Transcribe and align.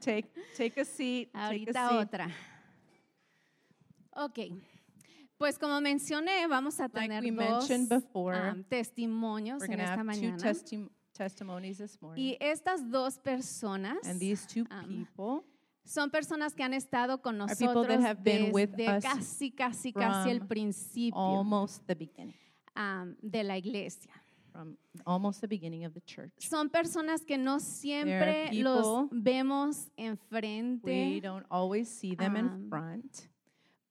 Take, 0.00 0.28
take 0.56 0.80
a 0.80 0.84
seat. 0.84 1.30
Take 1.32 1.36
a 1.36 1.46
Ahorita 1.46 1.88
seat. 1.88 1.98
otra. 1.98 2.28
Ok. 4.16 4.38
Pues 5.36 5.58
como 5.58 5.80
mencioné, 5.80 6.46
vamos 6.46 6.78
a 6.80 6.84
Like 6.84 7.00
tener 7.00 7.22
we 7.22 7.30
dos 7.30 7.38
mentioned 7.68 7.88
before, 7.88 8.50
um, 8.50 8.64
testimonios 8.64 9.62
en 9.64 9.80
esta 9.80 10.04
mañana. 10.04 10.36
testi- 10.38 10.88
testimonies 11.12 11.78
this 11.78 12.00
morning. 12.00 12.22
Y 12.22 12.36
estas 12.40 12.88
dos 12.90 13.18
personas 13.18 13.98
And 14.06 14.20
these 14.20 14.46
two 14.46 14.64
um, 14.70 14.86
people 14.86 15.44
son 15.84 16.10
personas 16.10 16.54
que 16.54 16.62
han 16.62 16.72
estado 16.72 17.20
con 17.20 17.40
Are 17.40 17.48
people 17.54 17.66
that 17.82 17.98
nosotros 17.98 18.04
have 18.04 18.22
been 18.22 18.52
with 18.52 18.70
desde 18.76 19.02
casi, 19.02 19.50
casi, 19.50 19.92
casi 19.92 20.30
el 20.30 20.38
from 20.38 20.48
principio 20.48 21.18
almost 21.18 21.84
the 21.86 21.94
beginning, 21.94 22.34
um, 22.76 23.16
de 23.20 23.42
la 23.42 23.58
iglesia. 23.58 24.10
From 24.54 24.76
almost 25.04 25.40
the 25.40 25.48
beginning 25.48 25.84
of 25.84 25.92
the 25.94 26.00
church. 26.02 26.30
Son 26.38 26.70
personas 26.70 27.24
que 27.26 27.36
no 27.36 27.58
siempre 27.58 28.50
los 28.52 29.08
vemos 29.10 29.88
We 29.96 30.04
enfrente, 30.06 31.20
don't 31.22 31.44
always 31.50 31.88
see 31.88 32.14
them 32.14 32.36
in 32.36 32.46
um, 32.46 32.68
front, 32.68 33.28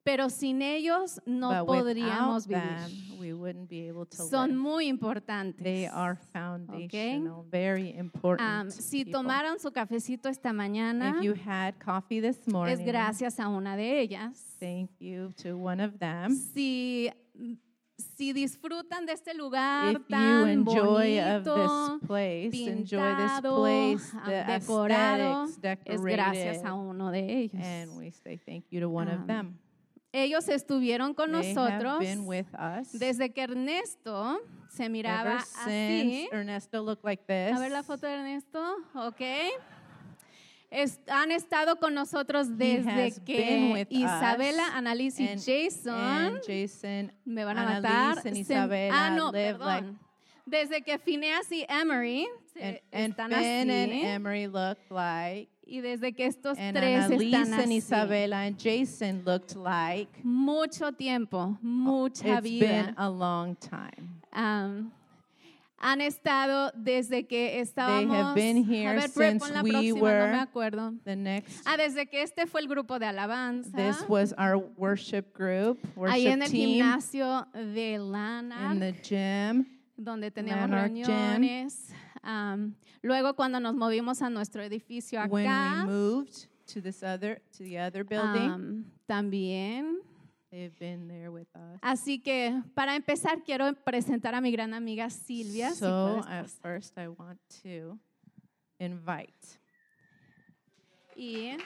pero 0.05 0.29
sin 0.29 0.61
ellos 0.61 1.19
no 1.25 1.49
but 1.65 1.67
podríamos 1.67 2.47
without 2.47 2.61
vivir. 2.61 3.09
them, 3.09 3.19
we 3.19 3.33
wouldn't 3.33 3.67
be 3.69 3.89
able 3.89 4.05
to 4.05 4.15
Son 4.15 4.51
live. 4.51 4.57
muy 4.57 4.87
importantes. 4.87 5.61
They 5.61 5.85
are 5.87 6.15
foundational, 6.31 7.45
very 7.51 7.93
important. 7.97 8.49
Um, 8.49 8.69
si 8.71 9.03
people. 9.03 9.21
tomaron 9.21 9.59
su 9.59 9.69
cafecito 9.71 10.29
esta 10.29 10.53
mañana, 10.53 11.17
If 11.17 11.23
you 11.23 11.33
had 11.45 11.77
coffee 11.77 12.21
this 12.21 12.47
morning, 12.47 12.73
es 12.79 12.85
gracias 12.85 13.37
a 13.37 13.49
una 13.49 13.75
de 13.75 13.99
ellas. 13.99 14.55
thank 14.61 14.89
you 14.99 15.33
to 15.43 15.57
one 15.57 15.81
of 15.81 15.99
them. 15.99 16.33
Si, 16.53 17.11
si 17.97 18.33
disfrutan 18.33 19.05
de 19.05 19.13
este 19.13 19.33
lugar 19.33 19.91
If 19.93 19.97
you 19.99 20.03
tan 20.09 20.47
enjoy 20.49 21.19
of 21.19 21.43
bonito, 21.43 21.97
this 21.99 22.07
place, 22.07 22.49
enjoy 22.53 23.15
this 23.15 23.31
pintado, 23.41 23.55
place, 23.61 24.11
the 24.25 24.43
decorado, 24.51 25.47
es 25.85 26.01
gracias 26.01 26.65
a 26.65 26.73
uno 26.73 27.11
de 27.11 27.19
ellos. 27.43 27.61
and 27.63 27.95
we 27.97 28.11
say 28.11 28.37
thank 28.37 28.65
you 28.71 28.79
to 28.79 28.89
one 28.89 29.07
Um, 29.09 29.21
of 29.21 29.27
them. 29.27 29.59
Ellos 30.15 30.47
estuvieron 30.47 31.15
con 31.15 31.31
They 31.31 31.53
nosotros 31.55 31.99
been 31.99 32.27
with 32.27 32.45
us 32.53 32.91
desde 32.93 33.31
que 33.33 33.41
Ernesto 33.43 34.39
se 34.69 34.87
miraba 34.87 35.31
ever 35.31 35.43
así. 35.65 36.29
Ernesto 36.31 36.83
looked 36.83 37.03
like 37.03 37.23
this. 37.25 37.55
A 37.55 37.59
ver 37.59 37.71
la 37.71 37.81
foto 37.83 38.05
de 38.05 38.13
Ernesto, 38.13 38.59
ok. 38.93 39.21
Es- 40.73 40.99
han 41.07 41.31
estado 41.31 41.75
con 41.79 41.93
nosotros 41.93 42.57
desde 42.57 43.13
que 43.23 43.85
Isabela, 43.89 44.75
Annalise 44.75 45.21
y 45.21 45.27
and- 45.27 45.39
Jason 45.39 45.93
and 45.93 46.39
Jason, 46.45 47.11
me 47.25 47.45
van 47.45 47.59
a 47.59 47.65
matar. 47.79 48.17
and 48.17 48.23
se- 48.35 48.39
Isabela 48.39 48.93
ah, 49.07 49.09
no, 49.11 49.31
like- 49.31 49.53
perdón. 49.57 49.99
Desde 50.45 50.81
que 50.81 50.97
Phineas 50.97 51.49
y 51.51 51.65
Emery 51.69 52.27
se- 52.53 52.61
and, 52.63 52.79
and 52.91 53.13
están 53.13 53.29
Finn 53.31 53.69
and 53.71 53.91
así 53.93 54.01
Emery 54.03 54.47
looked 54.47 54.89
like, 54.91 55.47
y 55.65 55.79
desde 55.79 56.13
que 56.13 56.25
estos 56.25 56.57
and 56.57 56.75
tres 56.75 57.05
Annalise 57.05 57.25
están 57.37 57.53
and 57.53 57.61
así. 57.63 57.75
Isabela 57.77 58.45
and 58.45 58.57
Jason 58.57 59.23
looked 59.25 59.55
like. 59.55 60.09
Mucho 60.23 60.91
tiempo, 60.91 61.57
mucha 61.61 62.39
It's 62.39 62.41
vida. 62.43 62.65
been 62.67 62.95
a 62.97 63.09
long 63.09 63.55
time. 63.55 64.21
Am, 64.33 64.91
han 65.83 65.99
estado 66.01 66.71
desde 66.75 67.27
que 67.27 67.49
They 67.51 67.59
estábamos. 67.59 68.15
have 68.15 68.35
been 68.35 68.57
a 68.57 68.61
here 68.67 68.95
ver, 68.95 69.09
Brett, 69.13 69.31
since 69.33 69.39
pon 69.45 69.53
la 69.53 69.61
we 69.61 69.69
próxima, 69.71 69.95
no 70.27 70.31
me 70.31 70.39
acuerdo. 70.39 70.93
the 71.03 71.15
next. 71.15 71.61
Ah, 71.65 71.75
desde 71.77 72.07
que 72.07 72.21
este 72.23 72.47
fue 72.47 72.61
el 72.61 72.67
grupo 72.67 72.97
de 72.99 73.05
alabanza. 73.05 73.75
This 73.75 74.07
was 74.07 74.33
our 74.37 74.57
worship 74.77 75.33
group, 75.33 75.77
ahí 76.07 76.27
en 76.27 76.39
worship 76.39 76.43
el 76.45 76.51
team 76.51 76.69
gimnasio 76.69 77.47
de 77.53 77.97
Lana, 77.99 78.73
in 78.73 78.79
the 78.79 78.93
gym. 79.03 79.65
donde 79.97 80.31
teníamos 80.31 80.69
Lanark 80.69 80.91
reuniones. 80.93 81.89
Am, 82.23 82.73
luego 83.01 83.35
cuando 83.35 83.59
nos 83.59 83.75
movimos 83.75 84.21
a 84.21 84.29
nuestro 84.29 84.63
edificio 84.63 85.19
When 85.27 85.31
we 85.31 85.45
acá, 85.45 85.85
moved 85.85 86.47
to 86.67 86.81
this 86.81 87.03
other 87.03 87.41
to 87.57 87.63
the 87.63 87.77
other 87.77 88.05
building, 88.05 88.49
am, 88.49 88.85
también. 89.07 89.97
They've 90.53 90.77
been 90.77 91.07
there 91.07 91.31
with 91.31 91.47
us. 91.55 91.79
Así 91.81 92.21
que 92.21 92.61
para 92.75 92.95
empezar 92.95 93.43
quiero 93.43 93.73
presentar 93.73 94.35
a 94.35 94.41
mi 94.41 94.51
gran 94.51 94.73
amiga 94.73 95.09
Silvia. 95.09 95.71
si 95.71 95.79
So 95.79 96.21
puedes 96.21 96.27
at 96.27 96.49
first, 96.61 96.97
I 96.97 97.07
want 97.07 97.39
to 97.63 97.99
invite. 98.79 99.59
Y 101.15 101.57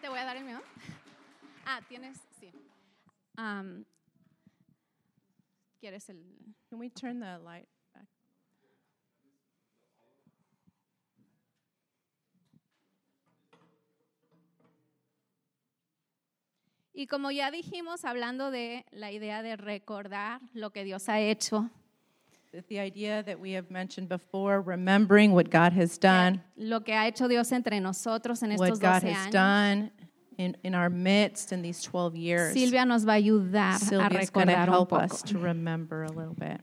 te 0.00 0.08
voy 0.08 0.18
a 0.18 0.24
dar 0.24 0.36
el 0.36 0.44
mío. 0.44 0.60
Ah, 1.66 1.80
tienes, 1.88 2.18
sí. 2.40 2.52
Am, 3.36 3.84
¿Quieres 5.80 6.08
el? 6.08 6.22
Can 6.68 6.78
we 6.78 6.90
turn 6.90 7.18
the 7.20 7.38
light 7.38 7.68
Y 16.94 17.06
como 17.06 17.30
ya 17.30 17.50
dijimos, 17.50 18.04
hablando 18.04 18.50
de 18.50 18.84
la 18.92 19.10
idea 19.12 19.42
de 19.42 19.56
recordar 19.56 20.40
lo 20.52 20.70
que 20.70 20.84
Dios 20.84 21.08
ha 21.08 21.20
hecho, 21.20 21.70
The 22.68 22.80
idea 22.80 23.22
that 23.22 23.40
we 23.40 23.52
have 23.54 23.70
mentioned 23.70 24.10
before, 24.10 24.60
remembering 24.60 25.32
what 25.32 25.48
God 25.50 25.72
has 25.72 25.98
done, 25.98 26.42
lo 26.54 26.80
que 26.84 26.92
ha 26.92 27.06
hecho 27.06 27.26
Dios 27.26 27.50
entre 27.50 27.80
nosotros 27.80 28.42
en 28.42 28.50
what 28.58 28.68
estos 28.68 28.78
God 28.78 29.00
12 29.00 29.10
has 29.10 29.26
años, 29.28 29.32
done 29.32 29.90
in, 30.36 30.56
in 30.62 30.74
our 30.74 30.90
midst 30.90 31.52
in 31.52 31.62
these 31.62 31.80
12 31.82 32.14
years. 32.14 32.52
Silvia 32.52 32.84
nos 32.84 33.06
va 33.06 33.12
a 33.12 33.16
ayudar 33.16 33.76
a 33.76 33.78
Sylvia's 33.78 34.28
going 34.30 34.48
to 34.48 34.52
recordar 34.52 34.68
un 34.68 34.74
help 34.74 34.90
poco. 34.90 35.02
us 35.02 35.22
to 35.22 35.38
remember 35.38 36.02
a 36.04 36.12
little 36.12 36.34
bit. 36.34 36.60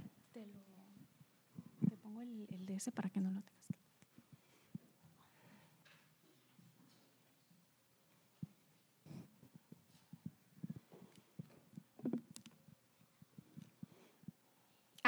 Te 1.90 1.98
pongo 1.98 2.22
el, 2.22 2.46
el 2.54 2.66
de 2.68 2.76
ese 2.76 2.92
para 2.92 3.10
que 3.10 3.20
no 3.20 3.32
lo 3.32 3.42
tengas. 3.42 3.59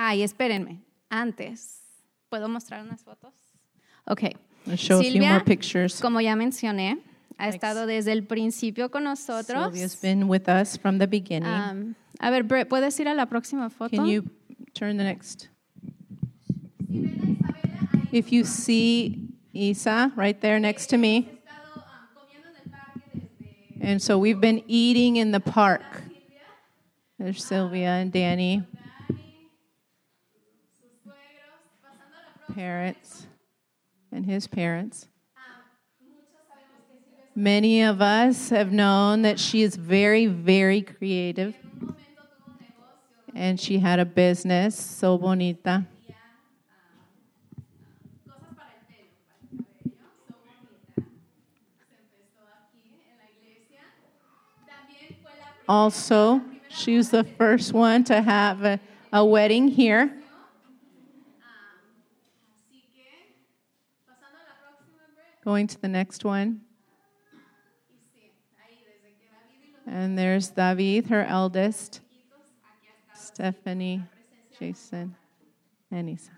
Ay, 0.04 0.24
espérenme. 0.24 0.80
Antes, 1.12 1.84
¿puedo 2.30 2.50
mostrar 2.50 2.82
unas 2.82 3.04
fotos? 3.04 3.36
Ok. 4.08 4.24
I'll 4.66 4.76
show 4.76 4.98
a 4.98 5.04
few 5.04 5.12
Silvia, 5.12 5.34
more 5.34 5.44
pictures. 5.44 6.02
Como 6.02 6.20
ya 6.20 6.36
mencioné, 6.36 6.98
ha 7.38 7.50
estado 7.50 7.86
desde 7.86 8.12
el 8.12 8.24
principio 8.24 8.90
con 8.90 9.04
nosotros. 9.04 9.64
Sylvia's 9.66 9.96
been 10.02 10.28
with 10.28 10.50
us 10.50 10.76
from 10.76 10.98
the 10.98 11.06
beginning. 11.06 11.46
Um, 11.46 11.96
a 12.20 12.32
ver, 12.32 12.42
Brett, 12.42 12.68
¿puedes 12.68 13.00
ir 13.00 13.08
a 13.10 13.14
la 13.14 13.28
próxima 13.28 13.70
foto? 13.70 13.96
Can 13.96 14.08
you 14.08 14.24
turn 14.74 14.98
the 14.98 15.04
next? 15.04 15.50
If 18.12 18.32
you 18.32 18.44
see 18.44 19.30
Isa 19.54 20.12
right 20.16 20.40
there 20.42 20.60
next 20.60 20.88
to 20.88 20.98
me. 20.98 21.30
And 23.80 24.02
so 24.02 24.18
we've 24.18 24.42
been 24.42 24.64
eating 24.68 25.18
in 25.18 25.32
the 25.32 25.40
park. 25.40 25.84
There's 27.20 27.44
Sylvia 27.44 27.90
and 27.90 28.12
Danny, 28.12 28.64
parents, 32.54 33.28
and 34.12 34.26
his 34.26 34.48
parents. 34.48 35.08
Many 37.36 37.84
of 37.84 38.02
us 38.02 38.50
have 38.50 38.72
known 38.74 39.22
that 39.22 39.40
she 39.40 39.62
is 39.62 39.76
very, 39.76 40.28
very 40.28 40.82
creative. 40.82 41.56
And 43.34 43.58
she 43.58 43.80
had 43.80 44.00
a 44.00 44.06
business, 44.06 44.78
so 44.78 45.18
bonita. 45.18 45.86
Also, 55.70 56.42
she 56.68 56.98
was 56.98 57.12
the 57.12 57.24
first 57.24 57.72
one 57.72 58.04
to 58.04 58.22
have 58.22 58.66
a, 58.66 58.78
a 59.14 59.24
wedding 59.24 59.70
here. 59.70 60.21
Going 65.44 65.66
to 65.68 65.82
the 65.82 65.88
next 65.88 66.24
one. 66.24 66.62
And 69.88 70.18
there's 70.18 70.50
David, 70.50 71.08
her 71.08 71.26
eldest, 71.26 72.02
Stephanie, 73.16 74.04
Jason, 74.60 75.16
and 75.90 76.10
Isa. 76.10 76.32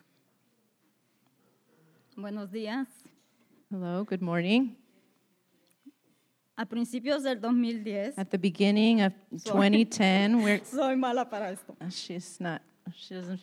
Buenos 2.15 2.49
días. 2.49 2.87
Hello, 3.69 4.05
good 4.05 4.21
morning. 4.21 4.77
A 6.57 6.65
principios 6.65 7.23
del 7.23 7.41
2010, 7.41 8.13
At 8.15 8.29
the 8.29 8.37
beginning 8.37 9.01
of 9.01 9.11
2010, 9.43 10.43
we're, 10.43 10.61
soy 10.63 10.95
mala 10.95 11.25
para 11.25 11.51
esto. 11.51 11.75
Ah, 11.81 11.89
she's 11.89 12.39
not, 12.39 12.61
she 12.95 13.15
doesn't, 13.15 13.39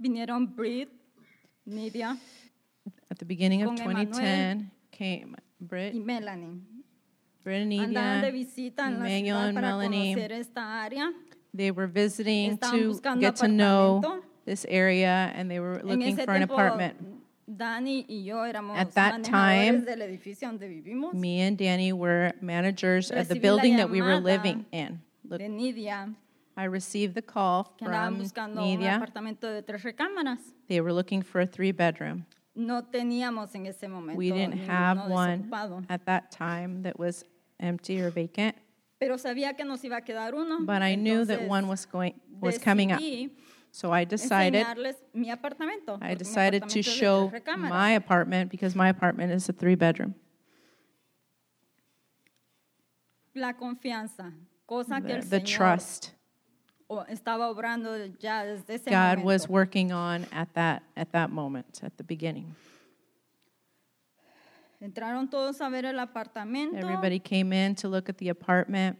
Vinieron 0.00 0.54
Brit, 0.54 0.88
Nidia 1.66 2.16
at 3.10 3.18
the 3.18 3.24
beginning 3.24 3.62
of 3.62 3.68
Con 3.76 3.80
Emmanuel. 3.90 4.06
2010 4.12 4.70
came 4.92 5.34
y 5.34 5.42
Britt 5.60 5.94
Melanie. 5.94 6.60
Britt 7.42 7.62
and 7.62 7.72
andaban 7.72 8.20
de 8.22 8.32
Nidia, 8.32 8.32
visita 8.32 8.86
en 8.86 9.00
la 9.00 9.06
Emmanuel 9.06 9.36
ciudad 9.36 9.48
and 9.48 9.54
para 9.54 9.66
Melanie. 9.68 10.14
conocer 10.14 10.32
esta 10.32 10.60
área. 10.84 11.12
they 11.54 11.70
were 11.70 11.86
visiting 11.86 12.58
Estaban 12.58 13.14
to 13.14 13.20
get 13.20 13.36
to 13.36 13.48
know 13.48 14.22
this 14.44 14.66
area 14.68 15.32
and 15.34 15.50
they 15.50 15.60
were 15.60 15.80
looking 15.82 16.14
for 16.16 16.30
an 16.32 16.40
tiempo, 16.40 16.54
apartment. 16.54 16.96
Dani 17.48 18.04
y 18.08 18.24
yo 18.24 18.38
éramos 18.44 18.76
At 18.76 18.92
that 18.94 19.22
time, 19.24 19.84
del 19.84 20.02
edificio 20.02 20.48
donde 20.48 20.68
vivimos. 20.68 21.14
Me 21.14 21.40
and 21.40 21.56
Danny 21.56 21.92
were 21.92 22.32
managers 22.40 23.10
of 23.10 23.28
the 23.28 23.36
building 23.36 23.76
that 23.76 23.88
we 23.88 24.02
were 24.02 24.18
living 24.20 24.66
in. 24.72 25.00
Look, 25.28 25.38
de 25.38 25.48
Nidia, 25.48 26.12
I 26.56 26.64
received 26.64 27.14
the 27.14 27.22
call 27.22 27.74
que 27.76 27.86
andaban 27.86 28.16
from 28.16 28.18
buscando 28.22 28.62
un 28.62 28.78
Nidia. 28.78 28.96
apartamento 28.96 29.42
de 29.52 29.62
tres 29.62 29.82
recámaras. 29.82 30.38
They 30.68 30.80
were 30.80 30.92
looking 30.92 31.22
for 31.22 31.40
a 31.42 31.46
three 31.46 31.70
bedroom. 31.72 32.24
No 32.54 32.82
teníamos 32.82 33.54
en 33.54 33.66
ese 33.66 33.86
momento 33.88 34.16
We 34.16 34.30
didn't 34.30 34.54
ninguno 34.54 34.66
have 34.68 35.10
one 35.10 35.42
desocupado. 35.50 35.84
at 35.90 36.06
that 36.06 36.30
time 36.32 36.82
that 36.82 36.98
was 36.98 37.24
empty 37.60 38.00
or 38.00 38.10
vacant, 38.10 38.56
Pero 38.98 39.16
sabía 39.18 39.54
que 39.54 39.64
nos 39.66 39.82
iba 39.84 39.98
a 39.98 40.00
quedar 40.00 40.32
uno. 40.34 40.60
but 40.64 40.80
I 40.80 40.94
knew 40.94 41.26
that 41.26 41.40
entonces 41.40 41.48
one 41.50 41.68
was 41.68 41.84
going 41.84 42.14
was 42.40 42.56
coming 42.58 42.92
up. 42.92 43.00
decidí 43.00 43.30
So 43.70 43.92
I 43.92 44.04
decided 44.06 44.64
enseñarles 44.66 44.96
mi 45.12 45.28
apartamento. 45.30 45.98
I 46.00 46.08
mi 46.10 46.14
decided 46.14 46.60
to 46.62 46.66
apartamento 46.66 46.78
es 46.80 46.86
de 46.86 46.90
show 46.90 47.28
tres 47.28 47.42
recámaras. 47.44 47.68
my 47.68 47.90
apartment 47.90 48.50
because 48.50 48.74
my 48.74 48.88
apartment 48.88 49.30
is 49.32 49.46
a 49.50 49.52
three 49.52 49.74
bedroom. 49.74 50.14
La 53.34 53.52
confianza, 53.52 54.32
cosa 54.64 55.02
que 55.02 55.08
The, 55.08 55.14
el 55.16 55.22
the 55.28 55.40
Señor 55.40 55.56
trust 55.56 56.10
God 56.88 57.08
momento. 59.18 59.24
was 59.24 59.48
working 59.48 59.92
on 59.92 60.26
at 60.32 60.52
that 60.54 60.82
at 60.96 61.12
that 61.12 61.30
moment, 61.30 61.80
at 61.82 61.96
the 61.96 62.04
beginning. 62.04 62.54
Entraron 64.80 65.30
todos 65.30 65.60
a 65.60 65.70
ver 65.70 65.86
el 65.86 65.98
apartamento. 65.98 66.76
Everybody 66.76 67.18
came 67.18 67.52
in 67.52 67.74
to 67.76 67.88
look 67.88 68.08
at 68.08 68.18
the 68.18 68.28
apartment. 68.28 68.98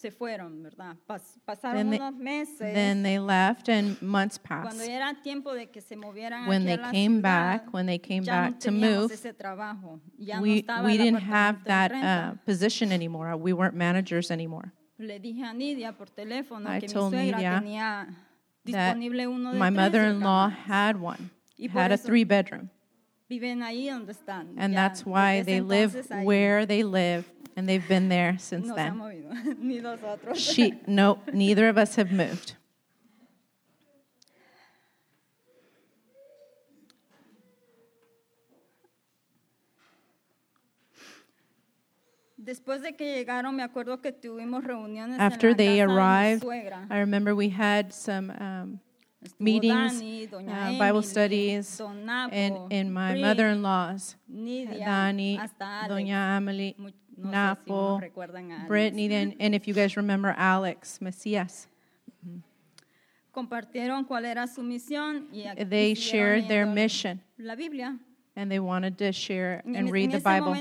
se 0.00 0.10
fueron, 0.10 0.62
¿verdad? 0.62 0.96
Pas- 1.06 1.38
pasaron 1.44 1.76
Then 1.76 1.90
they, 1.90 1.98
unos 1.98 2.16
meses. 2.16 2.58
then 2.58 3.02
they 3.02 3.18
left 3.18 3.68
and 3.68 4.00
months 4.00 4.38
passed. 4.38 4.78
ya 4.78 4.94
era 4.94 5.14
tiempo 5.22 5.52
de 5.52 5.66
que 5.66 5.82
se 5.82 5.94
movieran 5.94 6.48
When 6.48 6.64
they 6.64 6.78
came 6.78 7.16
ciudad, 7.16 7.22
back, 7.22 7.74
when 7.74 7.86
they 7.86 7.98
came 7.98 8.24
back 8.24 8.52
no 8.52 8.58
to 8.60 8.70
move, 8.70 9.12
ese 9.12 9.34
trabajo. 9.34 10.00
Ya 10.18 10.36
no 10.36 10.42
we, 10.42 10.62
estaba 10.62 10.84
we 10.84 10.96
didn't 10.96 11.20
have 11.20 11.62
that 11.64 11.92
uh, 11.92 12.34
position 12.46 12.92
anymore. 12.92 13.36
We 13.36 13.52
weren't 13.52 13.74
managers 13.74 14.30
anymore. 14.30 14.72
Le 15.00 15.18
dije 15.18 15.42
a 15.44 15.52
Nidia 15.54 15.92
por 15.92 16.10
teléfono 16.10 16.68
I 16.68 16.78
que 16.80 16.88
mi 16.88 16.92
told 16.92 17.12
suegra 17.14 17.38
Nidia 17.38 17.58
tenía 17.60 18.06
That 18.06 18.14
disponible 18.64 19.26
uno 19.26 19.52
de 19.52 19.58
my 19.58 19.68
tres 19.70 19.76
mother-in-law 19.76 20.50
had 20.68 20.96
one, 21.00 21.30
Y 21.56 21.68
por 21.68 21.80
had 21.82 21.90
a 21.90 21.94
eso- 21.94 22.06
three 22.06 22.24
bedroom. 22.24 22.68
Viven 23.28 23.62
ahí 23.62 23.88
donde 23.88 24.12
están. 24.12 24.54
And 24.58 24.74
ya 24.74 24.80
that's 24.88 25.06
why 25.06 25.36
desde 25.38 25.44
they 25.46 25.56
ese 25.58 25.64
live 25.68 25.90
entonces 25.94 26.10
ahí. 26.10 26.24
where 26.26 26.66
they 26.66 26.82
live, 26.82 27.24
and 27.56 27.66
they've 27.66 27.88
been 27.88 28.08
there 28.10 28.36
since 28.38 28.66
No 28.68 28.74
se 28.74 28.80
han 28.82 28.98
then. 28.98 28.98
movido, 28.98 29.30
ni 29.58 29.80
nosotros. 29.80 30.36
She, 30.38 30.74
no, 30.86 31.20
neither 31.32 31.68
of 31.70 31.78
us 31.78 31.96
have 31.96 32.12
moved. 32.12 32.56
Después 35.46 35.66
de 35.66 35.70
que 35.70 35.88
llegaron, 35.90 36.76
me 36.76 37.46
acuerdo 37.46 37.46
que 37.46 37.46
tuvimos 37.46 37.64
reuniones 41.76 42.29
After 45.18 45.48
en 45.48 45.52
la 45.52 45.56
they 45.56 45.80
arrived. 45.80 46.44
I 46.90 46.98
remember 47.00 47.34
we 47.34 47.50
had 47.50 47.92
some 47.92 48.30
um, 48.30 48.80
meetings, 49.38 50.32
uh, 50.32 50.78
Bible 50.78 51.02
studies, 51.02 51.80
in, 52.32 52.66
in 52.70 52.92
my 52.92 53.12
Bri, 53.12 53.20
mother-in-law's, 53.20 54.16
Nidia, 54.32 54.84
Dani. 54.84 55.38
Doña 55.88 56.36
Emily, 56.36 56.74
no 56.78 56.88
sé 56.88 56.94
si 57.14 57.30
Napo, 57.30 57.98
nos 57.98 58.00
recuerdan 58.00 58.50
a 58.50 58.54
Alex. 58.54 58.68
Brittany, 58.68 59.12
and, 59.12 59.34
and 59.38 59.54
if 59.54 59.68
you 59.68 59.74
guys 59.74 59.96
remember 59.96 60.34
Alex 60.36 60.98
Macias. 61.00 61.66
Compartieron 63.32 64.04
cuál 64.04 64.24
era 64.24 64.46
su 64.48 64.62
misión 64.62 65.28
y 65.32 65.44
They 65.68 65.94
shared 65.94 66.48
their 66.48 66.66
mission, 66.66 67.20
La 67.38 67.54
Biblia. 67.54 67.96
and 68.34 68.50
they 68.50 68.58
wanted 68.58 68.96
to 68.98 69.12
share 69.12 69.62
and 69.66 69.90
read 69.92 70.10
the 70.10 70.20
Bible. 70.20 70.54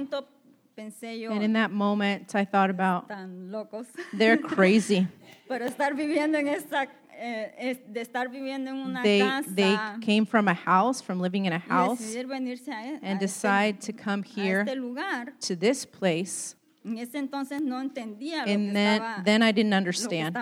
Pensé 0.80 1.20
yo, 1.20 1.31
And 1.31 1.44
in 1.44 1.54
that 1.54 1.72
moment, 1.72 2.34
I 2.36 2.46
thought 2.46 2.70
about, 2.70 3.08
they're 4.18 4.38
crazy. 4.38 5.08
pero 5.48 5.66
estar 5.66 5.96
viviendo 5.96 6.38
en 6.38 6.48
esta, 6.48 6.88
eh, 7.18 7.84
de 7.92 8.02
estar 8.02 8.30
viviendo 8.30 8.70
en 8.70 8.78
una 8.78 9.02
They, 9.04 9.20
casa 9.20 9.50
they 9.56 9.78
came 10.02 10.26
from 10.26 10.48
a 10.48 10.54
house, 10.54 11.02
from 11.02 11.20
living 11.20 11.46
in 11.46 11.54
a 11.54 11.60
house, 11.60 12.00
decidir 12.00 12.28
venirse 12.28 12.70
a, 12.70 12.76
a 12.76 13.00
and 13.02 13.22
este, 13.22 13.26
decide 13.26 13.81
to 13.81 13.92
come 13.94 14.24
here 14.24 14.64
lugar. 14.76 15.34
to 15.42 15.56
this 15.56 15.86
place. 15.86 16.56
Entonces 16.86 17.62
no 17.62 17.80
entendía 17.82 18.40
lo 18.40 18.46
que, 18.46 18.54
And 18.54 18.75
then, 18.75 19.02
estaba, 19.02 19.24
then 19.25 19.44
I 19.44 19.52
didn't 19.52 19.74
understand 19.74 20.36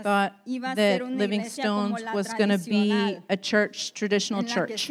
thought 0.01 0.33
that 0.75 1.01
Living 1.05 1.43
Stones 1.45 2.03
was 2.13 2.33
going 2.33 2.49
to 2.49 2.57
be 2.57 3.17
a 3.29 3.37
church, 3.37 3.93
traditional 3.93 4.41
en 4.41 4.47
la 4.47 4.65
que 4.65 4.75
church, 4.75 4.89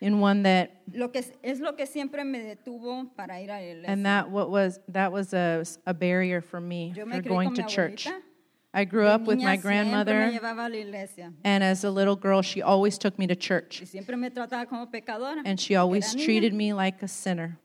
in 0.00 0.20
one 0.20 0.42
that, 0.42 0.82
lo 0.92 1.08
que 1.08 1.20
es, 1.20 1.32
es 1.42 1.60
lo 1.60 1.72
que 1.72 1.86
siempre 1.86 2.22
me 2.24 2.40
detuvo 2.40 3.06
para 3.16 3.40
ir 3.40 3.50
a 3.50 3.54
la 3.54 3.60
iglesia. 3.60 3.90
and 3.90 4.04
that 4.04 4.30
what 4.30 4.50
was 4.50 4.78
that 4.88 5.10
was 5.10 5.32
a, 5.32 5.64
a 5.86 5.94
barrier 5.94 6.42
for 6.42 6.60
me 6.60 6.92
for 6.94 7.22
going 7.22 7.54
to 7.54 7.62
church. 7.62 8.06
I 8.74 8.84
grew 8.84 9.06
up 9.06 9.22
with 9.22 9.38
my 9.38 9.56
grandmother, 9.56 10.30
llevaba 10.30 10.66
a 10.66 10.68
la 10.68 10.76
iglesia 10.76 11.32
and 11.44 11.64
as 11.64 11.84
a 11.84 11.90
little 11.90 12.16
girl, 12.16 12.42
she 12.42 12.60
always 12.60 12.98
took 12.98 13.18
me 13.18 13.26
to 13.26 13.34
church, 13.34 13.80
y 13.80 13.86
siempre 13.86 14.16
me 14.16 14.28
trataba 14.28 14.68
como 14.68 14.84
pecadora. 14.86 15.40
and 15.46 15.58
she 15.58 15.76
always 15.76 16.14
treated 16.14 16.52
me 16.52 16.74
like 16.74 17.02
a 17.02 17.08
sinner. 17.08 17.58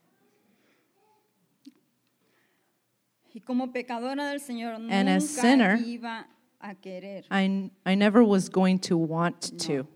Y 3.34 3.40
como 3.40 3.72
pecadora 3.72 4.28
del 4.28 4.40
Señor 4.40 4.74
And 4.74 4.88
nunca 4.88 5.16
as 5.16 5.26
sinner, 5.28 5.78
iba 5.84 6.26
a 6.60 6.74
querer. 6.74 7.24
I, 7.30 7.70
I 7.86 7.94
never 7.94 8.22
was 8.22 8.48
going 8.50 8.78
to 8.80 8.96
want 8.96 9.58
to. 9.66 9.86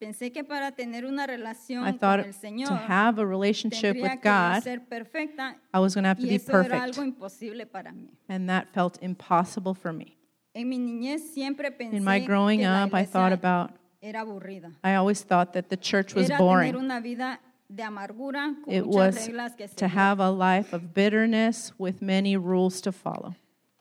Pensé 0.00 0.32
que 0.32 0.42
para 0.44 0.72
tener 0.72 1.06
una 1.06 1.26
relación 1.26 1.84
I 1.86 1.92
con 1.92 1.98
thought 1.98 2.26
el 2.26 2.34
Señor 2.34 2.68
to 2.68 2.74
have 2.74 3.18
a 3.18 3.24
relationship 3.24 3.94
tendría 3.94 4.02
with 4.02 4.20
que 4.20 4.30
God, 4.30 4.62
ser 4.62 4.80
perfecta 4.80 5.56
I 5.72 5.78
was 5.78 5.94
going 5.94 6.02
to 6.02 6.08
have 6.10 6.18
to 6.20 6.26
y 6.26 6.30
be 6.30 6.34
eso 6.34 6.50
era 6.52 6.62
perfect. 6.64 6.82
algo 6.82 7.02
imposible 7.04 7.64
para 7.64 7.92
mí. 7.92 8.10
And 8.28 8.48
that 8.48 8.66
felt 8.74 8.98
impossible 9.02 9.72
for 9.72 9.92
me. 9.92 10.16
En 10.52 10.68
mi 10.68 10.78
niñez 10.78 11.32
siempre 11.32 11.70
pensé 11.70 11.96
In 11.96 12.04
my 12.04 12.18
growing 12.20 12.58
que 12.60 12.66
la 12.68 12.84
up, 12.84 12.92
I 12.94 13.04
thought 13.06 13.32
about, 13.32 13.70
era 14.02 14.20
aburrida. 14.20 14.72
I 14.82 14.94
always 14.94 15.22
thought 15.22 15.52
that 15.54 15.68
the 15.70 15.76
church 15.76 16.14
was 16.14 16.28
Era 16.28 16.38
tener 16.38 16.48
boring. 16.50 16.74
una 16.76 17.00
vida 17.00 17.40
amargura 17.82 18.54
con 18.64 18.72
It 18.74 18.86
was 18.86 19.28
que 19.56 19.68
to 19.76 19.86
have 19.88 20.20
a 20.20 20.30
life 20.30 20.72
of 20.74 20.94
bitterness 20.94 21.72
with 21.78 22.00
many 22.00 22.36
rules 22.36 22.80
to 22.82 22.92
follow. 22.92 23.34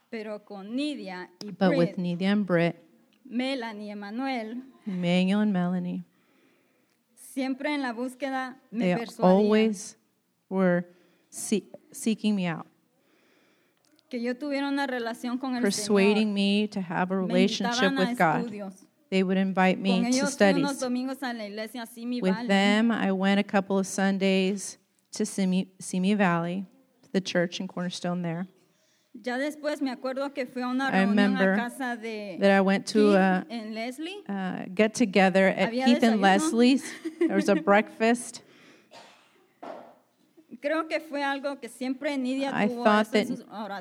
Pero 0.10 0.40
con 0.40 0.76
Nidia 0.76 1.30
y 1.44 1.52
But 1.52 1.70
with 1.78 1.96
Britt, 1.96 1.98
Nidia 1.98 2.32
and 2.32 2.46
Britt, 2.46 2.76
Melanie 3.26 3.88
y 3.88 3.92
Emanuel, 3.92 4.62
Emmanuel 4.86 5.42
and 5.42 5.52
Melanie, 5.54 6.04
siempre 7.16 7.74
en 7.74 7.82
la 7.82 7.94
búsqueda 7.94 8.58
they 8.72 8.94
persuadían 8.96 9.24
always 9.46 9.98
were 10.50 10.86
see- 11.30 11.68
seeking 11.92 12.36
me 12.36 12.48
out, 12.48 12.68
que 14.10 14.22
yo 14.22 14.36
tuviera 14.36 14.68
una 14.68 14.86
relación 14.86 15.40
con 15.40 15.56
el 15.56 15.62
persuading 15.64 16.32
me 16.34 16.68
to 16.68 16.80
have 16.80 17.12
a 17.12 17.18
relationship 17.18 17.98
with 17.98 18.16
God. 18.18 18.46
estudios. 18.46 18.83
They 19.14 19.22
would 19.22 19.38
invite 19.38 19.80
me 19.80 20.02
to 20.02 20.08
ellos 20.08 20.36
fui 20.36 20.54
unos 20.54 20.72
studies. 20.72 20.80
domingos 20.80 21.22
a 21.22 21.34
la 21.34 21.44
iglesia 21.44 21.86
Simi 21.86 22.20
With 22.20 22.48
them, 22.48 22.92
I 22.92 23.12
went 23.12 23.40
a 23.40 23.44
couple 23.44 23.78
of 23.78 23.86
Sundays 23.86 24.80
to 25.12 25.24
Simi, 25.24 25.68
Simi 25.80 26.16
Valley, 26.16 26.66
the 27.12 27.22
church 27.22 27.60
in 27.60 27.68
Cornerstone 27.68 28.24
there. 28.24 28.48
Ya 29.14 29.38
después 29.38 29.82
me 29.82 29.92
acuerdo 29.92 30.34
que 30.34 30.48
fui 30.48 30.64
a 30.64 30.68
una 30.68 30.88
I 30.88 31.06
reunión 31.06 31.10
remember 31.10 31.54
a 31.54 31.58
casa 31.58 31.96
de 31.96 32.40
That 32.40 32.50
I 32.50 32.62
went 32.62 32.88
to 32.88 33.12
Keith 33.12 33.62
a, 33.62 33.72
Leslie. 33.72 34.24
uh, 34.28 34.66
get 34.74 34.96
together 34.96 35.48
at 35.50 35.72
Keith 35.72 36.02
and. 36.02 36.20
Leslie's. 36.20 36.84
There 37.20 37.36
was 37.36 37.50
a 37.50 37.56
breakfast. 37.56 38.42
Creo 40.60 40.90
que 40.90 41.00
fue 41.02 41.22
algo 41.22 41.62
que 41.62 41.70
siempre 41.70 42.18
Nidia 42.18 42.52
I 42.52 42.68
tuvo 42.68 42.84
thought 42.84 43.12
that. 43.12 43.28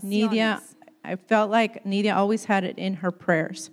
Nidia, 0.05 0.61
I 1.03 1.17
felt 1.17 1.51
like 1.51 1.85
Nidia 1.85 2.15
always 2.15 2.45
had 2.45 2.65
it 2.65 2.77
in 2.77 2.97
her 2.97 3.11
prayers. 3.11 3.71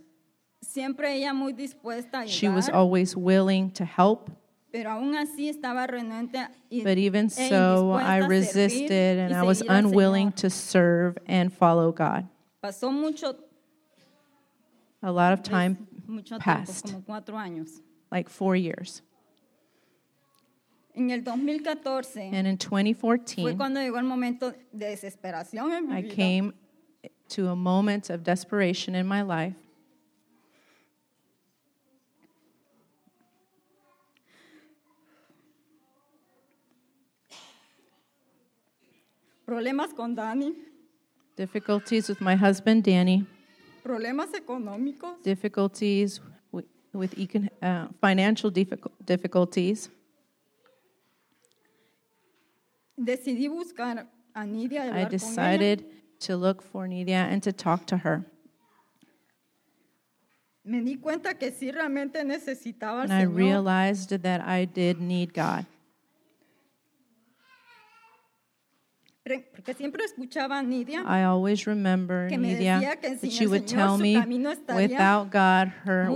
Siempre 0.69 1.15
ella 1.15 1.33
muy 1.33 1.53
dispuesta 1.53 2.19
a 2.21 2.25
She 2.27 2.47
was 2.47 2.69
always 2.69 3.15
willing 3.15 3.71
to 3.71 3.83
help, 3.85 4.29
pero 4.71 4.91
aún 4.91 5.15
así 5.15 5.49
estaba 5.49 5.87
renuente 5.87 6.47
y, 6.69 6.83
but 6.83 6.99
even 6.99 7.27
so, 7.27 7.93
I 7.93 8.19
resisted 8.19 9.17
and 9.17 9.33
I 9.33 9.41
was 9.41 9.63
unwilling 9.67 10.31
to 10.33 10.51
serve 10.51 11.17
and 11.25 11.51
follow 11.51 11.91
God. 11.91 12.27
Pasó 12.61 12.91
mucho, 12.93 13.35
A 15.01 15.11
lot 15.11 15.33
of 15.33 15.41
time 15.41 15.87
mucho 16.05 16.37
tiempo, 16.37 16.43
passed, 16.43 16.85
como 16.85 17.01
cuatro 17.01 17.35
años. 17.35 17.81
like 18.11 18.29
four 18.29 18.55
years. 18.55 19.01
En 20.93 21.09
el 21.09 21.21
2014 21.21 22.29
And 22.31 22.45
in 22.45 22.57
2014, 22.57 23.55
cuando 23.55 23.79
llegó 23.79 23.97
el 23.97 24.39
de 24.71 24.85
desesperación 24.85 25.71
en 25.71 25.87
mi 25.89 25.95
I 25.97 26.03
came 26.03 26.53
to 27.29 27.47
a 27.47 27.55
moment 27.55 28.11
of 28.11 28.23
desperation 28.23 28.93
in 28.93 29.07
my 29.07 29.23
life. 29.23 29.55
Problemas 39.53 39.93
con 39.95 40.13
Dani, 40.15 40.53
Difficulties 41.35 42.07
with 42.07 42.21
my 42.21 42.35
husband, 42.35 42.83
Danny. 42.83 43.25
problemas 43.83 44.31
económicos, 44.35 45.23
Difficulties 45.23 46.21
with, 46.51 46.65
with 46.93 47.15
econ, 47.17 47.49
uh, 47.63 47.87
financial 47.99 48.51
difficulties. 48.51 49.89
decidí 52.95 53.47
buscar 53.47 54.07
a 54.35 54.45
Nidia 54.45 54.85
y 54.85 54.89
I 54.89 54.89
hablar 54.89 54.93
con 54.93 54.95
ella. 54.95 55.09
decided 55.09 55.85
to 56.19 56.35
look 56.37 56.61
for 56.61 56.87
Nidia 56.87 57.25
and 57.31 57.41
to 57.41 57.51
talk 57.51 57.87
to 57.87 57.97
her. 57.97 58.23
Me 60.63 60.81
di 60.81 60.97
cuenta 60.97 61.33
que 61.39 61.49
sí 61.51 61.71
realmente 61.71 62.23
necesitaba 62.23 63.01
al 63.01 63.11
And 63.11 63.13
I 63.13 63.25
Señor. 63.25 63.35
realized 63.35 64.09
that 64.21 64.41
I 64.41 64.65
did 64.65 64.99
need 65.01 65.33
God. 65.33 65.65
Porque 69.55 69.73
siempre 69.73 70.03
escuchaba 70.03 70.59
a 70.59 70.63
Nidia 70.63 71.03
I 71.05 71.23
always 71.23 71.67
remember 71.67 72.29
Nidia 72.29 72.81
that 73.01 73.31
she 73.31 73.45
would 73.45 73.67
tell 73.67 73.97
me 73.97 74.17
without 74.73 75.29
God 75.29 75.69
her 75.85 76.09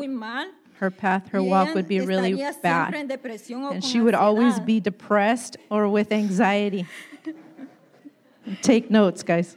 her 0.84 0.92
path, 0.92 1.30
her 1.30 1.42
walk 1.42 1.74
would 1.76 1.88
be 1.88 2.02
really 2.02 2.34
bad. 2.62 2.94
And 2.94 3.84
she 3.84 4.02
would 4.02 4.16
always 4.16 4.60
be 4.60 4.80
depressed 4.82 5.56
or 5.70 5.88
with 5.88 6.12
anxiety. 6.12 6.86
Take 8.62 8.92
notes, 8.92 9.24
guys. 9.24 9.56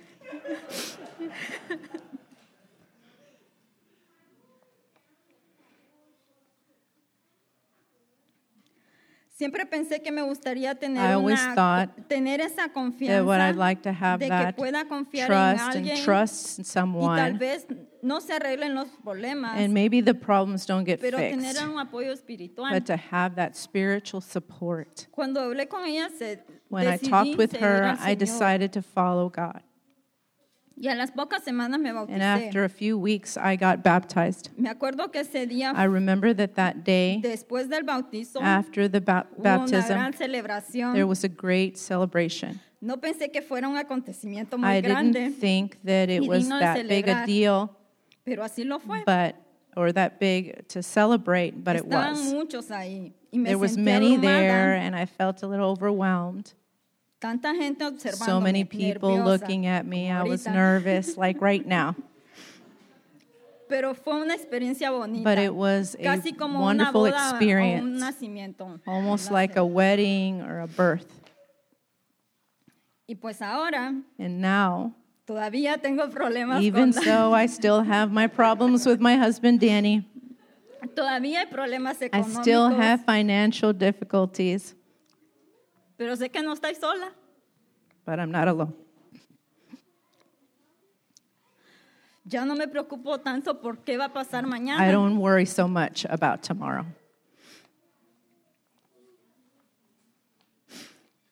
Siempre 9.37 9.67
pensé 9.67 10.01
que 10.01 10.11
me 10.11 10.23
gustaría 10.23 10.73
I 10.73 10.77
tener, 10.77 11.13
always 11.13 11.39
una, 11.39 11.55
thought 11.55 12.09
tener 12.09 12.41
esa 12.41 12.71
confianza 12.71 13.19
That 13.19 13.27
what 13.27 13.39
I'd 13.39 13.57
like 13.57 13.83
to 13.83 13.93
have 13.93 14.19
de 14.19 14.31
que 14.31 14.31
that 14.31 14.57
pueda 14.57 14.87
confiar 14.89 15.27
trust 15.27 15.77
en 15.77 15.83
alguien 15.85 16.05
trust 16.05 16.59
in 16.59 16.63
y 16.63 16.65
tal 16.65 16.65
someone, 16.65 17.39
vez 17.39 17.67
no 18.01 18.21
se 18.21 18.33
arreglen 18.33 18.75
los 18.75 18.89
problemas, 19.05 19.59
and 19.59 19.75
maybe 19.75 20.01
the 20.01 20.15
problems 20.15 20.65
don't 20.65 20.87
get 20.87 21.03
pero 21.03 21.19
tener 21.19 21.53
fixed, 21.53 21.63
un 21.63 21.79
apoyo 21.79 22.13
espiritual. 22.13 22.73
but 22.73 22.87
to 22.87 22.97
have 22.97 23.35
that 23.35 23.55
spiritual 23.55 24.23
support. 24.23 25.07
Cuando 25.11 25.43
hablé 25.43 25.69
con 25.69 25.85
ella, 25.85 26.09
se, 26.17 26.39
When 26.71 26.87
I 26.89 26.97
talked 26.97 27.37
with 27.37 27.53
her, 27.61 27.95
I 28.01 28.15
decided 28.15 28.73
to 28.73 28.81
follow 28.81 29.29
God. 29.29 29.61
Y 30.79 30.89
a 30.89 30.95
las 30.95 31.11
pocas 31.11 31.43
semanas 31.43 31.81
me 31.81 31.89
And 31.89 32.23
after 32.23 32.65
a 32.65 32.69
few 32.69 32.99
weeks, 32.99 33.39
I 33.39 33.57
got 33.57 33.83
baptized. 33.83 34.51
Me 34.59 34.69
acuerdo 34.69 35.11
que 35.11 35.21
ese 35.23 35.47
día, 35.47 35.73
I 35.75 35.85
remember 35.87 36.35
that 36.35 36.55
that 36.57 36.85
day, 36.85 37.19
después 37.23 37.69
del 37.71 37.85
bautizo, 37.85 38.41
after 38.43 38.87
the 38.87 39.01
ba- 39.01 39.27
hubo 39.33 39.41
una 39.41 39.59
baptism, 39.59 39.89
gran 39.89 40.13
celebración. 40.13 40.93
there 40.93 41.07
was 41.07 41.25
a 41.25 41.29
great 41.29 41.79
celebration. 41.79 42.61
No 42.83 42.99
pensé 42.99 43.33
que 43.33 43.41
fuera 43.41 43.69
un 43.69 43.79
acontecimiento 43.79 44.59
muy 44.59 44.69
I 44.69 44.81
grande, 44.83 45.19
didn't 45.19 45.41
think 45.41 45.79
that 45.85 46.11
it 46.11 46.23
y 46.23 46.29
was 46.29 46.47
that 46.49 46.87
big 46.87 47.09
a 47.09 47.25
deal, 47.25 47.71
pero 48.23 48.45
así 48.45 48.65
lo 48.67 48.79
fue. 48.79 49.03
but 49.07 49.35
or 49.77 49.93
that 49.93 50.19
big 50.21 50.69
to 50.69 50.83
celebrate, 50.83 51.53
but 51.65 51.77
it 51.77 51.87
was. 51.87 52.21
muchos 52.35 52.71
ahí 52.71 53.15
y 53.33 53.39
me 53.39 53.49
There 53.49 53.59
was 53.59 53.79
many 53.79 54.17
abrumada. 54.19 54.21
there, 54.23 54.75
and 54.75 54.95
I 54.95 55.07
felt 55.07 55.43
a 55.43 55.47
little 55.47 55.71
overwhelmed. 55.71 56.53
Tanta 57.21 57.55
gente 57.55 57.85
observando. 57.85 58.25
So 58.27 58.41
many 58.41 58.65
people 58.65 59.19
looking 59.25 59.67
at 59.67 59.87
me. 59.87 60.11
I 60.11 60.23
was 60.23 60.47
nervous, 60.47 61.17
like 61.17 61.41
right 61.41 61.65
now. 61.67 61.95
Pero 63.69 63.95
fue 63.95 64.15
una 64.21 64.35
experiencia 64.35 64.91
bonita. 64.91 65.25
But 65.25 65.39
it 65.39 65.53
was 65.55 65.97
a 65.99 66.03
casi 66.03 66.33
como 66.33 66.61
wonderful 66.61 67.03
una 67.03 67.13
boda 67.13 67.17
o 67.17 67.29
un 67.29 67.35
experience, 67.35 68.01
nacimiento. 68.01 68.81
almost 68.87 69.31
like 69.33 69.57
a 69.57 69.65
wedding 69.65 70.41
or 70.43 70.61
a 70.61 70.67
birth. 70.69 71.07
Y 73.09 73.15
pues 73.15 73.41
ahora 73.41 73.95
And 74.19 74.41
now, 74.41 74.93
todavía 75.27 75.81
tengo 75.81 76.09
problemas 76.11 76.61
even 76.61 76.93
con 76.93 77.03
so, 77.03 77.33
I 77.33 77.47
still 77.59 77.83
have 77.83 78.13
my 78.13 78.27
problems 78.27 78.85
with 78.87 79.01
my 79.01 79.17
husband, 79.17 79.61
Danny. 79.61 80.05
todavía 80.95 81.41
hay 81.41 81.47
problemas 81.47 81.97
I 82.13 82.23
still 82.23 82.69
have 82.69 83.05
financial 83.05 83.73
difficulties, 83.73 84.75
Pero 85.97 86.15
sé 86.17 86.31
que 86.31 86.43
no 86.43 86.53
estoy 86.53 86.75
sola. 86.75 87.13
but 88.05 88.21
I'm 88.21 88.31
not 88.31 88.47
alone. 88.49 88.73
Ya 92.29 92.45
no 92.45 92.55
me 92.57 92.67
preocupo 92.67 93.19
tanto 93.21 93.61
por 93.61 93.79
qué 93.85 93.97
va 93.97 94.07
a 94.07 94.13
pasar 94.13 94.45
I 94.45 94.91
don't 94.91 95.19
worry 95.19 95.47
so 95.47 95.69
much 95.69 96.05
about 96.09 96.43
tomorrow. 96.43 96.85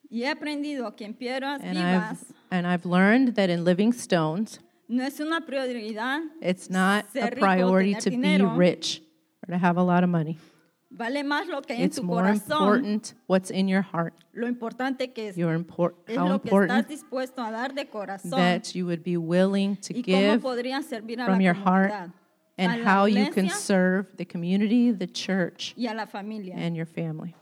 Y 0.09 0.23
he 0.23 0.29
aprendido 0.29 0.95
que 0.95 1.05
en 1.05 1.15
piedras 1.15 1.61
And 1.61 1.77
I've, 1.77 2.19
and 2.53 2.67
I've 2.69 2.87
learned 2.87 3.35
that 3.35 3.51
in 3.51 3.65
living 3.65 3.93
stones, 3.93 4.61
no 4.89 5.03
es 5.03 5.19
una 5.19 5.41
prioridad. 5.41 6.21
it's 6.41 6.71
not 6.71 7.07
a 7.17 7.31
priority 7.33 7.95
to 7.97 8.11
be 8.11 8.17
dinero. 8.17 8.55
rich 8.55 9.03
or 9.43 9.53
to 9.53 9.59
have 9.59 9.77
a 9.77 9.83
lot 9.83 10.05
of 10.05 10.11
money. 10.11 10.39
Vale 10.93 11.25
más 11.25 11.49
lo 11.49 11.61
que 11.63 11.75
hay 11.75 11.81
en 11.83 11.87
It's 11.89 11.97
tu 11.97 12.05
more 12.05 12.23
corazón, 12.23 12.37
important 12.79 13.15
what's 13.27 13.51
in 13.51 13.67
your 13.67 13.83
heart. 13.83 14.15
Lo 14.35 14.49
importante 14.49 15.13
que 15.13 15.29
es, 15.29 15.37
Your 15.37 15.55
import, 15.55 15.97
es 16.09 16.17
how 16.17 16.29
lo 16.29 16.41
que 16.41 16.49
estás 16.49 16.63
important 16.63 16.89
dispuesto 16.89 17.43
a 17.43 17.51
dar 17.51 17.73
de 17.75 17.87
corazón 17.87 18.31
that 18.39 18.75
you 18.75 18.85
would 18.87 19.03
be 19.03 19.17
willing 19.17 19.77
to 19.77 19.93
y 19.95 20.03
cómo 20.03 20.33
give 20.33 20.39
podrías 20.41 20.85
servir 20.87 21.21
a 21.21 21.25
from 21.27 21.39
la 21.39 21.45
your 21.45 21.55
heart 21.55 21.91
comunidad, 21.91 22.13
and 22.59 22.73
a 22.73 22.77
la 22.79 22.85
how 22.85 23.07
you 23.07 23.25
can 23.31 23.47
iglesia 23.47 23.57
serve 23.59 24.17
the 24.17 24.25
community, 24.27 24.93
the 24.93 25.07
church, 25.07 25.75
y 25.77 25.87
a 25.87 25.95
la 25.95 26.07
familia. 26.07 26.55
and 26.57 26.77
your 26.77 26.87
family. 26.87 27.35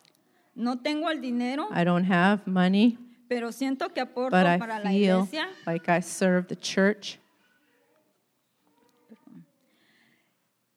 No 0.55 0.77
tengo 0.77 1.09
el 1.09 1.21
dinero, 1.21 1.69
I 1.73 1.85
don't 1.85 2.05
have 2.05 2.47
money, 2.47 2.99
pero 3.29 3.51
siento 3.53 3.93
que 3.93 4.03
aporto 4.03 4.31
but 4.31 4.47
I 4.47 4.59
para 4.59 4.79
la 4.79 4.91
feel 4.91 5.23
iglesia 5.25 5.49
like 5.67 5.89
I 5.89 6.01
serve 6.01 6.49
the 6.49 6.57
church. 6.57 7.19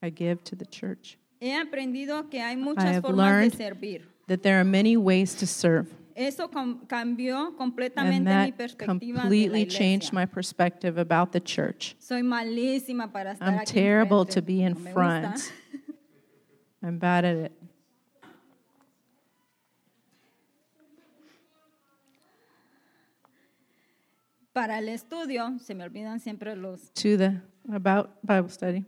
I 0.01 0.09
give 0.09 0.43
to 0.45 0.55
the 0.55 0.65
church. 0.65 1.17
He 1.39 1.51
aprendido 1.51 2.29
que 2.29 2.39
hay 2.39 2.53
I 2.53 2.55
muchas 2.55 2.83
have 2.85 3.01
formas 3.01 3.17
learned 3.17 3.51
de 3.51 3.57
servir. 3.57 4.01
that 4.27 4.43
there 4.43 4.59
are 4.59 4.63
many 4.63 4.95
ways 4.97 5.35
to 5.35 5.47
serve. 5.47 5.87
Eso 6.15 6.47
com- 6.49 6.85
cambió 6.87 7.47
And 7.47 7.57
completamente 7.57 8.29
mi 8.29 8.51
that 8.51 8.57
perspectiva 8.57 8.97
de 8.99 9.13
la 9.13 9.21
completely 9.23 9.65
changed 9.67 10.13
my 10.13 10.25
perspective 10.25 10.97
about 10.97 11.31
the 11.33 11.41
church. 11.41 11.95
Soy 11.99 12.23
malísima 12.23 13.11
para 13.11 13.33
estar 13.33 13.49
I'm 13.49 13.59
aquí 13.59 13.73
terrible 13.73 14.21
enfrente. 14.21 14.33
to 14.35 14.41
be 14.41 14.61
in 14.61 14.73
No 14.73 14.79
me 14.79 14.91
gusta. 14.93 14.93
front. 14.93 15.51
I'm 16.81 16.97
bad 16.99 17.25
at 17.25 17.35
it. 17.35 17.51
Para 24.53 24.77
el 24.79 24.87
estudio 24.89 25.59
se 25.59 25.75
me 25.75 25.83
olvidan 25.83 26.19
siempre 26.19 26.55
los, 26.55 26.91
To 26.93 27.17
the 27.17 27.41
about 27.73 28.09
Bible 28.23 28.49
study. 28.49 28.85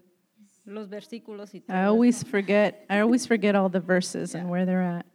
los 0.65 0.87
versículos 0.89 1.53
y 1.53 1.59
todo. 1.61 1.75
I 1.75 1.83
always 1.85 2.23
forget. 2.23 2.85
I 2.89 2.99
always 2.99 3.25
forget 3.27 3.55
all 3.55 3.69
the 3.69 3.79
verses 3.81 4.33
and 4.35 4.49
where 4.49 4.65
they're 4.65 4.81
at. 4.81 5.05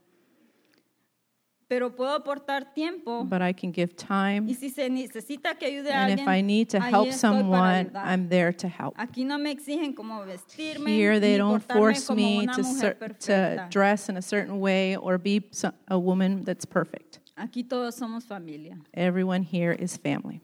Pero 1.73 1.89
puedo 1.97 2.11
aportar 2.15 2.75
tiempo 2.75 3.25
But 3.25 3.41
I 3.41 3.55
can 3.55 3.73
give 3.73 3.95
time, 3.97 4.43
y 4.47 4.53
si 4.53 4.69
se 4.69 4.91
necesita 4.91 5.55
que 5.55 5.65
ayude 5.65 5.91
a 5.91 6.03
and 6.05 6.11
alguien, 6.13 6.29
if 6.29 6.29
I 6.29 6.43
need 6.43 6.69
to 6.69 6.77
ahí 6.79 6.91
help 6.93 7.09
estoy 7.09 7.21
para 7.31 7.41
someone, 7.41 7.87
ayudar. 7.87 8.07
I'm 8.07 8.29
there 8.29 8.53
to 8.53 8.69
help. 8.69 8.95
Aquí 8.99 9.25
no 9.25 9.39
me 9.39 9.51
exigen 9.51 9.95
cómo 9.95 10.23
vestirme, 10.27 10.91
Here, 10.95 11.19
they 11.19 11.33
ni 11.33 11.39
don't 11.39 11.63
portarme 11.63 11.81
force 11.81 12.07
como 12.07 12.17
me 12.21 12.41
una 12.43 12.53
to, 12.53 12.63
mujer 12.63 12.75
cer- 12.77 12.99
to 12.99 12.99
perfecta. 12.99 13.69
dress 13.71 14.11
in 14.11 14.19
a 14.19 14.23
certain 14.23 14.61
way 14.61 14.97
or 14.97 15.17
be 15.17 15.49
so- 15.51 15.73
a 15.89 15.99
woman 15.99 16.45
that's 16.45 16.67
perfect. 16.67 17.21
Aquí 17.37 17.65
todos 17.67 17.95
somos 17.95 18.27
familia. 18.27 18.77
Everyone 18.93 19.43
here 19.43 19.73
is 19.73 19.97
family. 19.97 20.43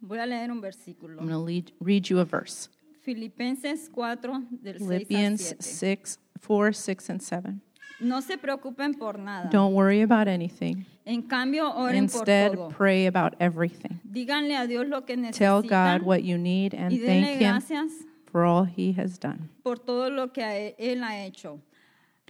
Voy 0.00 0.18
a 0.20 0.26
leer 0.26 0.48
un 0.52 0.60
versículo. 0.60 1.18
I'm 1.18 1.26
going 1.26 1.30
to 1.30 1.38
lead, 1.38 1.72
read 1.80 2.08
you 2.08 2.20
a 2.20 2.24
verse. 2.24 2.68
Filipenses 3.02 3.88
4, 3.92 4.42
del 4.62 4.74
6 4.78 4.80
al 4.82 4.86
Philippians 4.88 5.40
7. 5.58 5.62
6, 5.62 6.18
4, 6.46 6.72
6, 6.72 7.08
and 7.10 7.20
7. 7.20 7.60
No 8.00 8.20
se 8.22 8.38
preocupen 8.38 8.94
por 8.94 9.18
nada. 9.18 9.50
Don't 9.50 9.74
worry 9.74 10.00
about 10.02 10.26
anything. 10.28 10.84
En 11.04 11.22
cambio, 11.22 11.70
oren 11.74 12.06
por 12.08 12.20
Instead, 12.20 12.52
todo. 12.52 12.68
pray 12.68 13.06
about 13.06 13.34
everything. 13.40 14.00
Díganle 14.04 14.56
a 14.56 14.66
Dios 14.66 14.86
lo 14.86 15.04
que 15.04 15.16
Tell 15.32 15.62
God 15.62 16.02
what 16.02 16.22
you 16.22 16.38
need 16.38 16.74
and 16.74 16.92
y 16.92 16.98
denle 16.98 17.22
thank 17.38 17.40
Him 17.40 17.48
gracias 17.50 17.92
for 18.30 18.44
all 18.44 18.64
He 18.64 18.92
has 18.98 19.18
done. 19.18 19.48
por 19.62 19.78
todo 19.78 20.08
lo 20.10 20.32
que 20.32 20.42
a- 20.42 20.74
Él 20.78 21.02
ha 21.02 21.24
hecho. 21.24 21.60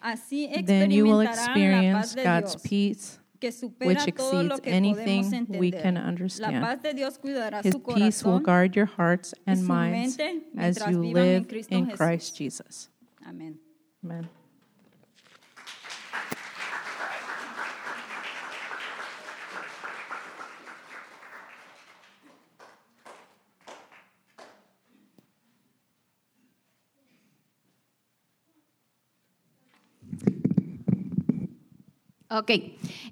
Así 0.02 0.48
Then 0.64 0.90
you 0.90 1.04
will 1.04 1.20
experimentarán 1.20 1.92
la 1.92 1.98
paz 2.00 2.14
experience 2.14 2.14
de 2.14 2.24
God's 2.24 2.52
Dios, 2.52 2.62
peace, 2.62 3.18
que 3.38 3.52
supera 3.52 3.88
which 4.04 4.14
todo 4.16 4.42
lo 4.42 4.54
exceeds 4.56 4.60
que 4.62 4.72
anything 4.74 5.46
we 5.58 5.68
entender. 5.68 5.82
can 5.82 5.94
La 5.96 6.08
understand. 6.08 6.60
paz 6.62 6.82
de 6.82 6.94
Dios 6.94 7.18
cuidará 7.18 7.60
His 7.62 7.72
su 7.72 7.82
peace 7.82 8.24
will 8.24 8.40
corazón. 8.40 8.42
guard 8.42 8.74
your 8.74 8.86
hearts 8.86 9.34
and 9.46 9.58
su 9.58 9.64
minds 9.66 10.16
mente 10.16 10.46
as 10.56 10.76
mientras 10.78 10.90
you 10.90 11.00
vivan 11.02 11.22
en 11.22 11.34
live 11.34 11.46
Cristo 11.48 11.74
in 11.76 11.84
Jesús. 11.86 11.96
Christ 11.98 12.36
Jesus. 12.38 12.88
Amén. 13.24 13.60
Amen. 14.02 14.39
Ok, 32.32 32.50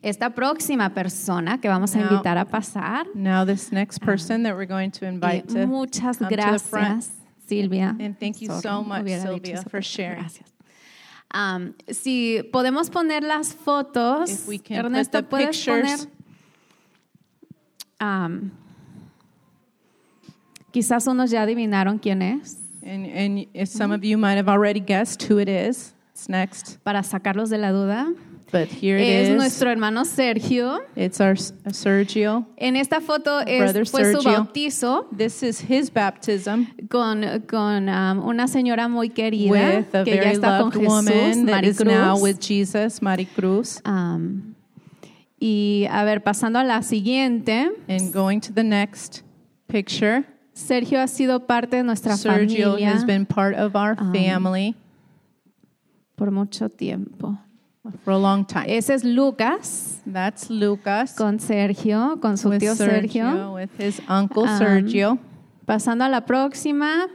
esta 0.00 0.30
próxima 0.30 0.90
persona 0.94 1.58
que 1.60 1.68
vamos 1.68 1.94
a 1.96 1.98
Now- 1.98 2.10
invitar 2.10 2.38
a 2.38 2.44
pasar. 2.44 3.06
Now, 3.14 3.44
this 3.44 3.72
next 3.72 3.98
person 4.00 4.44
that 4.44 4.54
we're 4.54 4.64
going 4.68 4.92
to 4.92 5.06
invite 5.06 5.48
to 5.48 5.66
muchas 5.66 6.18
come 6.18 6.28
to 6.30 6.36
the 6.36 6.58
front. 6.60 7.02
gracias, 7.02 7.10
Silvia. 7.48 7.96
And 7.98 8.16
thank 8.18 8.40
you 8.40 8.48
so 8.60 8.82
much, 8.84 9.04
eso, 9.08 9.68
for 9.68 9.82
sharing. 9.82 10.20
Gracias. 10.20 10.46
Um, 11.34 11.74
si 11.90 12.42
podemos 12.52 12.90
poner 12.90 13.22
las 13.24 13.52
fotos, 13.54 14.46
Ernesto, 14.70 15.22
¿puedes 15.28 15.64
poner? 15.66 15.82
pictures. 15.82 16.08
Um, 18.00 18.52
quizás 20.72 21.08
unos 21.08 21.30
ya 21.32 21.42
adivinaron 21.42 21.98
quién 21.98 22.22
es, 22.22 22.56
And, 22.84 23.04
and 23.04 23.68
some 23.68 23.92
of 23.92 24.04
you 24.04 24.16
might 24.16 24.36
have 24.36 24.48
already 24.48 24.80
guessed 24.80 25.22
who 25.28 25.38
it 25.38 25.48
is, 25.48 25.92
it's 26.12 26.28
next. 26.28 26.78
para 26.84 27.02
sacarlos 27.02 27.50
de 27.50 27.58
la 27.58 27.72
duda. 27.72 28.14
But 28.50 28.68
here 28.68 28.96
it 28.96 29.02
Es 29.02 29.28
is. 29.28 29.36
nuestro 29.36 29.70
hermano 29.70 30.04
Sergio. 30.04 30.80
It's 30.96 31.20
our 31.20 31.32
uh, 31.32 31.70
Sergio. 31.72 32.46
En 32.56 32.76
esta 32.76 33.00
foto 33.00 33.40
es, 33.40 33.60
Brother 33.60 33.84
fue 33.84 34.04
su 34.12 34.22
Sergio. 34.22 34.32
bautizo 34.32 35.06
This 35.14 35.42
is 35.42 35.60
his 35.60 35.90
baptism 35.92 36.64
con, 36.88 37.22
con 37.46 37.88
um, 37.90 38.26
una 38.26 38.48
señora 38.48 38.88
muy 38.88 39.10
querida 39.10 39.50
with 39.50 39.94
a 39.94 40.04
que 40.04 40.14
ya 40.16 40.22
very 40.22 40.34
está 40.36 40.58
con 40.60 40.70
loved 40.70 40.80
Jesús, 40.80 40.88
woman 40.88 41.46
that 41.46 41.64
is 41.64 41.84
now 41.84 42.16
with 42.18 42.38
Jesus, 42.40 43.02
Maricruz. 43.02 43.82
Um, 43.84 44.54
y 45.38 45.86
a 45.90 46.04
ver, 46.04 46.22
pasando 46.22 46.58
a 46.58 46.64
la 46.64 46.80
siguiente, 46.82 47.68
And 47.86 48.12
going 48.12 48.40
to 48.40 48.52
the 48.52 48.64
next 48.64 49.22
picture, 49.68 50.24
Sergio 50.54 50.98
ha 51.00 51.06
sido 51.06 51.46
parte 51.46 51.76
de 51.76 51.82
nuestra 51.84 52.16
Sergio 52.16 52.70
familia 52.72 52.92
has 52.94 53.04
been 53.04 53.26
part 53.26 53.54
of 53.56 53.76
our 53.76 53.94
Um, 54.00 54.12
family 54.12 54.74
por 56.16 56.30
mucho 56.30 56.68
tiempo. 56.70 57.38
For 58.04 58.12
a 58.12 58.18
long 58.18 58.44
time. 58.46 58.66
Ese 58.68 58.94
es 58.94 59.04
Lucas 59.04 60.00
That's 60.10 60.48
Lucas 60.50 61.14
con 61.14 61.38
Sergio, 61.40 62.18
con 62.20 62.36
su 62.38 62.48
with 62.50 62.60
tío 62.60 62.74
Sergio, 62.74 63.24
Sergio. 63.24 63.54
with 63.54 63.70
his 63.78 64.00
uncle 64.08 64.44
Um, 64.44 64.58
Sergio. 64.58 65.18
Pasando 65.66 66.04
a 66.04 66.08
la 66.08 66.24
próxima, 66.24 67.08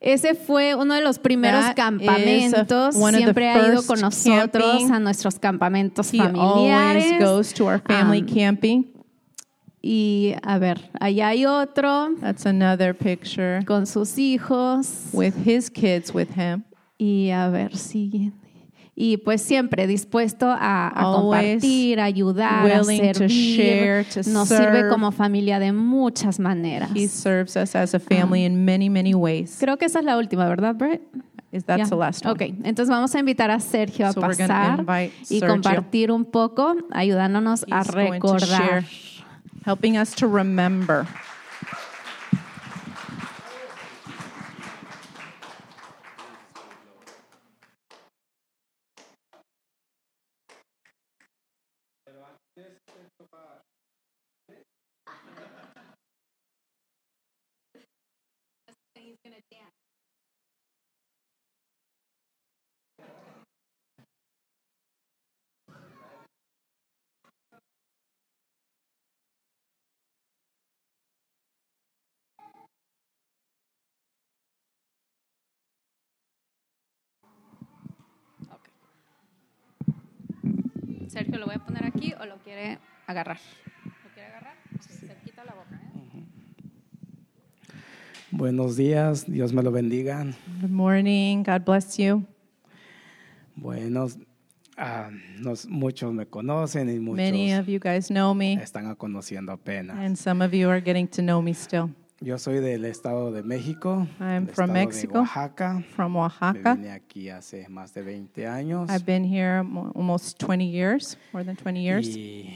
ese 0.00 0.34
fue 0.34 0.74
uno 0.74 0.94
de 0.94 1.00
los 1.00 1.20
primeros 1.20 1.60
That 1.60 1.66
is 1.66 1.70
a- 1.70 1.74
campamentos. 1.74 2.94
Siempre 2.96 3.48
ha 3.50 3.68
ido 3.68 3.82
con 3.86 4.00
nosotros 4.00 4.62
camping. 4.80 4.90
a 4.92 4.98
nuestros 4.98 5.38
campamentos 5.38 6.12
He 6.12 6.18
familiares. 6.18 7.04
always 7.12 7.20
goes 7.22 7.54
to 7.54 7.66
our 7.66 7.78
family 7.80 8.22
Um, 8.22 8.26
camping. 8.26 8.84
Y 9.82 10.34
a 10.42 10.58
ver, 10.58 10.90
allá 11.00 11.28
hay 11.28 11.46
otro 11.46 12.08
That's 12.20 12.44
another 12.46 12.94
picture 12.94 13.62
con 13.64 13.86
sus 13.86 14.18
hijos. 14.18 15.08
with 15.12 15.34
his 15.46 15.70
kids 15.70 16.12
with 16.12 16.30
him. 16.36 16.64
Y 16.98 17.30
a 17.30 17.48
ver, 17.48 17.76
siguiente. 17.76 18.39
Y 19.02 19.16
pues 19.16 19.40
siempre 19.40 19.86
dispuesto 19.86 20.46
a, 20.50 20.88
a 20.88 21.12
compartir, 21.14 22.00
a 22.00 22.04
ayudar, 22.04 22.70
a 22.70 22.82
willing 22.82 23.12
to 23.12 23.18
servir. 23.20 23.30
share, 23.30 24.04
to 24.04 24.30
Nos 24.30 24.48
sirve 24.48 24.80
serve. 24.82 24.90
como 24.90 25.10
familia 25.10 25.58
de 25.58 25.72
muchas 25.72 26.38
maneras. 26.38 26.90
He 26.94 27.08
serves 27.08 27.56
us 27.56 27.74
as 27.74 27.94
a 27.94 27.98
family 27.98 28.44
in 28.44 28.62
many, 28.66 28.90
many 28.90 29.14
ways. 29.14 29.56
Creo 29.58 29.78
que 29.78 29.86
esa 29.86 30.00
es 30.00 30.04
la 30.04 30.18
última, 30.18 30.46
¿verdad, 30.46 30.74
Brett? 30.74 31.00
Is 31.50 31.64
that's 31.64 31.78
Ya. 31.84 31.86
the 31.88 31.96
last 31.96 32.26
one? 32.26 32.34
Ok, 32.34 32.42
entonces 32.62 32.90
vamos 32.90 33.14
a 33.14 33.18
invitar 33.20 33.50
a 33.50 33.58
Sergio 33.58 34.06
a 34.06 34.12
So 34.12 34.20
pasar 34.20 34.84
y 35.22 35.24
Sergio. 35.24 35.48
compartir 35.48 36.12
un 36.12 36.26
poco, 36.26 36.76
ayudándonos 36.92 37.64
a 37.70 37.78
He's 37.80 37.86
to 37.88 37.92
recordar. 37.96 38.84
helping 39.64 39.96
us 39.96 40.14
to 40.14 40.26
remember. 40.28 41.06
Sergio, 81.20 81.38
¿lo 81.38 81.44
voy 81.44 81.56
a 81.56 81.58
poner 81.58 81.84
aquí 81.84 82.14
o 82.18 82.24
lo 82.24 82.38
quiere 82.38 82.78
agarrar? 83.06 83.38
¿Lo 83.84 84.10
quiere 84.14 84.28
agarrar? 84.30 84.54
Se 84.80 85.14
quita 85.22 85.44
la 85.44 85.52
boca. 85.52 85.78
¿eh? 85.84 86.24
Buenos 88.30 88.74
días, 88.78 89.30
Dios 89.30 89.52
me 89.52 89.62
lo 89.62 89.70
bendiga. 89.70 90.24
Good 90.62 90.70
morning. 90.70 91.42
God 91.42 91.60
bless 91.66 91.98
you. 91.98 92.24
Buenos, 93.54 94.16
ah, 94.78 95.10
nos- 95.38 95.66
muchos 95.66 96.10
me 96.14 96.24
conocen 96.24 96.88
y 96.88 96.98
muchos 96.98 97.16
Many 97.18 97.52
of 97.52 97.66
you 97.66 97.78
guys 97.78 98.06
know 98.08 98.32
me, 98.34 98.54
están 98.54 98.94
conociendo 98.94 99.52
apenas. 99.52 99.98
and 99.98 100.16
some 100.16 100.42
of 100.42 100.54
you 100.54 100.70
are 100.70 100.80
getting 100.80 101.06
to 101.08 101.20
know 101.20 101.42
me 101.42 101.52
still. 101.52 101.90
Yo 102.22 102.36
soy 102.36 102.60
del 102.60 102.84
Estado 102.84 103.32
de 103.32 103.42
México, 103.42 104.06
I'm 104.20 104.46
from 104.46 104.72
Mexico. 104.72 105.20
Oaxaca. 105.20 105.82
From 105.96 106.12
Me 106.12 106.18
Oaxaca. 106.18 106.74
vine 106.74 106.90
aquí 106.90 107.30
hace 107.30 107.66
más 107.70 107.94
de 107.94 108.02
20 108.02 108.46
años. 108.46 108.90
I've 108.90 109.06
been 109.06 109.24
here 109.24 109.64
almost 109.94 110.38
20 110.38 110.66
years, 110.66 111.16
more 111.32 111.42
than 111.42 111.56
20 111.56 111.80
years. 111.80 112.06
Y 112.08 112.52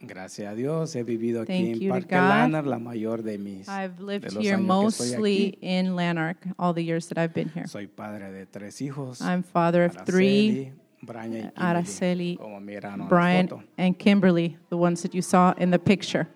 gracias 0.00 0.50
a 0.50 0.56
Dios 0.56 0.96
he 0.96 1.04
vivido 1.04 1.42
aquí 1.42 1.70
Thank 1.70 1.82
en 1.82 1.88
Parque. 1.88 2.16
Lanner 2.16 2.66
la 2.66 2.80
mayor 2.80 3.22
de 3.22 3.38
mis 3.38 3.68
I've 3.68 4.00
lived 4.00 4.32
here 4.32 4.56
años 4.56 4.96
que 4.96 5.06
estoy 5.06 5.06
mostly 5.06 5.58
in 5.60 5.94
Lanark 5.94 6.38
all 6.58 6.74
the 6.74 6.82
years 6.82 7.06
that 7.10 7.18
I've 7.18 7.32
been 7.32 7.50
here. 7.50 7.68
Soy 7.68 7.86
padre 7.86 8.32
de 8.32 8.44
tres 8.46 8.80
hijos. 8.80 9.20
I'm 9.22 9.44
father 9.44 9.84
of 9.84 10.04
three, 10.04 10.72
Araceli, 11.00 11.52
Brian 11.52 11.52
Araceli, 11.56 12.36
como 12.38 12.58
miraron 12.58 12.94
en 12.94 12.98
la 13.02 13.06
Brian, 13.06 13.48
and 13.78 13.96
Kimberly, 13.96 14.56
the 14.68 14.76
ones 14.76 15.02
that 15.02 15.14
you 15.14 15.22
saw 15.22 15.54
in 15.58 15.70
the 15.70 15.78
picture. 15.78 16.26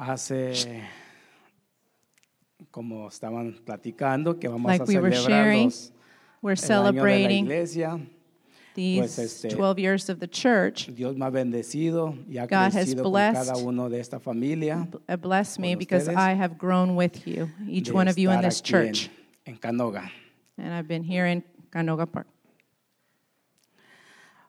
Hace, 0.00 0.84
como 2.70 3.08
estaban 3.08 3.54
platicando, 3.64 4.38
que 4.38 4.46
vamos 4.48 4.68
Like 4.68 4.82
a 4.82 4.86
we 4.86 4.98
were 4.98 5.10
celebrar 5.10 5.28
sharing, 5.44 5.64
los, 5.64 5.92
We're 6.40 6.52
el 6.52 6.58
año 6.58 6.68
de 6.68 6.82
la 6.82 6.92
celebrating 6.92 7.44
iglesia. 7.46 8.00
these 8.74 9.18
este, 9.18 9.48
12 9.48 9.78
years 9.80 10.08
of 10.08 10.20
the 10.20 10.28
church. 10.28 10.86
Dios 10.94 11.16
me 11.16 11.24
ha 11.26 11.30
bendecido 11.30 12.14
y 12.30 12.38
ha 12.38 12.46
God 12.46 12.72
has 12.72 12.74
crecido 12.74 13.02
con 13.02 13.12
blessed 13.12 13.48
cada 13.48 13.56
uno 13.58 13.88
de 13.88 13.98
esta 13.98 14.20
familia. 14.20 14.86
Bless 15.20 15.58
me 15.58 15.74
because 15.74 16.08
I 16.08 16.34
have 16.34 16.56
grown 16.58 16.94
with 16.94 17.26
you, 17.26 17.48
each 17.68 17.90
one 17.90 18.06
of 18.06 18.16
you 18.16 18.30
in 18.30 18.40
this 18.40 18.60
aquí 18.62 18.74
en- 18.74 18.92
church. 18.94 19.10
En, 19.46 19.56
Canoga. 19.56 20.08
And 20.56 20.72
I've 20.72 20.86
been 20.86 21.02
here 21.02 21.26
in 21.26 21.42
Canoga 21.72 22.06
Park. 22.06 22.28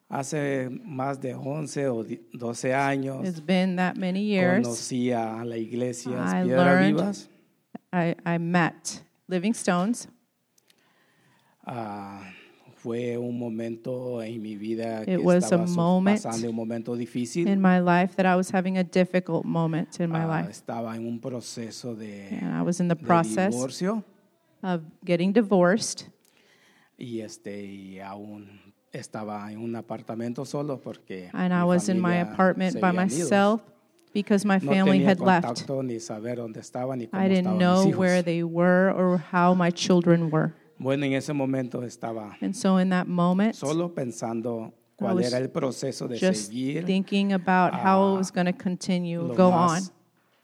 Hace 0.10 0.70
más 0.84 1.22
de 1.22 1.36
11 1.36 1.88
o 1.88 2.04
12 2.34 2.74
años 2.74 3.28
It's 3.28 3.46
been 3.46 3.76
that 3.76 3.96
many 3.96 4.24
years. 4.26 4.64
conocí 4.66 5.12
a 5.12 5.46
la 5.46 5.56
iglesia 5.58 6.12
I 6.12 6.44
Piedras 6.46 6.66
learned- 6.66 6.96
Vivas. 6.96 7.30
I, 7.94 8.16
I 8.26 8.40
met 8.40 9.04
Living 9.28 9.52
Stones. 9.54 10.08
Ah, 11.64 12.22
fue 12.78 13.18
un 13.18 13.38
momento 13.38 14.22
en 14.24 14.42
mi 14.42 14.56
vida 14.56 15.06
que 15.06 15.14
It 15.14 15.20
was 15.24 15.44
a 15.44 15.48
estaba 15.48 15.68
su- 15.68 15.76
moment 15.76 16.24
pasando 16.24 16.50
un 16.50 16.56
momento 16.56 16.96
difícil. 16.96 17.48
in 17.48 17.62
my 17.62 17.80
life 17.80 18.16
that 18.16 18.26
I 18.26 18.36
was 18.36 18.52
having 18.54 18.78
a 18.80 18.84
difficult 18.84 19.46
moment 19.46 20.00
in 20.00 20.10
my 20.10 20.22
Ah, 20.22 20.40
life. 20.42 20.50
estaba 20.50 20.96
en 20.96 21.06
un 21.06 21.20
proceso 21.20 21.96
de, 21.96 22.30
And 22.42 22.58
I 22.58 22.62
was 22.64 22.80
in 22.80 22.88
the 22.88 22.96
de 22.96 23.04
process 23.06 23.54
divorcio 23.54 24.04
of 24.64 24.82
getting 25.06 25.34
divorced. 25.34 26.08
y 26.98 27.20
este 27.22 27.64
y 27.64 28.00
aún 28.00 28.69
estaba 28.92 29.52
en 29.52 29.60
un 29.60 29.76
apartamento 29.76 30.46
solo 30.46 30.80
porque 30.80 31.30
And 31.34 31.54
I 31.54 31.64
was 31.64 31.90
in 31.90 32.00
my 32.00 32.22
apartment 32.22 32.80
by 32.80 32.92
myself 32.92 33.62
because 34.14 34.46
my 34.46 34.60
family 34.60 35.00
tenía 35.00 35.08
had 35.10 35.20
left. 35.20 35.46
contacto 35.46 35.84
ni 35.84 36.00
saber 36.00 36.38
dónde 36.38 36.60
estaban 36.60 37.00
ni 37.00 37.08
cómo 37.08 37.24
I 37.24 37.28
didn't 37.30 37.58
know 37.58 37.88
where 37.96 38.24
they 38.24 38.44
were 38.44 38.92
or 38.92 39.18
how 39.32 39.54
my 39.54 39.72
children 39.72 40.32
were. 40.32 40.54
Bueno, 40.80 41.06
en 41.06 41.14
ese 41.14 41.34
momento 41.34 41.84
estaba 41.84 42.38
And 42.42 42.56
so 42.56 42.78
in 42.80 42.90
that 42.90 43.06
moment, 43.08 43.54
solo 43.56 43.94
pensando 43.94 44.74
cuál 44.96 45.22
era 45.24 45.38
el 45.38 45.50
proceso 45.50 46.08
de 46.08 46.18
just 46.18 46.48
seguir 46.48 46.86
thinking 46.86 47.34
about 47.34 47.74
how 47.74 48.14
it 48.16 48.18
was 48.18 48.32
going 48.32 48.46
to 48.46 48.54
continue, 48.54 49.20
go 49.36 49.52
más, 49.52 49.92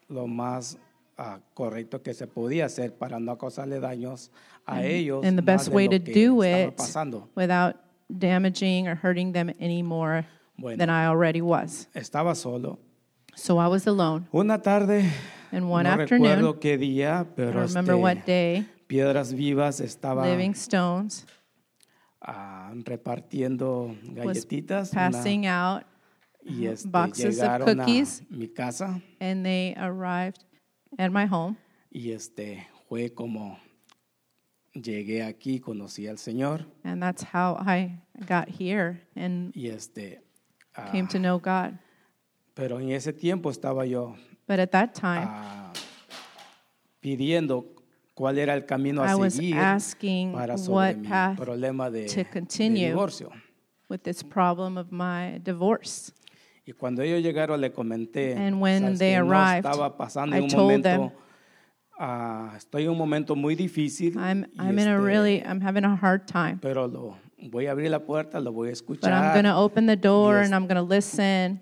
on. 0.09 0.15
lo 0.15 0.27
más 0.27 0.77
ah, 1.17 1.39
correcto 1.53 2.03
que 2.03 2.13
se 2.13 2.27
podía 2.27 2.65
hacer 2.65 2.93
para 2.93 3.19
no 3.19 3.37
causarle 3.37 3.79
daños 3.79 4.29
a 4.65 4.83
ellos 4.83 5.23
And 5.25 5.37
the 5.37 5.41
best 5.41 5.69
way 5.69 5.87
to 5.87 5.99
do 5.99 6.43
it 6.43 6.75
pasando. 6.75 7.29
without 7.35 7.77
damaging 8.09 8.87
or 8.87 8.95
hurting 8.95 9.31
them 9.33 9.51
any 9.59 9.81
more 9.83 10.25
Bueno. 10.57 10.77
than 10.77 10.89
I 10.89 11.07
already 11.07 11.41
was. 11.41 11.87
Estaba 11.95 12.35
solo. 12.35 12.79
So 13.35 13.57
I 13.57 13.67
was 13.67 13.85
alone. 13.87 14.27
Una 14.33 14.57
tarde, 14.61 15.03
And 15.51 15.69
one 15.69 15.83
no 15.83 15.89
afternoon, 15.91 16.39
recuerdo 16.39 16.59
qué 16.59 16.77
día, 16.77 17.21
I 17.37 17.41
don't 17.41 17.53
remember 17.67 17.93
este, 17.95 18.01
what 18.01 18.25
day, 18.25 18.65
Piedras 18.87 19.33
Vivas 19.33 19.79
estaba 19.81 20.25
Living 20.25 20.51
Stones 20.53 21.25
ah, 22.21 22.71
repartiendo 22.85 23.95
galletitas 24.13 24.91
una- 24.93 25.11
passing 25.11 25.45
out, 25.47 25.83
y 26.43 26.67
este, 26.67 26.87
boxes 26.89 27.39
of 27.39 27.43
llegaron 27.43 27.79
a 27.81 27.85
cookies. 27.85 28.21
mi 28.29 28.47
casa 28.47 29.01
and 29.19 29.43
they 29.45 29.73
arrived 29.77 30.43
at 30.97 31.11
my 31.11 31.25
home. 31.25 31.57
y 31.91 32.11
este 32.11 32.65
fue 32.87 33.09
como 33.13 33.57
llegué 34.75 35.23
aquí, 35.23 35.59
conocí 35.59 36.07
al 36.07 36.17
Señor 36.17 36.65
And 36.83 37.01
that's 37.01 37.23
how 37.33 37.55
I 37.59 37.97
got 38.27 38.47
here 38.49 39.01
and 39.15 39.51
y 39.55 39.67
este 39.69 40.21
ah, 40.75 40.89
came 40.91 41.07
to 41.07 41.17
know 41.17 41.39
God. 41.39 41.77
pero 42.53 42.79
en 42.79 42.91
ese 42.91 43.13
tiempo 43.13 43.49
estaba 43.49 43.85
yo 43.85 44.15
But 44.47 44.59
at 44.59 44.69
that 44.71 44.93
time, 44.93 45.25
ah, 45.27 45.73
pidiendo 46.99 47.65
cuál 48.13 48.37
era 48.37 48.53
el 48.53 48.65
camino 48.65 49.03
a 49.03 49.11
I 49.11 49.15
was 49.15 49.33
seguir 49.35 49.57
asking 49.57 50.33
para 50.33 50.57
sobre 50.57 50.73
what 50.73 50.95
mi 50.97 51.07
path 51.07 51.37
problema 51.39 51.89
de, 51.89 52.05
to 52.07 52.15
de 52.15 52.25
continue. 52.25 52.87
divorcio. 52.89 53.31
with 53.89 54.01
this 54.03 54.23
problem 54.23 54.77
of 54.77 54.91
my 54.91 55.39
divorce. 55.43 56.11
Y 56.67 56.71
cuando 56.73 57.03
ellos 57.03 57.21
llegaron 57.21 57.61
le 57.61 57.71
comenté, 57.71 58.35
And 58.35 58.59
when 58.59 58.81
"Sabes 58.83 58.99
they 58.99 59.13
qué? 59.13 59.19
no 59.23 59.31
arrived, 59.31 59.65
estaba 59.65 59.95
pasando 59.97 60.35
I 60.35 60.39
en 60.39 60.43
un 60.45 60.49
told 60.49 60.63
momento, 60.83 61.13
ah, 61.99 62.53
estoy 62.57 62.83
en 62.83 62.89
un 62.91 62.97
momento 62.97 63.35
muy 63.35 63.55
difícil, 63.55 64.15
I'm, 64.17 64.45
y 64.53 64.59
I'm 64.69 64.77
in 64.79 64.87
a 64.87 64.99
really, 64.99 65.41
I'm 65.41 65.61
having 65.61 65.85
a 65.85 65.95
hard 65.95 66.25
time. 66.27 66.59
pero 66.61 66.87
lo, 66.87 67.15
voy 67.49 67.67
a 67.67 67.71
abrir 67.71 67.89
la 67.89 67.99
puerta, 67.99 68.39
lo 68.39 68.51
voy 68.51 68.69
a 68.69 68.73
But 68.87 69.03
I'm 69.05 69.33
going 69.33 69.45
to 69.45 69.55
open 69.55 69.85
the 69.85 69.95
door 69.95 70.37
Yes. 70.39 70.47
and 70.47 70.55
I'm 70.55 70.67
going 70.67 70.75
to 70.77 70.81
listen. 70.83 71.61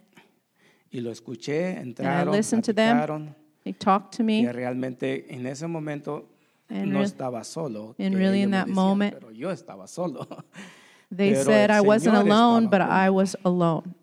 Y 0.92 1.00
lo 1.02 1.12
escuché, 1.12 1.80
entraron, 1.80 2.32
listened 2.34 2.64
to 2.66 2.74
them. 2.74 3.34
They 3.64 3.74
talked 3.74 4.18
to 4.18 4.24
y 4.24 4.26
me. 4.26 4.52
realmente 4.52 5.26
en 5.34 5.46
ese 5.48 5.68
momento 5.68 6.30
And 6.70 6.92
no 6.92 7.00
real- 7.00 7.06
estaba 7.06 7.44
solo. 7.44 7.96
and 7.98 8.16
really 8.16 8.42
in 8.42 8.52
that 8.52 8.68
decían, 8.68 8.76
moment, 8.76 9.14
pero 9.14 9.32
yo 9.32 9.50
estaba 9.52 9.88
solo. 9.88 10.28
They 11.16 11.34
Pero 11.34 11.44
said 11.44 11.70
I 11.70 11.82
wasn't 11.82 12.16
alone, 12.16 12.68
but 12.70 12.82
I 12.82 13.12
was 13.12 13.36
alone. 13.46 13.94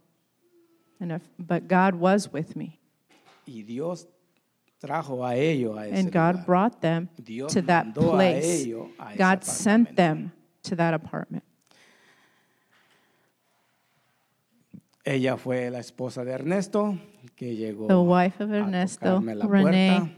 And 1.00 1.10
if, 1.12 1.22
but 1.40 1.66
God 1.66 1.96
was 1.96 2.32
with 2.32 2.54
me. 2.54 2.78
y 3.48 3.62
Dios 3.62 4.06
trajo 4.80 5.24
a 5.24 5.36
ellos 5.36 5.76
a 5.78 5.86
ese 5.86 5.98
And 6.00 6.06
God 6.10 6.32
lugar. 6.36 6.46
brought 6.46 6.80
them 6.80 7.08
Dios 7.22 7.52
to 7.52 7.62
that 7.62 7.86
mandó 7.86 8.12
a 8.12 8.16
place. 8.16 8.62
ellos 8.64 8.86
a 8.98 9.10
ese 9.12 9.18
God 9.18 9.42
sent 9.44 9.88
apartamento. 9.90 9.94
them 9.96 10.32
to 10.62 10.76
that 10.76 10.94
apartment. 10.94 11.44
Ella 15.04 15.36
fue 15.36 15.70
la 15.70 15.78
esposa 15.80 16.24
de 16.24 16.32
Ernesto, 16.32 16.98
que 17.34 17.56
llegó 17.56 17.86
The 17.86 17.94
wife 17.96 18.42
of 18.44 18.50
a 18.52 18.58
Ernesto, 18.58 19.06
tocarme 19.20 19.34
la 19.34 19.46
Renee, 19.46 20.16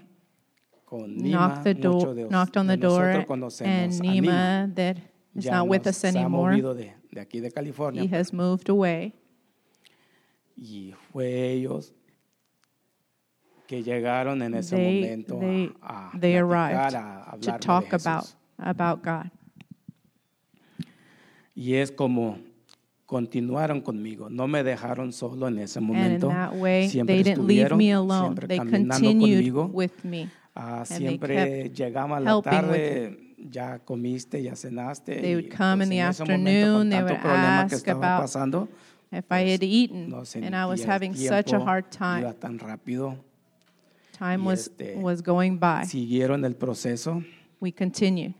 con 0.84 1.16
Nima. 1.16 1.30
knocked 1.48 1.64
the 1.64 1.74
Muchos 1.74 2.02
door, 2.04 2.14
de, 2.14 2.28
knocked 2.28 2.56
on 2.56 2.66
de 2.66 2.76
the 2.76 2.82
door, 2.82 3.00
nosotros 3.04 3.26
conocemos 3.26 3.70
and 3.70 3.92
a 3.92 4.04
Nima. 4.04 4.22
Nima, 4.66 4.74
that 4.74 4.96
is 5.36 5.44
Ya 5.44 5.52
not 5.58 5.68
with 5.68 5.84
nos 5.86 5.94
us 5.94 5.96
se 5.98 6.08
ha 6.08 6.20
anymore, 6.20 6.56
de, 6.74 6.92
de 7.12 7.20
aquí 7.20 7.40
de 7.40 7.50
California. 7.50 8.02
he 8.02 8.08
has 8.08 8.32
moved 8.32 8.68
away. 8.68 9.14
Y 10.56 10.92
fue 11.12 11.50
ellos 11.52 11.94
que 13.72 13.82
llegaron 13.82 14.42
en 14.42 14.52
ese 14.52 14.76
They, 14.76 15.00
momento 15.00 15.38
they, 15.38 15.72
a, 15.80 16.10
a 16.12 16.18
they 16.20 16.36
arrived 16.36 16.94
a 16.94 17.38
to 17.40 17.58
talk 17.58 17.88
de 17.88 17.96
about, 17.96 18.26
about 18.58 19.02
God. 19.02 19.30
Y 21.54 21.76
es 21.76 21.90
como 21.90 22.36
continuaron 23.06 23.80
conmigo, 23.80 24.28
no 24.28 24.46
me 24.46 24.62
dejaron 24.62 25.10
solo 25.14 25.48
en 25.48 25.58
ese 25.58 25.78
And 25.78 25.88
in 25.88 25.94
momento. 25.96 26.28
that 26.28 26.52
way, 26.54 26.86
siempre 26.90 27.14
they 27.16 27.22
didn't 27.22 27.46
leave 27.46 27.62
estuvieron, 27.62 27.78
me 27.78 27.92
alone. 27.94 28.20
siempre 28.26 28.46
They 28.48 28.58
caminando 28.58 29.08
conmigo. 29.08 29.70
with 29.72 30.04
me. 30.04 30.28
They 30.54 30.84
siempre 30.98 31.70
llegaba 31.70 32.18
a 32.18 32.20
la 32.20 32.42
tarde, 32.42 33.34
ya 33.38 33.78
comiste, 33.78 34.42
ya 34.42 34.54
cenaste. 34.54 35.18
They 35.22 35.34
would 35.34 35.46
y, 35.46 35.48
come 35.56 35.84
in 35.84 35.88
the 35.88 35.96
momento, 35.96 36.22
afternoon, 36.22 36.74
con 36.78 36.90
they 36.90 37.02
would 37.02 37.20
problema 37.20 37.66
que 37.68 37.74
ask 37.76 37.86
estaba 37.86 38.16
about 38.16 38.22
pasando, 38.22 38.68
If 39.10 39.24
I 39.30 39.50
had 39.50 39.62
eaten 39.62 40.10
no 40.10 40.24
and 40.34 40.54
I 40.54 40.66
was 40.66 40.84
having 40.84 41.14
such 41.14 41.54
a 41.54 41.58
hard 41.58 41.90
time, 41.90 42.20
iba 42.20 42.34
tan 42.34 42.58
rápido. 42.58 43.16
Time 44.22 44.44
was, 44.44 44.68
este, 44.68 44.96
was 44.96 45.20
going 45.22 45.58
by. 45.58 45.84
Siguieron 45.84 46.44
el 46.44 46.54
proceso 46.54 47.22
We 47.60 47.72
continued. 47.72 48.34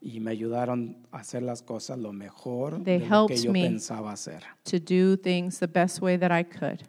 y 0.00 0.20
me 0.20 0.30
ayudaron 0.32 0.96
a 1.12 1.18
hacer 1.20 1.42
las 1.42 1.62
cosas 1.62 1.98
lo 1.98 2.12
mejor 2.12 2.82
They 2.84 2.98
de 2.98 3.06
lo 3.08 3.26
que 3.26 3.34
helped 3.36 3.44
yo 3.44 3.52
me. 3.52 3.62
pensaba 3.62 4.12
hacer, 4.12 4.42
to 4.64 4.78
do 4.78 5.16
things 5.16 5.58
the 5.60 5.66
best 5.66 6.00
way 6.02 6.16
that 6.18 6.30
I 6.30 6.42
could 6.44 6.82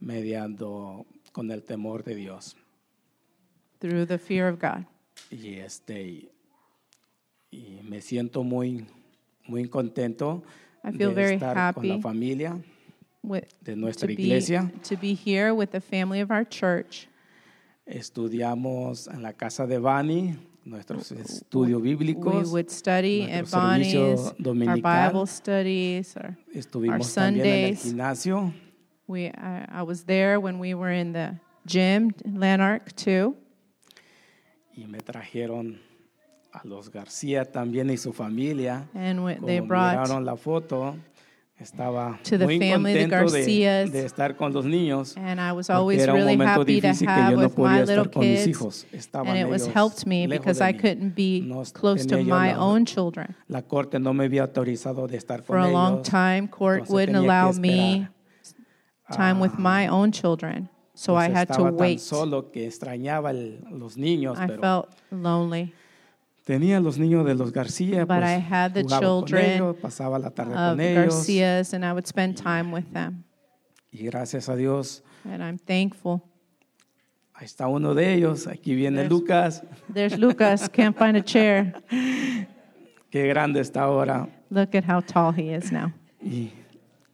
mediando 0.00 1.04
con 1.32 1.50
el 1.50 1.62
temor 1.62 2.02
de 2.04 2.14
Dios. 2.14 2.54
through 3.80 4.06
the 4.06 4.18
fear 4.18 4.46
of 4.48 4.58
God. 4.60 4.84
Y 5.30 5.54
este 5.58 6.02
y, 6.02 6.28
y 7.50 7.80
me 7.82 8.00
siento 8.00 8.44
muy 8.44 8.86
muy 9.46 9.68
contento 9.68 10.42
I 10.84 10.92
feel 10.92 11.08
de 11.08 11.14
very 11.14 11.34
estar 11.36 11.74
con 11.74 11.86
la 11.88 11.94
happy 11.94 12.02
familia 12.02 12.58
With, 13.22 13.44
de 13.62 13.72
to, 13.74 13.76
nuestra 13.80 14.06
be, 14.06 14.14
iglesia. 14.14 14.70
to 14.84 14.96
be 14.96 15.12
here 15.14 15.52
with 15.52 15.70
the 15.72 15.80
family 15.80 16.20
of 16.20 16.30
our 16.30 16.44
church. 16.48 17.06
Estudiamos 17.90 19.08
en 19.08 19.22
la 19.22 19.32
casa 19.32 19.66
de 19.66 19.78
Bani 19.78 20.36
nuestros 20.64 21.10
estudios 21.12 21.82
We 21.82 21.94
would 22.44 22.70
study 22.70 23.28
at 23.30 23.50
Bonnie's, 23.50 23.94
our 23.94 24.34
dominical. 24.38 24.82
Bible 24.82 25.26
studies. 25.26 26.16
Our, 26.16 26.36
Estuvimos 26.54 27.16
our 27.16 27.24
también 27.24 27.46
en 27.46 27.70
el 27.70 27.76
Sundays. 27.76 27.82
gimnasio 27.84 28.52
we, 29.08 29.26
I, 29.26 29.66
I 29.72 29.82
was 29.82 30.04
there 30.04 30.38
when 30.38 30.58
we 30.60 30.74
were 30.74 30.92
in 30.92 31.12
the 31.12 31.38
gym 31.66 32.12
Lanark 32.24 32.94
too. 32.94 33.34
y 34.76 34.86
me 34.86 34.98
trajeron 35.00 35.80
a 36.52 36.60
los 36.66 36.90
García 36.90 37.44
también 37.44 37.90
y 37.90 37.96
su 37.96 38.12
familia. 38.12 38.88
And 38.94 39.18
Como 39.18 39.46
they 39.46 39.60
brought 39.60 39.98
miraron 39.98 40.24
la 40.24 40.36
foto, 40.36 40.96
estaba 41.60 42.18
to 42.22 42.38
the 42.38 42.44
muy 42.46 42.58
family, 42.58 42.94
the 42.94 43.00
contento 43.08 43.32
de, 43.32 43.38
Garcias. 43.40 43.92
de 43.92 44.04
estar 44.06 44.36
con 44.36 44.52
los 44.52 44.64
niños. 44.64 45.16
And 45.16 45.38
I 45.40 45.52
was 45.52 45.66
porque 45.66 45.76
always 45.78 46.00
era 46.02 46.12
un 46.14 46.18
really 46.20 46.36
momento 46.36 46.60
happy 46.62 46.80
to 46.80 46.86
difícil 46.88 47.06
que 47.06 47.12
have 47.12 47.30
yo 47.32 47.36
no 47.36 47.42
with 47.48 47.58
my 47.58 47.80
little 47.80 47.94
estar 48.04 48.10
con 48.12 48.22
mis 48.22 48.38
kids. 48.44 48.48
hijos. 48.48 48.86
Estaban 48.92 49.28
And 49.28 49.38
it 49.38 49.46
was 49.48 49.62
ellos 49.62 49.74
helped 49.74 50.06
me 50.06 50.26
lejos 50.26 50.38
because 50.40 50.58
de 50.58 50.64
I 50.64 50.72
mí. 50.72 50.78
couldn't 50.80 51.14
be 51.14 51.40
No 51.46 51.62
close 51.72 52.06
to 52.06 52.16
tenía 52.16 52.24
yo 52.26 52.34
my 52.38 52.52
la- 52.52 52.58
own 52.64 52.84
children. 52.86 53.36
La 53.48 53.62
corte 53.62 53.98
no 53.98 54.12
me 54.14 54.24
había 54.24 54.42
autorizado 54.44 55.06
de 55.06 55.16
estar 55.18 55.42
For 55.42 55.56
con 55.56 55.64
a 55.64 55.70
long 55.70 56.02
time, 56.02 56.48
court 56.48 56.80
Entonces 56.82 56.90
wouldn't 56.94 57.16
tenía 57.16 57.28
que 57.28 57.40
allow 57.40 57.52
me 57.60 58.08
esperar. 58.42 59.16
time 59.16 59.40
with 59.40 59.52
Ah, 59.54 59.60
my 59.60 59.88
own 59.88 60.10
children. 60.12 60.68
So 60.94 61.14
I 61.14 61.30
had 61.30 61.46
to 61.48 61.52
estaba 61.54 61.70
tan 61.70 61.76
wait. 61.78 61.98
solo 62.00 62.50
que 62.50 62.66
extrañaba 62.66 63.30
el- 63.30 63.62
los 63.70 63.96
niños, 63.96 64.36
I 64.38 64.46
pero 64.46 64.60
felt 64.60 64.86
lonely. 65.10 65.72
Tenía 66.50 66.80
los 66.80 66.98
niños 66.98 67.24
de 67.24 67.34
los 67.36 67.52
García, 67.52 68.00
But 68.04 68.18
pues, 68.18 68.28
I 68.28 68.40
had 68.52 68.72
the 68.72 68.82
jugaba 68.82 69.00
con 69.06 69.24
children 69.24 69.50
ellos, 69.52 69.76
pasaba 69.80 70.18
la 70.18 70.30
tarde 70.30 70.52
Of 70.52 70.58
con 70.72 70.80
ellos. 70.80 71.14
Garcias, 71.14 71.74
and 71.74 71.84
I 71.84 71.92
would 71.92 72.06
spend 72.06 72.36
time 72.36 72.72
with 72.72 72.86
them. 72.92 73.22
Y 73.92 74.04
gracias 74.06 74.48
a 74.48 74.56
Dios, 74.56 75.04
And 75.24 75.42
I'm 75.42 75.58
thankful. 75.58 76.22
ahí 77.34 77.46
está 77.46 77.68
uno 77.68 77.94
de 77.94 78.14
ellos. 78.14 78.48
Aquí 78.48 78.74
viene 78.74 79.02
There's- 79.04 79.08
Lucas. 79.10 79.62
There's 79.94 80.18
Lucas, 80.18 80.68
can't 80.68 80.96
find 80.98 81.16
a 81.16 81.22
chair. 81.22 81.72
Qué 83.10 83.26
grande 83.28 83.60
está 83.60 83.82
ahora. 83.82 84.28
Look 84.50 84.74
at 84.74 84.84
how 84.88 85.00
tall 85.00 85.32
he 85.32 85.54
is 85.54 85.70
now. 85.70 85.92
Y, 86.20 86.50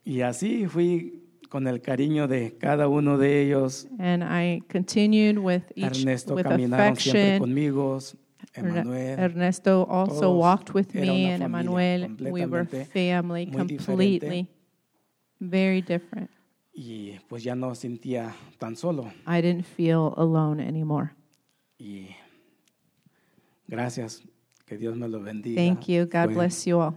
y 0.05 0.23
así 0.23 0.67
fui 0.67 1.23
con 1.51 1.67
el 1.69 1.81
cariño 1.83 2.27
de 2.27 2.57
cada 2.59 2.89
uno 2.89 3.19
de 3.19 3.43
ellos. 3.43 3.87
And 3.99 4.23
I 4.25 4.63
continued 4.71 5.39
with 5.39 5.63
each 5.75 6.01
Ernesto 6.01 6.35
with 6.35 6.45
caminaron 6.45 6.97
siempre 6.97 7.21
affection. 7.23 7.39
conmigo. 7.41 7.99
Emanuel. 8.57 9.19
Ernesto 9.19 9.87
also 9.89 10.33
walked 10.33 10.75
with 10.75 10.95
me, 10.95 11.31
and 11.31 11.43
Emmanuel. 11.43 12.09
We 12.19 12.47
were 12.47 12.65
family 12.65 13.47
completely, 13.47 14.49
very 15.41 15.83
different. 15.83 16.31
Y 16.75 17.19
pues 17.29 17.43
ya 17.43 17.55
no 17.55 17.75
sentía 17.75 18.35
tan 18.59 18.77
solo. 18.77 19.11
I 19.27 19.41
didn't 19.41 19.65
feel 19.65 20.13
alone 20.17 20.61
anymore. 20.61 21.13
Y 21.79 22.15
gracias. 23.67 24.23
Que 24.67 24.77
Dios 24.77 24.97
me 24.97 25.07
lo 25.09 25.21
bendiga. 25.21 25.57
Thank 25.57 25.89
you. 25.89 26.07
God 26.07 26.35
bless 26.35 26.67
you 26.67 26.81
all. 26.81 26.95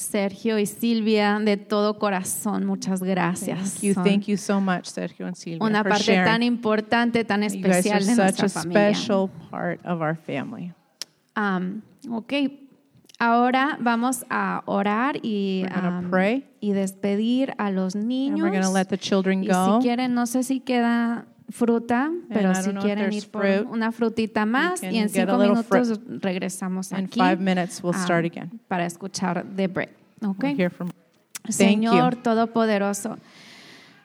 Sergio 0.00 0.58
y 0.58 0.66
Silvia, 0.66 1.38
de 1.38 1.56
todo 1.56 1.98
corazón, 1.98 2.66
muchas 2.66 3.02
gracias. 3.02 3.74
Thank 3.74 3.82
you. 3.82 3.94
Thank 3.94 4.22
you 4.26 4.36
so 4.36 4.60
much, 4.60 4.86
Sergio 4.86 5.26
and 5.26 5.36
Silvia, 5.36 5.62
una 5.64 5.82
for 5.82 5.90
parte 5.90 6.04
sharing. 6.04 6.24
tan 6.24 6.42
importante, 6.42 7.24
tan 7.24 7.42
especial 7.42 8.00
de 8.00 8.14
such 8.14 8.16
nuestra 8.16 8.46
a 8.46 8.48
familia. 8.48 8.94
special 8.94 9.30
part 9.50 9.80
of 9.86 10.00
our 10.00 10.16
family. 10.16 10.72
Am, 11.34 11.82
ok, 12.10 12.32
ahora 13.18 13.76
vamos 13.80 14.24
a 14.30 14.62
orar 14.66 15.16
y, 15.22 15.62
We're 15.64 15.86
am, 15.86 16.10
pray. 16.10 16.44
y 16.60 16.72
despedir 16.72 17.54
a 17.58 17.70
los 17.70 17.94
And 17.94 18.06
niños. 18.06 18.40
we're 18.40 18.50
going 18.50 18.62
to 18.62 18.70
let 18.72 18.86
the 18.88 18.98
children 18.98 19.44
y 19.44 19.48
go. 19.48 19.76
si 19.80 19.86
quieren, 19.86 20.14
no 20.14 20.26
sé 20.26 20.42
si 20.42 20.60
queda 20.60 21.26
fruta, 21.50 22.10
pero 22.28 22.54
si 22.54 22.72
quieren 22.74 23.12
ir 23.12 23.28
por 23.30 23.42
fruit, 23.42 23.66
una 23.68 23.92
frutita 23.92 24.46
más 24.46 24.82
y 24.82 24.98
en 24.98 25.08
cinco 25.08 25.38
minutos 25.38 26.00
regresamos 26.20 26.92
aquí 26.92 27.20
we'll 27.20 27.94
again. 28.26 28.60
para 28.68 28.86
escuchar 28.86 29.44
The 29.56 29.68
Bread. 29.68 29.90
ok. 30.24 30.44
We'll 30.56 30.70
from 30.70 30.90
Señor 31.48 32.14
you. 32.14 32.22
Todopoderoso, 32.22 33.10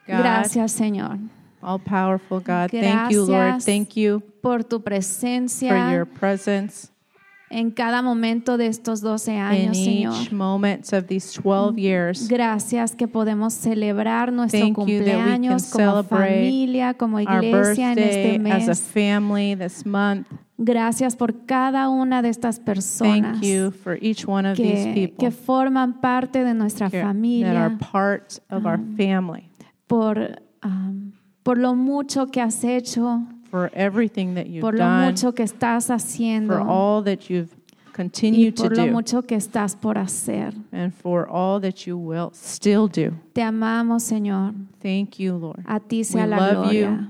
God, 0.07 0.19
Gracias, 0.19 0.71
Señor, 0.71 1.17
all 1.61 1.79
powerful 1.79 2.39
God. 2.39 2.69
Thank 2.71 3.11
you, 3.11 3.25
Lord. 3.25 3.29
Gracias. 3.29 3.65
Thank 3.65 3.95
you 3.95 4.21
por 4.41 4.63
tu 4.63 4.77
for 4.77 4.83
presencia 4.83 5.91
your 5.91 6.05
presence 6.05 6.91
en 7.49 7.71
cada 7.71 8.01
momento 8.01 8.57
de 8.57 8.67
estos 8.67 9.01
12 9.01 9.33
in 9.33 9.39
años, 9.39 9.77
Señor. 9.77 10.13
each 10.21 10.31
moment 10.31 10.91
of 10.93 11.05
these 11.07 11.31
12 11.41 11.77
years. 11.77 12.27
Gracias 12.27 12.95
que 12.95 13.07
podemos 13.07 13.53
celebrar 13.53 14.31
nuestro 14.33 14.59
Thank 14.59 14.77
you 14.77 14.85
that 14.85 14.87
we 14.87 15.01
can 15.01 15.21
cumpleaños 15.21 15.71
como 15.71 15.85
celebrate 15.85 16.45
familia, 16.45 16.93
como 16.95 17.17
Our 17.17 17.43
iglesia 17.43 17.91
en 17.93 17.99
este 17.99 18.37
birthday 18.39 18.51
as 18.51 18.63
a 18.63 18.71
mes. 18.71 18.81
family 18.81 19.55
this 19.55 19.85
month. 19.85 20.27
Gracias 20.57 21.15
por 21.17 21.45
cada 21.45 21.89
una 21.89 22.21
de 22.21 22.29
estas 22.29 22.59
personas 22.59 23.41
Thank 23.41 23.43
you 23.43 23.71
for 23.71 23.97
each 24.01 24.25
one 24.25 24.49
of 24.49 24.55
these 24.57 24.85
que, 24.85 24.93
people 24.93 25.25
que 25.25 25.31
forman 25.31 25.99
parte 25.99 26.45
de 26.45 26.53
nuestra 26.53 26.87
here 26.87 27.01
that 27.01 27.07
are 27.07 27.09
familia, 27.09 27.77
part 27.77 28.39
of 28.49 28.65
our 28.65 28.79
family. 28.95 29.49
por, 29.85 30.17
um, 30.63 31.11
por 31.43 31.57
lo 31.57 31.75
mucho 31.75 32.27
que 32.27 32.39
has 32.41 32.63
hecho, 32.63 33.21
For 33.55 33.71
everything 33.73 34.33
that 34.33 34.47
you've 34.47 34.59
por 34.59 34.73
lo 34.73 34.79
done, 34.79 35.05
mucho 35.11 35.31
que 35.31 35.45
estás 35.45 35.87
for 36.45 36.59
all 36.59 37.01
that 37.03 37.29
you've 37.29 37.53
y 37.87 37.91
continued 37.93 38.57
to 38.57 38.63
por 38.63 38.75
lo 38.75 38.85
do, 38.87 38.91
mucho 38.91 39.21
que 39.21 39.37
estás 39.37 39.79
por 39.79 39.97
hacer. 39.97 40.53
and 40.73 40.93
for 40.93 41.25
all 41.29 41.61
that 41.61 41.87
you 41.87 41.97
will 41.97 42.31
still 42.33 42.89
do. 42.89 43.13
Te 43.33 43.41
amamos, 43.41 44.03
Señor. 44.03 44.53
Thank 44.81 45.19
you, 45.19 45.37
Lord. 45.37 45.63
A 45.65 45.79
ti 45.79 46.03
sea 46.03 46.23
We 46.23 46.27
la 46.27 46.37
love 46.37 46.63
gloria. 46.65 46.89
you. 46.89 47.07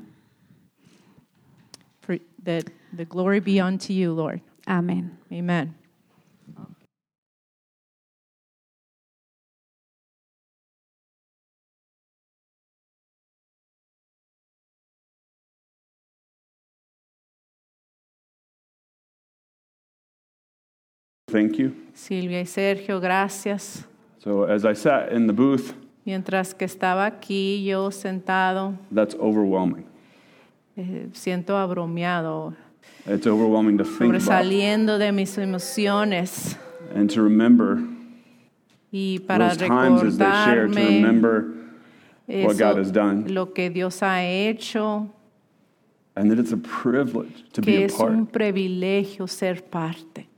For 2.02 2.20
that 2.44 2.66
the 2.96 3.06
glory 3.06 3.40
be 3.40 3.60
unto 3.60 3.92
you, 3.92 4.14
Lord. 4.14 4.40
Amén. 4.68 5.18
Amen. 5.32 5.74
Thank 21.36 21.60
you. 21.60 21.76
Silvia 21.94 22.40
y 22.40 22.46
Sergio, 22.46 23.02
gracias. 23.02 23.84
So, 24.24 24.46
as 24.46 24.64
I 24.64 24.74
sat 24.74 25.12
in 25.12 25.28
the 25.28 25.34
booth, 25.34 25.74
Mientras 26.06 26.54
que 26.54 26.66
estaba 26.66 27.06
aquí 27.06 27.66
yo 27.66 27.92
sentado, 27.92 28.78
that's 28.90 29.16
overwhelming. 29.16 29.86
eh, 30.78 31.10
siento 31.12 31.58
abromiado, 31.58 32.54
It's 33.06 33.28
overwhelming 33.28 33.78
to 33.80 33.84
think 33.84 34.14
about 34.14 34.22
sobresaliendo 34.22 34.98
de 34.98 35.12
mis 35.12 35.38
emociones 35.38 36.56
and 36.96 37.10
to 37.10 37.22
remember 37.22 37.84
y 38.94 39.20
para 39.28 39.50
those 39.50 39.58
times 39.68 40.04
as 40.04 40.18
they 40.18 40.32
share, 40.46 40.68
to 40.68 40.74
remember 40.74 41.54
what 42.28 42.58
God 42.58 42.78
has 42.78 42.94
done, 42.94 43.26
lo 43.28 43.48
que 43.48 43.70
Dios 43.70 44.00
ha 44.02 44.22
hecho, 44.22 45.10
and 46.16 46.32
that 46.32 46.40
it's 46.40 46.54
a 46.54 46.58
privilege 46.58 47.44
to 47.52 47.62
be 47.62 47.84
a 47.84 47.88
part. 47.90 47.98
que 47.98 48.06
a 48.06 48.08
es 48.08 48.18
un 48.20 48.26
privilegio 48.26 49.28
ser 49.28 49.62
parte. 49.64 50.30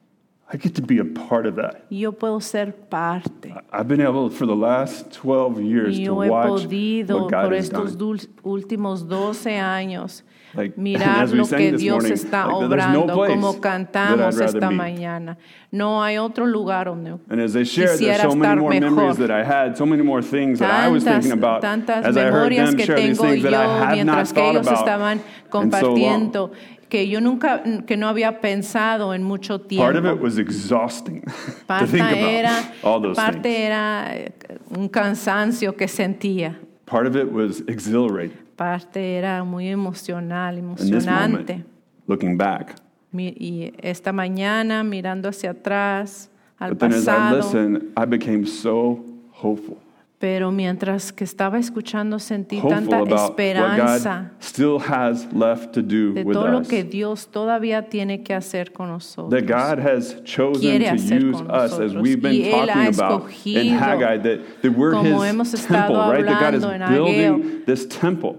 I 0.49 0.55
get 0.55 0.75
to 0.75 0.81
be 0.81 0.97
a 0.99 1.03
part 1.03 1.45
of 1.45 1.55
that. 1.57 1.85
Yo 1.89 2.13
puedo 2.13 2.41
ser 2.41 2.71
parte. 2.71 3.53
I've 3.71 3.87
been 3.89 3.99
able 3.99 4.29
for 4.29 4.45
the 4.45 4.55
last 4.55 5.11
12 5.11 5.59
years 5.61 5.99
Y 5.99 6.05
to 6.05 6.13
watch 6.13 6.63
podido 6.63 7.23
what 7.23 7.31
God 7.31 7.43
por 7.49 7.53
has 7.53 7.65
estos 7.69 7.97
done. 7.97 8.19
últimos 8.43 9.07
12 9.09 9.59
años 9.59 10.23
Like, 10.53 10.75
mirar 10.77 11.23
as 11.23 11.33
we 11.33 11.39
lo 11.39 11.43
sang 11.43 11.59
que 11.59 11.71
this 11.73 11.81
Dios 11.81 11.95
morning, 12.01 12.13
está 12.13 12.47
like, 12.47 12.69
there's 12.69 12.93
no 12.93 13.05
place 13.13 13.29
como 13.33 13.59
cantamos 13.59 14.39
esta 14.39 14.69
be. 14.69 14.75
mañana. 14.75 15.37
No 15.69 16.01
hay 16.01 16.17
otro 16.17 16.45
lugar 16.45 16.85
donde 16.85 17.19
And 17.29 17.41
as 17.41 17.51
they 17.51 17.65
shared, 17.65 17.99
there's 17.99 17.99
quisiera 17.99 18.21
so 18.21 18.33
many 18.33 18.55
estar 18.55 18.57
more 18.57 18.69
mejor. 18.71 18.89
memories 18.89 19.17
that 19.17 19.29
I 19.29 19.43
had, 19.43 19.75
so 19.77 19.85
many 19.85 20.01
more 20.01 20.21
things 20.21 20.59
that 20.59 20.71
I 20.71 20.87
was 20.87 21.03
tantas, 21.03 21.23
thinking 21.23 21.31
about 21.37 21.61
tantas 21.61 22.05
as 22.05 22.15
I 22.15 22.21
heard 22.31 22.53
memorias 22.53 22.69
them 22.69 22.77
que 22.77 22.85
share 22.85 22.95
these 22.95 23.17
tengo 23.17 23.29
things 23.29 23.43
that 23.43 23.53
I 23.53 23.89
yo 23.97 24.05
mientras 24.05 24.31
que 24.31 24.41
thought 24.41 24.55
ellos 24.55 24.65
about 24.67 24.79
estaban 24.79 25.17
in 25.17 25.19
so 25.19 25.49
compartiendo 25.49 26.51
que 26.89 27.07
yo 27.07 27.19
nunca 27.21 27.61
que 27.85 27.97
no 27.97 28.07
había 28.07 28.39
pensado 28.41 29.13
en 29.13 29.23
mucho 29.23 29.59
Part 29.59 29.95
of 29.97 30.03
it 30.05 30.09
tiempo. 30.09 30.23
was 30.23 30.37
exhausting 30.37 31.21
to 31.25 31.31
Parte 31.67 31.87
think 31.87 32.01
about 32.03 32.17
era 32.17 32.73
all 32.83 33.01
those 33.01 33.15
parte 33.15 33.41
things. 33.43 33.57
era 33.59 34.05
eh, 34.15 34.31
un 34.69 34.87
cansancio 34.89 35.75
que 35.75 35.87
sentía. 35.87 36.57
Part 36.85 37.07
of 37.07 37.15
it 37.15 37.31
was 37.31 37.61
exhilarating 37.67 38.37
Parte 38.55 39.17
era 39.17 39.43
muy 39.43 39.67
emocional, 39.67 40.57
emocionante. 40.57 41.53
moment, 41.53 41.65
looking 42.07 42.37
back. 42.37 42.75
Y 43.13 43.73
esta 43.81 44.11
mañana 44.11 44.83
mirando 44.83 45.29
hacia 45.29 45.51
atrás 45.51 46.29
al 46.59 46.71
But 46.71 46.79
then 46.79 46.93
as 46.93 47.03
I 47.07 47.11
pasado, 47.11 47.37
listened, 47.37 47.93
I 47.97 48.05
became 48.05 48.45
so 48.45 49.03
hopeful. 49.31 49.77
Pero 50.19 50.51
mientras 50.51 51.11
que 51.13 51.23
estaba 51.23 51.59
escuchando 51.59 52.17
sentí 52.17 52.59
tanta 52.59 53.03
esperanza 53.03 54.31
still 54.41 54.79
has 54.79 55.31
left 55.31 55.73
to 55.73 55.81
do 55.81 56.13
de 56.13 56.23
with 56.23 56.33
todo 56.33 56.47
lo 56.47 56.59
us. 56.61 56.67
que 56.67 56.83
Dios 56.83 57.27
todavía 57.27 57.87
tiene 57.87 58.23
que 58.23 58.33
hacer 58.33 58.71
con 58.73 58.89
nosotros. 58.89 59.29
That 59.29 59.45
God 59.47 59.79
has 59.79 60.23
chosen 60.23 60.61
quiere 60.61 60.85
to 60.85 60.91
hacer 60.95 61.23
use 61.23 61.37
con 61.37 61.51
us 61.51 61.79
as 61.79 61.93
we've 61.93 62.19
been 62.19 62.33
Y 62.33 62.49
Él 62.49 62.69
ha 62.69 62.91
talking 62.91 62.99
about 62.99 63.45
in 63.45 63.69
Haggai, 63.77 64.17
that, 64.17 64.61
that 64.63 64.71
we're 64.71 64.93
como 64.93 65.21
His 65.21 65.29
hemos 65.31 65.53
estado 65.53 65.93
temple, 65.93 66.11
right? 66.11 66.25
That 66.25 66.39
God 66.41 66.53
is 66.55 66.89
building 66.89 67.63
this 67.65 67.85
temple. 67.85 68.37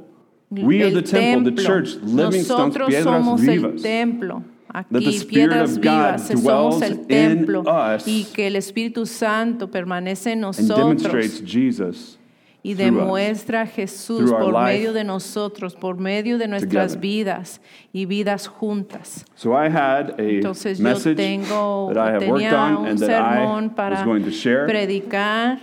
We 0.50 0.82
are 0.82 0.90
the 0.90 1.02
temple, 1.02 1.52
the 1.52 1.62
church, 1.62 1.94
living 2.02 2.42
stones, 2.42 2.74
piedras 2.74 3.04
somos 3.04 3.40
el 3.46 3.46
vivas. 3.46 3.82
templo. 3.82 4.42
Aquí, 4.72 5.20
piedras 5.28 5.78
vivas, 5.78 6.28
somos 6.28 6.82
el 6.82 7.06
templo 7.06 7.64
y 8.06 8.24
que 8.24 8.46
el 8.46 8.56
Espíritu 8.56 9.06
Santo 9.06 9.70
permanece 9.70 10.32
en 10.32 10.40
nosotros 10.40 10.78
demonstrates 10.78 11.42
Jesus 11.46 12.18
y 12.62 12.74
demuestra 12.74 13.62
a 13.62 13.66
Jesús 13.66 14.30
por 14.30 14.52
medio 14.64 14.92
de 14.92 15.04
nosotros, 15.04 15.74
por 15.74 15.96
medio 15.96 16.38
de 16.38 16.48
nuestras 16.48 16.92
together. 16.94 17.00
vidas 17.00 17.60
y 17.92 18.04
vidas 18.04 18.46
juntas. 18.46 19.24
So 19.36 19.52
I 19.52 19.68
had 19.70 20.18
a 20.18 20.22
Entonces 20.22 20.78
yo 20.78 21.14
tengo, 21.14 21.90
that 21.94 21.96
I 21.96 22.12
have 22.14 22.28
worked 22.28 22.42
tenía 22.44 22.76
on 22.76 22.86
un 22.88 22.98
sermón 22.98 23.70
para 23.74 24.04
going 24.04 24.24
to 24.24 24.30
share. 24.30 24.66
predicar, 24.66 25.60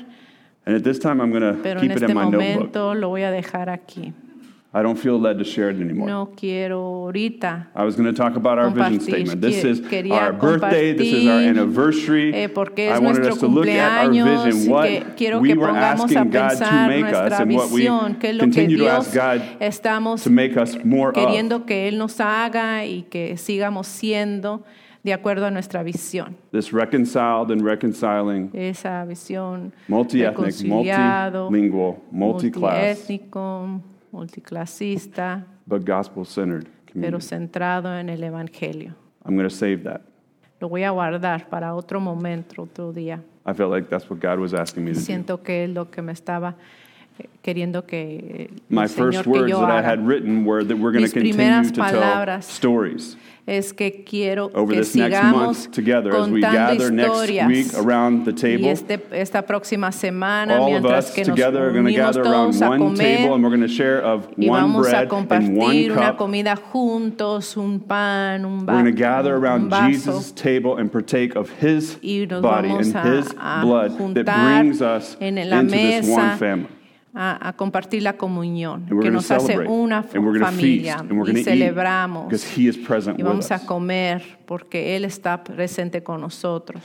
And 0.66 0.76
at 0.76 0.84
this 0.84 0.98
time, 0.98 1.22
I'm 1.22 1.30
going 1.30 1.44
to 1.44 1.62
pero 1.62 1.80
keep 1.80 1.92
en 1.92 1.98
it 1.98 2.04
este 2.04 2.12
in 2.12 2.18
my 2.18 2.24
notebook. 2.24 2.42
momento 2.56 2.94
lo 2.96 3.10
voy 3.10 3.22
a 3.22 3.30
dejar 3.30 3.70
aquí. 3.70 4.14
I 4.76 4.84
don't 4.84 4.98
feel 5.00 5.18
led 5.18 5.38
to 5.38 5.46
share 5.46 5.70
it 5.70 5.80
anymore. 5.80 6.10
No 6.10 6.34
quiero 6.36 6.82
ahorita 6.82 7.70
I 7.74 7.86
was 7.86 7.96
going 7.96 8.14
to 8.14 8.14
talk 8.14 8.36
about 8.36 8.60
our 8.60 8.70
vision 8.70 9.00
statement. 9.00 9.40
This 9.40 9.64
is 9.64 9.80
our 10.12 10.34
birthday. 10.34 10.92
This 10.92 11.14
is 11.14 11.28
our 11.28 11.40
anniversary. 11.40 12.34
eh, 12.34 12.50
porque 12.50 12.90
I 12.90 13.00
wanted 13.00 13.24
nuestro 13.24 13.36
us 13.36 13.40
to 13.40 13.48
look 13.48 13.68
at 13.68 14.08
our 14.08 14.12
vision, 14.12 14.70
what 14.70 15.16
que 15.16 15.40
we 15.40 15.54
were 15.54 15.70
asking 15.70 16.30
God 16.30 16.58
to 16.58 16.88
make 16.90 17.06
us, 17.06 17.40
and 17.40 17.56
what 17.56 17.72
we 17.72 17.86
que 18.20 18.32
es 18.32 18.36
lo 18.36 18.40
que 18.40 18.52
continue 18.52 18.78
to 18.80 18.90
ask 18.90 19.14
God 19.14 19.42
estamos 19.62 20.24
to 20.24 20.30
make 20.30 20.58
us 20.58 20.76
more 20.84 21.08
of. 21.08 21.16
queriendo 21.16 21.66
que 21.66 21.88
Él 21.88 21.98
nos 21.98 22.20
haga 22.20 22.86
y 22.86 23.04
que 23.10 23.38
sigamos 23.38 23.88
siendo 23.88 24.66
de 25.06 25.14
acuerdo 25.14 25.46
a 25.46 25.52
nuestra 25.52 25.84
visión. 25.84 26.36
This 26.52 26.74
reconciled 26.74 27.50
and 27.50 27.62
reconciling, 27.62 28.50
Esa 28.54 29.06
visión 29.06 29.72
multi-ethnic, 29.88 30.66
multilingual, 30.66 32.02
multi-class, 32.12 33.08
multiétnico, 33.08 33.82
multiclasista, 34.16 35.46
but 35.68 35.86
gospel-centered 35.86 36.68
pero 36.86 36.94
community. 36.94 37.28
centrado 37.28 37.98
en 37.98 38.10
el 38.10 38.24
Evangelio. 38.24 38.96
I'm 39.26 39.36
going 39.36 39.48
to 39.48 39.56
save 39.56 39.84
that. 39.84 40.02
Lo 40.62 40.70
voy 40.70 40.84
a 40.84 40.92
guardar 40.92 41.50
para 41.50 41.76
otro 41.76 42.00
momento, 42.00 42.64
otro 42.64 42.94
día. 42.94 43.22
I 43.46 43.54
felt 43.54 43.72
like 43.72 43.90
that's 43.90 44.10
what 44.10 44.20
God 44.20 44.40
was 44.40 44.54
asking 44.54 44.86
me 44.86 44.94
to 44.94 45.00
do. 45.00 45.06
Siento 45.06 45.44
que 45.44 45.66
es 45.66 45.70
lo 45.70 45.92
que 45.92 46.02
me 46.02 46.14
estaba 46.14 46.56
queriendo 47.42 47.86
que 47.86 48.50
My 48.70 48.88
first 48.88 49.28
words 49.28 49.52
that 49.52 49.70
I 49.72 49.82
had 49.82 50.06
written 50.06 50.46
were 50.46 50.64
that 50.64 50.78
we're 50.78 50.92
going 50.92 51.06
to 51.06 51.12
continue 51.12 51.72
to 51.72 51.72
tell 51.72 52.42
stories. 52.42 53.16
es 53.48 53.74
que 53.74 54.04
quiero 54.04 54.50
over 54.56 54.74
que 54.74 54.80
this 54.80 54.96
next 54.96 55.22
month 55.24 55.72
together 55.72 56.16
as 56.16 56.28
we 56.30 56.42
gather 56.42 56.90
next 56.90 57.30
week 57.30 57.72
around 57.76 58.26
the 58.26 58.34
table. 58.34 58.68
este, 58.70 59.00
esta 59.12 59.44
próxima 59.44 59.92
semana, 59.92 60.58
All 60.60 60.76
of 60.76 60.86
us 60.86 61.14
que 61.14 61.24
together 61.24 61.68
are 61.68 61.72
going 61.72 61.86
to 61.86 61.92
gather 61.92 62.24
around 62.24 62.60
one 62.60 62.96
table 62.96 63.36
and 63.36 63.44
we're 63.44 63.52
going 63.56 63.62
to 63.62 63.68
share 63.68 64.02
of 64.02 64.26
one 64.38 64.74
bread 64.74 65.12
and 65.12 65.56
one 65.56 65.90
cup. 65.94 66.18
juntos, 66.18 67.56
un 67.56 67.80
pan, 67.80 68.46
un, 68.46 68.66
We're 68.66 68.74
going 68.74 68.86
to 68.86 68.92
gather 68.92 69.36
around. 69.36 69.72
Jesus' 69.92 70.32
table 70.32 70.78
and 70.78 70.92
partake 70.92 71.36
of 71.36 71.52
his 71.52 71.96
body 72.42 72.70
and 72.70 72.86
his 72.86 73.32
blood 73.32 74.16
that 74.16 74.26
brings 74.26 74.82
us 74.82 75.16
into 75.20 75.68
this 75.68 76.08
one 76.08 76.38
family. 76.40 76.75
a, 77.16 77.48
a 77.50 77.54
compartir 77.54 78.04
la 78.04 78.18
comunión 78.18 78.86
que 79.02 79.10
nos 79.10 79.32
hace 79.32 79.58
una 79.60 80.04
familia 80.04 80.98
feast, 81.00 81.38
y 81.38 81.44
celebramos. 81.44 82.56
y 83.18 83.24
vamos 83.24 83.52
a 83.52 83.66
comer 83.66 84.22
porque 84.46 84.96
Él 84.96 85.06
está 85.06 85.44
presente 85.44 86.04
con 86.04 86.22
nosotros. 86.22 86.84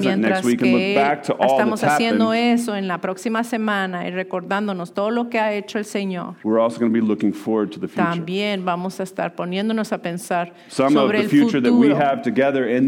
Mientras 0.00 0.44
que 0.56 0.94
estamos 1.40 1.84
haciendo 1.84 2.32
eso 2.32 2.74
en 2.74 2.88
la 2.88 3.00
próxima 3.00 3.44
semana 3.44 4.08
y 4.08 4.10
recordándonos 4.10 4.94
todo 4.94 5.10
lo 5.10 5.28
que 5.28 5.38
ha 5.38 5.52
hecho 5.52 5.78
el 5.78 5.84
Señor, 5.84 6.34
también 7.94 8.64
vamos 8.64 8.98
a 9.00 9.02
estar 9.02 9.34
poniéndonos 9.34 9.92
a 9.92 9.98
pensar 10.00 10.54
Some 10.68 10.94
sobre 10.94 11.18
el 11.18 11.24
este 11.26 11.38
futuro, 11.38 11.62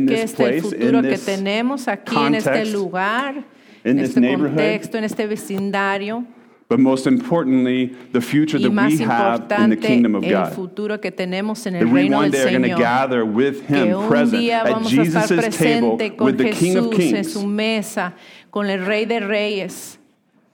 que 0.06 0.22
es 0.22 0.40
el 0.40 0.60
futuro 0.62 1.02
que 1.02 1.18
tenemos 1.18 1.86
aquí 1.88 2.16
en 2.16 2.34
este 2.34 2.64
lugar 2.66 3.44
en 3.84 3.96
this 3.96 4.10
este 4.10 4.20
neighborhood. 4.20 4.56
contexto, 4.56 4.98
en 4.98 5.04
este 5.04 5.26
vecindario. 5.26 6.26
but 6.68 6.78
most 6.78 7.06
importantly, 7.06 7.86
the 8.12 8.20
future 8.20 8.58
that 8.58 8.70
we 8.70 8.98
have 8.98 9.50
in 9.52 9.70
the 9.70 9.76
kingdom 9.76 10.14
of 10.14 10.22
God. 10.22 10.52
futuro 10.52 10.98
que 10.98 11.10
tenemos 11.10 11.66
en 11.66 11.72
That 11.74 11.86
we 11.86 12.02
reino 12.02 12.18
one 12.18 12.30
day 12.30 12.42
are 12.42 12.50
going 12.50 12.62
to 12.62 12.76
gather 12.76 13.24
with 13.24 13.66
Him 13.66 14.06
present 14.06 14.44
at 14.50 14.82
Jesus' 14.86 15.56
table 15.56 15.96
with 16.18 16.36
the 16.36 16.50
King 16.50 16.76
of 16.76 16.90
Kings. 16.90 17.36
mesa, 17.42 18.14
con 18.50 18.68
el 18.68 18.80
Rey 18.86 19.06
de 19.06 19.20
Reyes. 19.20 19.96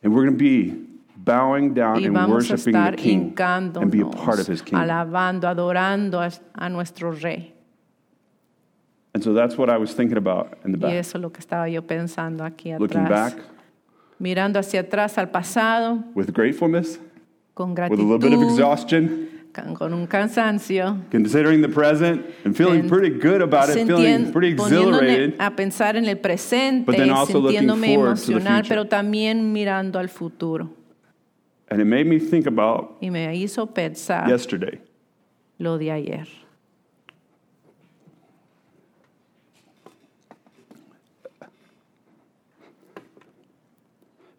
And 0.03 0.15
we're 0.15 0.25
going 0.25 0.39
to 0.39 0.39
be 0.39 0.85
bowing 1.17 1.75
down 1.75 2.05
and 2.05 2.31
worshiping 2.31 2.75
the 2.75 2.95
King 2.97 3.35
and 3.39 3.91
be 3.91 4.03
a 4.03 4.07
part 4.07 4.39
of 4.39 4.47
His 4.47 4.63
kingdom. 4.63 4.89
alabando, 4.89 5.49
adorando 5.49 6.21
a, 6.21 6.31
a 6.55 6.69
nuestro 6.69 7.11
Rey. 7.11 7.54
And 9.15 9.23
so 9.23 9.33
that's 9.33 9.57
what 9.57 9.71
I 9.71 9.79
was 9.79 9.95
thinking 9.95 10.17
about 10.17 10.59
in 10.65 10.73
the 10.73 10.79
Y 10.79 10.91
back. 10.91 10.95
eso 11.01 11.19
es 11.19 11.23
lo 11.23 11.31
que 11.31 11.41
estaba 11.41 11.69
yo 11.69 11.83
pensando 11.83 12.45
aquí 12.45 12.73
Looking 12.79 13.05
back 13.09 13.37
Mirando 14.19 14.59
hacia 14.59 14.81
atrás 14.81 15.19
al 15.19 15.31
pasado, 15.31 16.03
with 16.15 16.33
gratefulness, 16.33 16.99
con 17.55 17.71
with 17.75 17.79
a 17.81 18.03
little 18.03 18.19
bit 18.19 18.33
of 18.33 18.43
exhaustion, 18.43 19.29
con 19.53 19.93
un 19.93 20.07
cansancio. 20.07 20.99
considering 21.11 21.61
the 21.63 21.69
present 21.69 22.25
and 22.45 22.57
feeling 22.57 22.81
and 22.81 22.89
pretty 22.89 23.11
good 23.11 23.43
about 23.43 23.69
it, 23.69 23.87
feeling 23.87 24.33
pretty 24.33 24.49
exhilarated. 24.53 25.35
a 25.41 25.51
pensar 25.51 25.97
en 25.97 26.07
el 26.07 26.17
presente, 26.17 26.87
But 26.87 26.97
then 26.97 27.11
also 27.11 27.39
looking 27.41 27.61
sintiéndome 27.61 27.95
forward 27.97 28.17
to 28.19 28.27
the 28.27 28.33
emocional, 28.33 28.63
future. 28.63 28.69
pero 28.69 28.85
también 28.89 29.53
mirando 29.53 29.99
al 29.99 30.09
futuro. 30.09 30.71
And 31.69 31.81
it 31.81 31.87
made 31.87 32.05
me 32.07 32.19
think 32.21 32.47
about 32.47 32.97
Y 33.01 33.11
me 33.11 33.35
hizo 33.37 33.67
pensar 33.67 34.29
yesterday. 34.29 34.81
lo 35.59 35.77
de 35.77 35.91
ayer. 35.91 36.29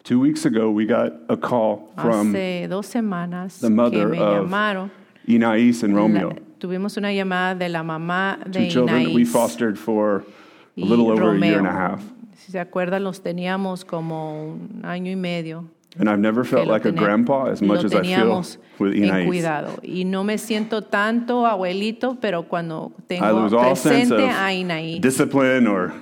Two 0.05 0.19
weeks 0.19 0.45
ago, 0.45 0.69
we 0.69 0.85
got 0.85 1.13
a 1.29 1.35
call 1.35 1.91
from 1.99 2.31
Hace 2.33 2.67
dos 2.69 2.87
semanas 2.87 3.59
the 3.59 3.67
que 3.67 3.75
mother 3.75 4.07
me 4.09 4.19
of 4.19 4.45
llamaron. 4.47 4.91
Inais 5.27 5.81
and 5.83 5.95
Romeo, 5.95 6.29
La- 6.29 6.35
tuvimos 6.59 6.95
una 6.97 7.07
llamada 7.11 7.57
de 7.57 7.67
la 7.69 7.81
mamá 7.81 8.37
two 8.45 8.51
de 8.51 8.69
children 8.69 9.03
that 9.05 9.13
we 9.13 9.23
Inaís 9.23 9.27
fostered 9.31 9.79
for 9.79 10.17
a 10.17 10.23
y 10.75 10.83
little 10.87 11.09
over 11.11 11.23
a 11.23 11.25
Romeo. 11.31 11.49
year 11.49 11.57
and 11.57 11.67
a 11.67 11.71
half. 11.71 12.03
Si 12.35 12.51
se 12.51 12.59
acuerdan, 12.59 13.03
los 13.03 13.19
teníamos 13.21 13.83
como 13.83 14.43
un 14.53 14.81
año 14.83 15.11
y 15.11 15.15
medio. 15.15 15.65
And 15.97 16.07
I've 16.07 16.19
never 16.19 16.43
que 16.43 16.51
felt 16.51 16.67
lo 16.67 16.73
like 16.73 16.85
a 16.85 16.91
grandpa 16.91 17.47
as 17.49 17.61
lo 17.61 17.69
much 17.69 17.83
as 17.85 17.91
I 17.93 18.01
feel 18.03 18.03
teníamos 18.03 18.57
with 18.77 18.93
en 18.93 19.05
Inais. 19.05 19.25
cuidado. 19.25 19.79
Y 19.81 20.03
no 20.03 20.23
me 20.23 20.37
siento 20.37 20.83
tanto 20.83 21.47
abuelito, 21.47 22.19
pero 22.21 22.43
cuando 22.43 22.91
I 22.99 23.01
tengo 23.07 23.31
lose 23.41 23.53
all 23.55 23.75
sense 23.75 24.09
presente 24.09 24.23
of 24.25 24.37
a 24.37 24.51
Inaís, 24.53 25.01
discipline 25.01 25.65
or 25.65 25.93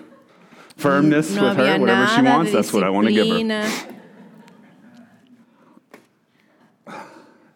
firmness 0.76 1.34
no 1.36 1.44
with 1.50 1.58
her. 1.58 1.80
Whatever 1.80 2.08
she 2.08 2.22
nada 2.22 2.36
wants, 2.38 2.52
de 2.52 2.58
that's 2.58 2.74
what 2.74 2.84
I 2.84 2.90
want 2.90 3.08
to 3.08 3.14
give 3.14 3.28
her. 3.28 3.34
disciplina. 3.36 3.93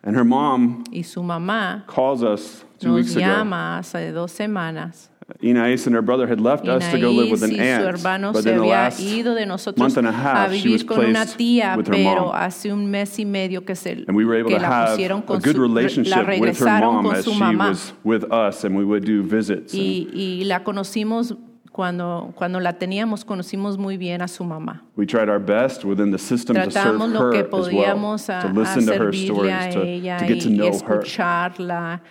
And 0.07 0.15
her 0.15 0.23
mom 0.23 0.85
Y 0.89 1.01
su 1.01 1.21
mamá 1.21 1.85
calls 1.85 2.23
us 2.23 2.63
two 2.79 2.87
nos 2.87 2.95
weeks 2.95 3.15
ago. 3.17 3.25
llama 3.25 3.79
hace 3.79 4.13
dos 4.13 4.31
semanas. 4.31 5.09
Inais 5.43 5.85
and 5.85 5.93
her 5.93 6.01
brother 6.01 6.25
had 6.25 6.39
left 6.39 6.65
us 6.65 6.89
to 6.89 6.97
go 6.97 7.11
live 7.11 7.29
with 7.29 7.43
an 7.43 7.59
aunt. 7.59 8.01
But 8.01 8.45
in 8.45 8.57
the 8.57 8.63
last 8.63 9.01
ido 9.01 9.35
de 9.35 9.45
nosotros 9.45 9.77
month 9.77 9.97
and 9.97 10.07
a 10.07 10.11
a 10.11 10.13
half, 10.13 10.53
she 10.53 10.69
was 10.69 10.83
placed 10.83 11.37
tía, 11.37 11.75
with 11.75 11.87
her 11.87 11.97
mom. 11.97 12.33
hace 12.33 12.71
un 12.71 12.89
mes 12.89 13.19
y 13.19 13.25
medio 13.25 13.65
que, 13.65 13.75
se, 13.75 14.05
And 14.07 14.15
we 14.15 14.23
were 14.23 14.35
able 14.35 14.51
to 14.51 14.59
have 14.59 14.97
a 14.97 15.39
good 15.39 15.57
relationship 15.57 16.39
with 16.39 16.57
her 16.59 16.79
mom 16.79 17.05
as 17.07 17.25
she 17.25 17.55
was 17.57 17.91
with 18.05 18.23
us, 18.31 18.63
and 18.63 18.77
we 18.77 18.85
would 18.85 19.03
do 19.03 19.23
visits. 19.23 19.73
and 19.73 19.81
Y, 19.81 20.07
y 20.13 20.43
la 20.45 20.59
conocimos 20.59 21.35
cuando, 21.77 22.33
cuando 22.35 22.59
la 22.59 22.73
teníamos, 22.73 23.23
conocimos 23.23 23.77
muy 23.77 23.97
bien 23.97 24.23
a 24.23 24.27
su 24.27 24.43
mamá. 24.43 24.81
we 24.95 25.05
tried 25.05 25.29
our 25.29 25.37
best 25.37 25.85
within 25.85 26.09
the 26.09 26.17
system 26.17 26.55
to 26.55 26.71
serve 26.71 26.97
Tratamos 26.97 27.11
lo 27.13 27.21
her 27.21 27.31
que 27.31 27.43
well, 27.43 27.51
podíamos 27.51 28.29
a, 28.29 28.41
to 28.41 28.47
a 28.47 28.51
listen 28.51 28.85
to 28.87 28.93
her 28.93 29.13
stories, 29.13 29.53
a 29.53 29.71
to, 29.73 29.83
ella 29.83 30.17
to 30.17 30.25
get 30.25 30.41
to 30.41 30.49
know 30.49 30.65
her. 30.65 30.71
escucharla. 31.03 32.01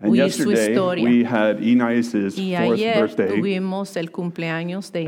And 0.00 0.16
yesterday, 0.16 1.04
we 1.04 1.24
had 1.24 1.58
Inais's 1.62 2.38
Y 2.38 2.56
fourth 2.56 2.80
ayer 2.80 3.00
birthday. 3.00 3.36
tuvimos 3.36 3.96
el 3.98 4.10
cumpleaños 4.10 4.90
de 4.90 5.02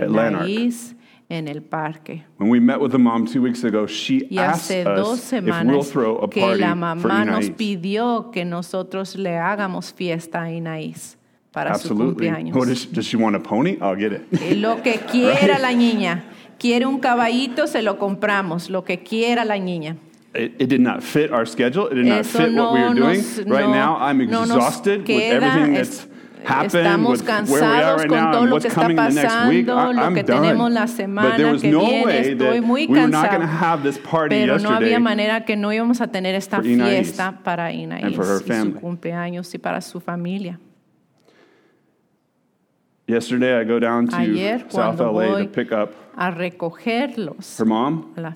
en 1.31 1.49
el 1.49 1.63
parque. 1.63 2.25
When 2.37 2.51
we 2.51 2.61
met 2.61 2.79
with 2.79 2.93
the 2.93 2.99
mom 2.99 3.27
two 3.27 3.41
weeks 3.41 3.65
ago, 3.65 3.87
she 3.87 4.27
Y 4.31 4.37
asked 4.37 4.71
us 4.71 4.71
if 4.71 4.87
we'll 4.87 5.17
semanas 5.17 5.91
throw 5.91 6.19
a 6.19 6.29
que 6.29 6.43
la 6.57 6.75
for 6.75 7.09
mamá 7.09 7.25
nos 7.25 7.47
Inais. 7.47 7.57
pidió 7.57 8.31
que 8.31 8.45
nosotros 8.45 9.17
le 9.17 9.39
hagamos 9.39 9.95
fiesta 9.95 10.43
a 10.43 10.53
Inaís 10.53 11.17
para 11.55 11.75
su 11.75 11.89
Absolutely. 11.89 12.27
cumpleaños. 12.29 12.57
Oh, 12.57 12.59
what 12.59 12.69
does, 12.69 13.07
she, 13.07 13.17
want 13.17 13.37
a 13.37 13.41
pony? 13.41 13.79
I'll 13.81 13.95
get 13.97 14.13
it. 14.13 14.57
Lo 14.59 14.83
que 14.83 14.99
quiera 15.11 15.59
la 15.61 15.73
niña. 15.73 16.25
Quiere 16.59 16.85
un 16.87 16.99
caballito, 16.99 17.67
se 17.69 17.81
lo 17.81 17.97
compramos. 17.99 18.69
Lo 18.71 18.83
que 18.85 19.05
quiera 19.05 19.45
la 19.45 19.57
niña. 19.57 19.97
It, 20.35 20.55
it 20.59 20.69
did 20.69 20.81
not 20.81 21.03
fit 21.03 21.31
our 21.33 21.47
schedule. 21.47 21.87
It 21.87 21.95
did 21.95 22.07
not 22.07 22.21
Eso 22.21 22.39
fit 22.39 22.55
what 22.55 22.73
we 22.75 22.81
were 22.81 22.95
doing. 22.95 23.19
nos- 23.19 23.39
right 23.47 23.67
no- 23.67 23.73
now, 23.73 23.97
I'm 24.01 24.19
no 24.29 24.43
exhausted 24.43 25.07
with 25.07 25.21
everything 25.33 25.75
that's 25.75 26.09
happened, 26.45 27.07
with 27.07 27.23
where 27.23 27.47
we 27.49 27.61
are 27.61 27.97
right 27.97 28.11
now, 28.11 28.43
and 28.43 28.51
what's 28.53 28.67
coming 28.67 28.97
the 28.97 29.11
next 29.11 29.49
week. 29.49 29.69
I, 29.69 29.93
I'm 29.93 30.15
done. 30.15 31.15
but 31.15 31.37
there 31.37 31.53
was 31.53 31.63
no 31.63 31.87
viene. 31.87 32.05
way 32.05 32.35
that 32.35 32.65
we 32.65 32.87
were 32.87 33.07
not 33.09 33.31
going 33.31 33.41
to 33.43 33.47
have 33.47 33.83
this 33.85 33.99
party 33.99 34.35
Pero 34.37 34.59
no 34.59 34.71
yesterday. 34.71 34.75
había 34.75 35.01
manera 35.01 35.45
que 35.45 35.57
no 35.57 35.73
íbamos 35.73 36.01
a 36.01 36.09
tener 36.09 36.35
esta 36.35 36.61
fiesta 36.61 37.39
para 37.45 37.73
Inaís 37.73 38.05
and 38.05 38.15
for 38.17 38.25
her 38.27 38.41
y 38.41 38.41
su 38.41 38.45
family. 38.47 38.81
cumpleaños 38.81 39.55
y 39.55 39.59
para 39.59 39.81
su 39.81 40.01
familia. 40.01 40.59
Yesterday, 43.07 43.59
I 43.61 43.65
go 43.65 43.79
down 43.79 44.07
to 44.09 44.17
Ayer, 44.17 44.65
South 44.71 44.99
LA 44.99 45.39
to 45.39 45.47
pick 45.47 45.73
up 45.73 45.93
A 46.17 46.31
recogerlos. 46.33 47.59
her 47.59 47.67
mom, 47.67 48.15
la- 48.17 48.33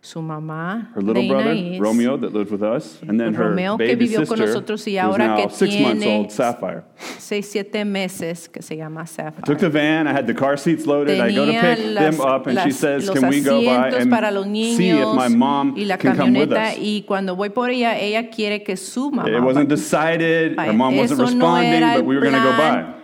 su 0.00 0.22
mamá, 0.22 0.88
her 0.94 1.02
little 1.02 1.28
brother, 1.28 1.52
Inaís, 1.54 1.78
Romeo, 1.78 2.16
that 2.16 2.32
lived 2.32 2.50
with 2.50 2.62
us, 2.62 2.98
and 3.06 3.20
then 3.20 3.34
her 3.34 3.50
Romeo, 3.50 3.76
que 3.76 3.88
baby 3.88 4.06
vivió 4.06 4.26
con 4.26 4.38
sister, 4.38 4.46
nosotros 4.46 4.86
y 4.86 4.96
ahora 4.96 5.26
now 5.26 5.36
que 5.36 5.50
six 5.50 5.78
months 5.78 6.06
old, 6.06 6.30
Sapphire. 6.30 6.82
seis, 7.18 7.50
siete 7.50 7.84
meses, 7.84 8.48
que 8.48 8.62
se 8.62 8.74
llama 8.76 9.04
Took 9.44 9.58
the 9.58 9.68
van. 9.68 10.06
I 10.08 10.12
had 10.12 10.26
the 10.26 10.32
car 10.32 10.56
seats 10.56 10.86
loaded. 10.86 11.20
I 11.20 11.34
go 11.34 11.44
to 11.44 11.52
pick 11.52 11.78
las- 11.94 12.16
them 12.16 12.20
up, 12.22 12.46
and 12.46 12.58
she 12.60 12.70
says, 12.70 13.10
"Can 13.10 13.28
we 13.28 13.42
go 13.42 13.62
by 13.62 13.90
and 13.90 14.10
para 14.10 14.30
los 14.30 14.46
see 14.46 14.88
if 14.88 15.14
my 15.14 15.28
mom 15.28 15.74
y 15.76 15.84
la 15.84 15.98
can 15.98 16.16
come 16.16 16.38
with 16.38 16.52
us?" 16.52 16.78
y 16.78 17.04
cuando 17.06 17.36
voy 17.36 17.50
por 17.50 17.68
ella, 17.68 17.98
ella 17.98 18.30
quiere 18.30 18.62
que 18.62 18.78
su 18.78 19.10
mamá 19.10 19.28
It 19.28 19.42
wasn't 19.42 19.68
decided. 19.68 20.58
Her 20.58 20.72
mom 20.72 20.96
wasn't 20.96 21.20
Eso 21.20 21.34
no 21.36 21.54
responding, 21.54 21.80
but 21.96 22.06
we 22.06 22.14
were 22.14 22.22
going 22.22 22.32
to 22.34 22.42
go 22.42 22.56
by. 22.56 22.99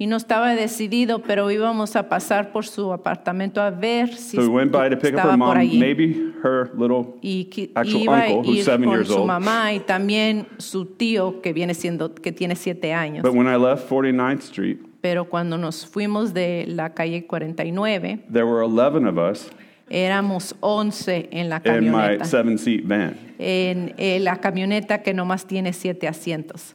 Y 0.00 0.06
no 0.06 0.16
estaba 0.16 0.54
decidido, 0.54 1.20
pero 1.20 1.50
íbamos 1.50 1.94
a 1.94 2.08
pasar 2.08 2.52
por 2.52 2.64
su 2.64 2.90
apartamento 2.90 3.60
a 3.60 3.68
ver 3.68 4.14
si 4.16 4.38
So 4.38 4.44
we 4.44 4.48
went 4.48 4.72
by 4.72 4.88
to 4.88 4.96
pick 4.96 5.12
up 5.12 5.20
her 5.20 5.36
mom, 5.36 5.58
maybe 5.58 6.32
her 6.42 6.70
little 6.74 7.18
y 7.20 7.50
actual 7.74 8.02
iba 8.02 8.26
uncle, 8.26 8.50
who's 8.50 8.64
seven 8.64 8.88
con 8.88 8.94
years 8.94 9.08
su 9.08 9.18
old. 9.18 9.26
mamá 9.26 9.74
y 9.74 9.80
también 9.80 10.46
su 10.56 10.86
tío 10.86 11.42
que 11.42 11.52
viene 11.52 11.74
siendo 11.74 12.14
que 12.14 12.32
tiene 12.32 12.56
siete 12.56 12.94
años. 12.94 13.22
But 13.22 13.34
when 13.34 13.46
I 13.46 13.56
left 13.56 13.90
49th 13.90 14.40
Street, 14.40 14.78
Pero 15.02 15.26
cuando 15.26 15.58
nos 15.58 15.84
fuimos 15.84 16.32
de 16.32 16.64
la 16.66 16.94
calle 16.94 17.26
49, 17.26 18.20
there 18.32 18.46
were 18.46 18.64
11 18.64 19.06
of 19.06 19.18
us 19.18 19.50
éramos 19.90 20.54
11 20.60 21.28
en 21.30 21.50
la 21.50 21.56
in 21.56 21.90
my 21.90 21.90
camioneta. 21.90 22.24
seven 22.24 22.56
seat 22.56 22.84
van. 22.86 23.16
En 23.38 23.92
eh, 23.98 24.18
la 24.20 24.36
camioneta 24.36 25.02
que 25.02 25.12
nomás 25.12 25.46
tiene 25.46 25.74
siete 25.74 26.08
asientos. 26.08 26.74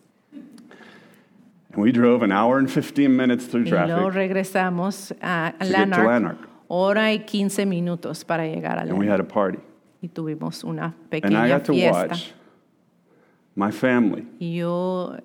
And 1.75 1.83
we 1.83 1.91
drove 1.91 2.23
an 2.23 2.31
hour 2.31 2.57
and 2.57 2.69
15 2.71 3.15
minutes 3.15 3.45
through 3.45 3.65
traffic. 3.65 3.93
Y 3.93 3.95
luego 3.95 4.11
regresamos 4.11 5.11
a 5.21 5.53
to 5.59 5.65
get 5.65 5.73
to 5.73 5.79
Lanark, 5.79 6.07
Lanark. 6.07 6.37
hora 6.67 7.11
y 7.11 7.19
15 7.25 7.65
minutos 7.65 8.23
para 8.25 8.43
llegar 8.43 8.77
a 8.77 8.85
Lanark. 8.85 8.89
And 8.89 8.99
we 8.99 9.07
had 9.07 9.19
a 9.19 9.23
party. 9.23 9.59
Y 10.01 10.09
tuvimos 10.09 10.63
una 10.63 10.93
pequeña 11.09 11.25
And 11.25 11.37
I 11.37 11.49
got 11.49 11.65
to 11.65 11.73
watch 11.73 12.33
my 13.55 13.71
family. 13.71 14.25
Y 14.39 14.55
yo 14.57 15.17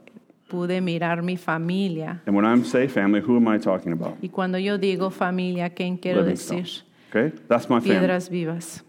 pude 0.49 0.81
mirar 0.81 1.23
mi 1.23 1.37
familia. 1.37 2.21
And 2.27 2.35
when 2.35 2.45
I'm 2.45 2.65
say 2.65 2.89
family, 2.89 3.21
who 3.21 3.37
am 3.37 3.47
I 3.49 3.59
talking 3.59 3.93
about? 3.93 4.17
Y 4.21 4.29
cuando 4.29 4.59
yo 4.59 4.77
digo 4.79 5.11
familia, 5.11 5.71
¿quién 5.71 5.97
quiero 5.99 6.23
Livingstone. 6.23 6.63
decir? 6.63 6.83
Okay? 7.11 7.37
That's 7.49 7.69
my 7.69 7.81
family. 7.81 7.99
Piedras 7.99 8.29
vivas. 8.29 8.83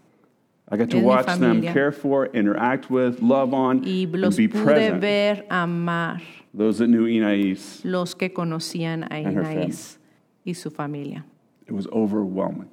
I 0.68 0.76
got 0.76 0.88
to 0.90 1.00
watch 1.00 1.26
them 1.26 1.60
care 1.60 1.92
for, 1.92 2.26
interact 2.26 2.88
with, 2.90 3.20
love 3.20 3.52
on, 3.52 3.82
Y 3.84 4.04
and 4.04 4.20
los 4.22 4.36
be 4.36 4.48
pude 4.48 4.64
present. 4.64 5.00
ver 5.02 5.44
amar, 5.50 6.22
Those 6.54 6.78
that 6.78 6.88
knew 6.88 7.06
Inais, 7.06 7.80
los 7.84 8.14
que 8.14 8.28
conocían 8.30 9.04
a 9.10 9.16
Inaís 9.20 9.96
y 10.44 10.52
su 10.52 10.70
familia. 10.70 11.24
it 11.66 11.72
was 11.72 11.86
overwhelming. 11.92 12.68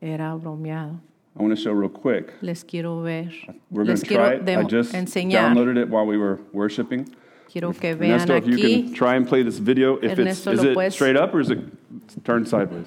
Era 0.00 0.36
bromeado. 0.40 1.00
I 1.38 1.42
want 1.42 1.56
to 1.56 1.60
show 1.62 1.72
real 1.72 1.88
quick. 1.90 2.32
Les 2.42 2.62
quiero 2.62 3.02
ver. 3.02 3.30
We're 3.70 3.84
going 3.84 3.96
Les 3.96 4.02
to 4.02 4.14
try 4.14 4.34
it. 4.34 4.48
I 4.48 4.62
just 4.64 4.92
enseñar. 4.94 5.32
downloaded 5.54 5.78
it 5.78 5.88
while 5.88 6.06
we 6.06 6.16
were 6.16 6.40
worshiping. 6.52 7.08
Quiero 7.50 7.72
que 7.72 7.94
vean 7.96 8.12
Ernesto, 8.12 8.36
if 8.36 8.46
you 8.46 8.56
aquí. 8.56 8.84
can 8.84 8.94
try 8.94 9.14
and 9.16 9.26
play 9.26 9.42
this 9.42 9.58
video. 9.58 9.96
If 9.96 10.18
it's, 10.18 10.46
is 10.46 10.62
¿lo 10.62 10.70
it 10.70 10.76
puedes- 10.76 10.92
straight 10.92 11.16
up 11.16 11.34
or 11.34 11.40
is 11.40 11.50
it 11.50 11.58
turned 12.24 12.46
sideways? 12.48 12.86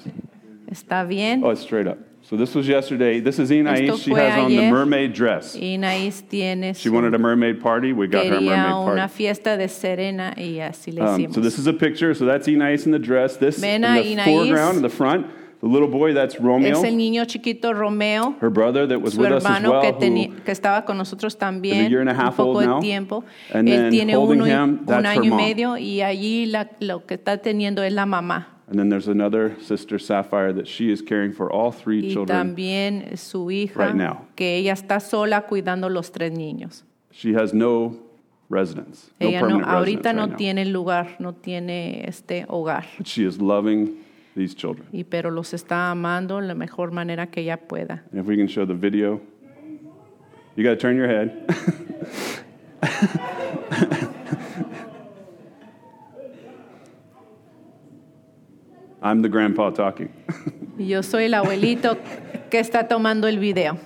¿Está 0.70 1.06
bien? 1.06 1.44
Oh, 1.44 1.50
it's 1.50 1.60
straight 1.60 1.86
up. 1.86 1.98
So 2.24 2.38
this 2.38 2.54
was 2.54 2.66
yesterday. 2.66 3.20
This 3.20 3.38
is 3.38 3.50
Inais. 3.50 4.02
She 4.02 4.10
has 4.12 4.38
on 4.38 4.50
the 4.50 4.58
ayer. 4.60 4.70
mermaid 4.72 5.12
dress. 5.12 5.52
Tiene 5.52 6.74
She 6.74 6.88
wanted 6.88 7.12
a 7.12 7.18
mermaid 7.18 7.60
party. 7.60 7.92
We 7.92 8.06
got 8.06 8.24
her 8.24 8.36
a 8.36 8.40
mermaid 8.40 8.50
quería 8.50 8.82
una 8.82 8.96
party. 9.08 9.14
fiesta 9.14 9.58
de 9.58 9.68
serena 9.68 10.32
y 10.36 10.58
así 10.58 10.90
le 10.90 11.02
Um, 11.02 11.32
so 11.32 11.42
this 11.42 11.58
is 11.58 11.66
a 11.66 11.72
picture. 11.74 12.14
So 12.14 12.24
that's 12.24 12.48
Inais 12.48 12.86
in 12.86 12.92
the 12.92 12.98
dress. 12.98 13.36
This 13.36 13.58
Ven 13.58 13.84
in 13.84 14.18
a 14.18 14.24
the 14.24 14.24
foreground, 14.24 14.76
in 14.76 14.82
the 14.82 14.88
front, 14.88 15.26
The 15.60 15.70
little 15.70 15.88
boy, 15.88 16.12
that's 16.12 16.38
Romeo. 16.40 16.72
Es 16.72 16.84
el 16.84 16.96
niño 16.96 17.24
chiquito 17.26 17.72
Romeo, 17.72 18.36
Her 18.40 18.50
brother 18.50 18.86
that 18.86 19.00
was 19.00 19.14
su 19.14 19.20
with 19.20 19.32
us 19.32 19.44
as 19.44 19.56
hermano 19.56 19.80
well, 19.80 19.98
que, 19.98 20.52
estaba 20.52 20.84
con 20.84 20.98
nosotros 20.98 21.38
también 21.38 21.90
year 21.90 22.00
and 22.00 22.10
a 22.10 22.12
un 22.12 22.20
half 22.20 22.36
poco 22.36 22.50
old 22.50 22.60
de 22.60 22.66
now. 22.66 22.80
tiempo. 22.80 23.24
And 23.52 23.68
Él 23.68 23.90
tiene 23.90 24.16
uno 24.16 24.46
him, 24.46 24.80
un 24.86 25.06
año 25.06 25.24
y 25.24 25.30
medio 25.30 25.76
y 25.78 26.02
allí 26.02 26.46
la- 26.46 26.70
lo 26.80 27.06
que 27.06 27.14
está 27.14 27.38
teniendo 27.38 27.82
es 27.82 27.92
la 27.92 28.04
mamá. 28.04 28.53
And 28.66 28.78
then 28.78 28.88
there's 28.88 29.08
another 29.08 29.56
sister, 29.60 29.98
Sapphire, 29.98 30.52
that 30.54 30.66
she 30.66 30.90
is 30.90 31.02
caring 31.02 31.32
for 31.32 31.52
all 31.52 31.70
three 31.70 32.00
Y 32.08 32.12
children. 32.14 32.54
también 32.54 33.16
su 33.18 33.50
hija, 33.50 33.76
right 33.76 33.94
now. 33.94 34.26
que 34.36 34.56
ella 34.56 34.72
está 34.72 35.00
sola 35.00 35.42
cuidando 35.42 35.90
los 35.90 36.10
tres 36.10 36.32
niños. 36.32 36.82
She 37.12 37.34
has 37.34 37.52
no 37.52 37.96
residence, 38.48 39.10
no 39.20 39.28
Ella 39.28 39.40
no, 39.42 39.60
ahorita 39.64 40.14
no 40.14 40.26
right 40.28 40.36
tiene 40.36 40.64
lugar, 40.64 41.16
no 41.18 41.32
tiene 41.34 42.04
este 42.08 42.46
hogar, 42.48 42.84
But 42.96 43.06
she 43.06 43.24
is 43.26 43.38
loving 43.40 43.98
these 44.34 44.54
children. 44.54 44.86
y 44.92 45.04
pero 45.04 45.30
los 45.30 45.52
está 45.52 45.90
amando 45.90 46.40
de 46.40 46.46
la 46.48 46.54
mejor 46.54 46.90
manera 46.90 47.26
que 47.26 47.42
ella 47.42 47.58
pueda. 47.58 48.02
And 48.12 48.20
if 48.20 48.26
we 48.26 48.36
can 48.36 48.48
show 48.48 48.64
the 48.66 48.74
video, 48.74 49.20
you 50.56 50.64
got 50.64 50.70
to 50.70 50.76
turn 50.76 50.96
your 50.96 51.08
head. 51.08 51.44
I'm 59.04 59.20
the 59.22 59.28
grandpa 59.28 59.70
talking. 59.70 60.08
Yo 60.78 61.02
soy 61.02 61.24
el 61.26 61.34
abuelito 61.34 61.96
que 62.50 62.58
está 62.58 62.88
tomando 62.88 63.28
el 63.28 63.38
video. 63.38 63.78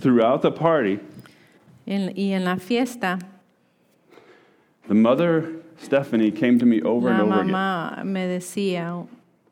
Throughout 0.00 0.42
the 0.42 0.50
party, 0.50 0.98
En- 1.86 2.12
y 2.16 2.32
en 2.32 2.44
la 2.44 2.56
fiesta, 2.56 3.18
the 4.88 4.94
mother, 4.94 5.62
Stephanie, 5.78 6.30
came 6.30 6.58
to 6.58 6.66
me 6.66 6.80
over 6.82 7.10
la 7.10 7.14
and 7.20 7.22
over 7.22 7.40
again. 7.42 7.52
mamá 7.52 8.02
me 8.04 8.26
decía, 8.26 9.06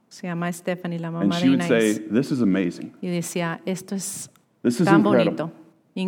se 0.08 0.26
llama 0.26 0.50
Stephanie, 0.52 0.98
la 0.98 1.08
And 1.08 1.28
mamá 1.28 1.36
she 1.38 1.44
de 1.44 1.50
would 1.50 1.62
say, 1.62 1.94
Inés, 1.94 2.10
This 2.12 2.32
is 2.32 2.40
amazing. 2.40 2.92
y 3.02 3.08
decía, 3.08 3.60
esto 3.66 3.94
es 3.94 4.28
This 4.62 4.80
is 4.80 4.86
tan 4.86 5.00
incredible. 5.00 5.44
bonito, 5.46 5.52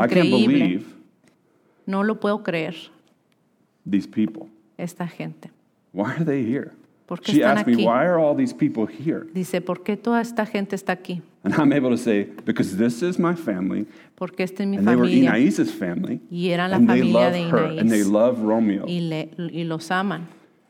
I 0.03 0.09
can't 0.09 0.31
believe 0.31 0.87
no 1.87 2.03
lo 2.03 2.15
puedo 2.19 2.43
creer, 2.43 2.75
these 3.87 4.07
people. 4.07 4.49
Esta 4.79 5.07
gente. 5.07 5.51
Why 5.93 6.13
are 6.17 6.25
they 6.25 6.43
here? 6.45 6.73
¿Por 7.07 7.19
qué 7.21 7.33
She 7.35 7.41
están 7.41 7.59
asked 7.59 7.67
me. 7.67 7.85
Why 7.85 8.05
are 8.07 8.19
all 8.19 8.35
these 8.35 8.53
people 8.55 8.87
here? 8.87 9.27
Dice, 9.35 9.61
¿por 9.61 9.83
qué 9.85 9.97
toda 9.97 10.21
esta 10.23 10.47
gente 10.47 10.75
está 10.75 10.93
aquí? 10.95 11.21
And 11.45 11.53
I'm 11.55 11.73
able 11.73 11.91
to 11.91 11.99
say, 11.99 12.25
Because 12.47 12.77
this 12.79 13.03
is 13.03 13.19
my 13.19 13.35
family, 13.35 13.87
Porque 14.17 14.41
esta 14.41 14.63
es 14.63 14.69
mi 14.69 14.79
and 14.79 14.89
they 14.89 14.97
were 14.97 15.05
familia 15.05 15.31
Inais's 15.33 15.71
family, 15.71 16.21
y 16.31 16.49
eran 16.49 16.71
la 16.71 16.77
and 16.79 16.89
they 16.89 17.01
familia 17.01 17.21
love 17.21 17.33
de 17.35 17.43
her, 17.51 17.65
and 17.79 17.91
they 17.91 18.01
Inaís 18.01 18.11
love 18.11 18.41
Romeo. 18.41 18.87
y, 18.87 19.01
le- 19.01 19.29
y 19.37 19.65
los 19.65 19.91
aman. 19.91 20.27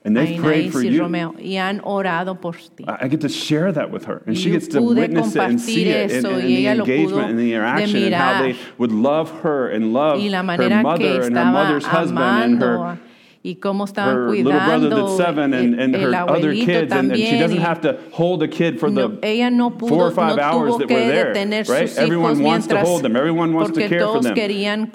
And 0.07 0.18
a 0.18 0.22
they've 0.24 0.38
prayed 0.42 0.66
Inaís 0.66 0.72
for 0.72 0.82
y 0.82 0.88
you. 0.90 1.00
Romeo 1.02 1.34
y 1.38 1.57
han 1.57 1.80
orado 1.84 2.38
por 2.40 2.55
ti. 2.55 2.84
I 2.88 3.05
I 3.05 3.09
get 3.09 3.20
to 3.20 3.28
share 3.28 3.70
that 3.72 3.90
with 3.92 4.05
her, 4.07 4.22
and 4.26 4.34
Y 4.36 4.40
she 4.42 4.48
yo 4.50 4.55
gets 4.57 4.66
to 4.68 4.80
pude 4.80 4.96
witness 4.98 5.36
it 5.36 5.40
and 5.40 5.61
see 5.61 5.84
compartir 5.84 5.86
it, 5.86 6.11
and, 6.11 6.26
eso, 6.26 6.28
and 6.30 6.42
y 6.42 6.46
the 6.48 6.66
ella 6.66 6.74
lo 6.78 6.84
pudo 6.84 6.90
engagement 6.96 7.30
and 7.30 7.38
the 7.38 7.44
de 7.44 7.55
interaction, 7.55 8.02
and 8.02 8.14
how 8.14 8.42
they 8.42 8.57
would 8.76 8.90
love 8.92 9.30
her 9.42 9.68
and 9.70 9.92
love 9.94 10.18
y 10.20 10.28
la 10.28 10.38
her 10.38 10.44
manera 10.44 10.68
que 10.68 10.82
mother 10.82 11.22
and 11.22 11.22
her 11.22 11.30
estaba 11.30 11.52
mother's 11.52 11.84
husband 11.86 12.18
and 12.18 12.62
amando 12.62 12.82
her 12.82 12.98
y 13.45 13.57
cómo 13.57 13.84
estaban 13.84 14.16
her 14.16 14.30
little 14.30 14.53
brother 14.53 14.88
that's 14.88 15.16
seven 15.18 15.53
and, 15.53 15.78
and 15.78 15.95
her 15.95 16.14
other 16.14 16.55
kids, 16.55 16.90
and, 16.92 17.12
and 17.12 17.20
she 17.20 17.38
doesn't 17.38 17.59
have 17.59 17.82
to 17.82 18.01
hold 18.11 18.42
a 18.42 18.49
kid 18.49 18.80
for 18.80 18.90
the 18.90 19.18
ella 19.22 19.51
no 19.51 19.70
pudo, 19.70 19.88
four 19.90 20.07
or 20.07 20.11
five 20.11 20.36
no 20.36 20.42
hours 20.42 20.78
that 20.78 20.88
we're 20.88 21.32
there, 21.32 21.64
right? 21.68 21.99
Everyone 21.99 22.42
wants 22.42 22.66
to 22.66 22.80
hold 22.80 23.03
them. 23.03 23.14
Everyone 23.16 23.53
wants 23.53 23.76
to 23.76 23.86
care 23.86 24.01
for 24.01 24.20
them. 24.20 24.34
querían 24.34 24.92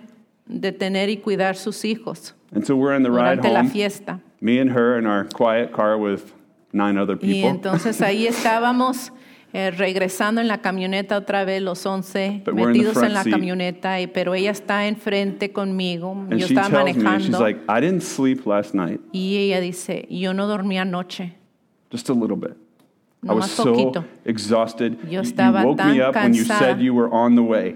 detener 0.50 1.08
y 1.10 1.22
cuidar 1.24 1.56
sus 1.56 1.84
hijos 1.84 2.34
And 2.52 2.66
so 2.66 2.76
we're 2.76 2.95
in 2.95 3.04
the 3.04 3.12
ride 3.12 3.36
durante 3.41 3.54
la 3.54 3.60
home, 3.62 3.70
fiesta. 3.70 4.20
me 4.41 4.58
and 4.58 4.72
her 4.72 4.97
in 4.97 5.06
our 5.06 5.26
quiet 5.26 5.72
car 5.72 6.00
with 6.00 6.34
nine 6.74 6.97
other 6.97 7.16
people. 7.16 7.41
Y 7.41 7.45
entonces 7.45 8.02
ahí 8.02 8.26
estábamos 8.34 9.12
eh, 9.54 9.72
regresando 9.72 10.41
en 10.41 10.47
la 10.47 10.60
camioneta 10.62 11.18
otra 11.18 11.43
vez 11.45 11.62
los 11.62 11.86
11 11.86 12.43
But 12.45 12.54
metidos 12.54 12.97
en 13.02 13.14
la 13.14 13.24
seat. 13.24 13.34
camioneta, 13.34 14.00
y, 14.00 14.08
pero 14.08 14.34
ella 14.36 14.52
está 14.52 14.88
enfrente 14.88 15.52
conmigo, 15.52 16.12
and 16.12 16.34
yo 16.38 16.47
she 16.47 16.54
estaba 16.54 16.70
tells 16.84 16.86
me, 16.86 16.93
she's 16.93 17.04
manejando 17.04 17.39
like, 17.39 17.60
I 17.68 17.82
didn't 17.82 18.02
sleep 18.04 18.45
last 18.45 18.74
night, 18.76 19.00
y 19.12 19.38
ella 19.38 19.60
dice, 19.60 20.06
yo 20.10 20.34
no 20.34 20.47
dormí 20.47 20.78
anoche. 20.78 21.34
just 21.91 22.10
a 22.10 22.14
little 22.14 22.38
bit. 22.38 22.52
I 23.28 23.34
was 23.34 23.45
Nomás 23.45 23.50
so 23.50 23.64
poquito. 23.74 24.06
exhausted. 24.24 24.97
Yo 25.04 25.10
You- 25.10 25.22
estaba 25.22 25.62
you 25.64 25.68
woke 25.70 25.78
tan 25.78 25.91
me 25.97 26.02
up 26.02 26.16
when 26.16 26.34
you 26.34 26.43
cansada. 26.45 26.60
said 26.60 26.80
you 26.80 26.93
were 26.93 27.10
on 27.12 27.36
the 27.36 27.41
way. 27.43 27.76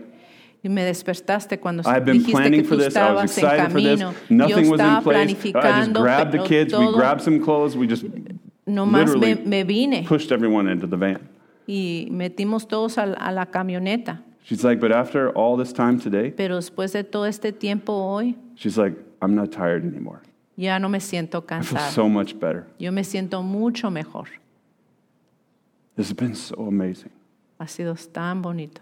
Y 0.64 0.70
me 0.70 0.82
despertaste 0.84 1.60
cuando 1.60 1.84
I've 1.86 2.06
been 2.06 2.20
dijiste 2.20 2.32
planning 2.32 2.64
for 2.64 2.78
tú 2.78 2.84
this. 2.86 2.96
I 2.96 3.12
was 3.12 3.32
estabas 3.36 3.38
en 3.38 3.44
excited 3.44 3.72
for 3.74 3.82
this. 3.82 4.00
camino. 4.00 4.14
Nothing 4.30 4.66
Yo 4.66 4.72
was 4.72 4.80
in 4.80 4.86
estaba 4.86 5.02
place. 5.04 5.18
I 5.18 5.26
just 5.34 5.42
planificando, 5.42 6.02
grabbed 6.02 6.32
the 6.32 6.38
pero 6.38 6.48
kids. 6.48 6.74
We 6.74 6.86
todo, 6.86 6.96
grabbed 6.96 7.22
some 7.22 7.40
clothes. 7.44 7.76
We 7.76 7.86
just 7.88 8.06
nomás 8.66 8.92
me, 8.92 9.00
literally 9.00 9.36
me 9.46 9.64
vine 9.64 10.06
pushed 10.06 10.32
everyone 10.32 10.70
into 10.72 10.88
the 10.88 10.96
van. 10.96 11.20
Y 11.68 12.08
metimos 12.12 12.68
todos 12.68 12.98
a, 12.98 13.04
a 13.04 13.32
la 13.32 13.46
camioneta. 13.48 14.22
She's 14.46 14.64
like, 14.64 14.80
but 14.82 14.92
after 14.92 15.30
all 15.32 15.56
this 15.58 15.72
time 15.74 16.00
today, 16.00 16.32
Pero 16.32 16.58
después 16.58 16.92
de 16.94 17.04
todo 17.04 17.26
este 17.26 17.52
tiempo 17.54 17.94
hoy, 17.94 18.36
she's 18.56 18.78
like, 18.78 18.96
I'm 19.22 19.36
not 19.36 19.52
tired 19.52 19.86
anymore. 19.86 20.22
ya 20.58 20.78
no 20.80 20.90
me 20.90 21.00
siento 21.00 21.38
I 21.50 21.62
feel 21.62 21.78
cansada. 21.78 21.92
so 21.92 22.10
much 22.10 22.38
better. 22.40 22.68
Yo 22.78 22.92
me 22.92 23.04
siento 23.04 23.42
mucho 23.44 23.90
mejor. 23.90 24.28
This 25.96 26.08
has 26.10 26.14
been 26.14 26.36
so 26.36 26.56
amazing. 26.68 27.12
Ha 27.60 27.66
sido 27.68 27.96
tan 28.12 28.42
bonito, 28.42 28.82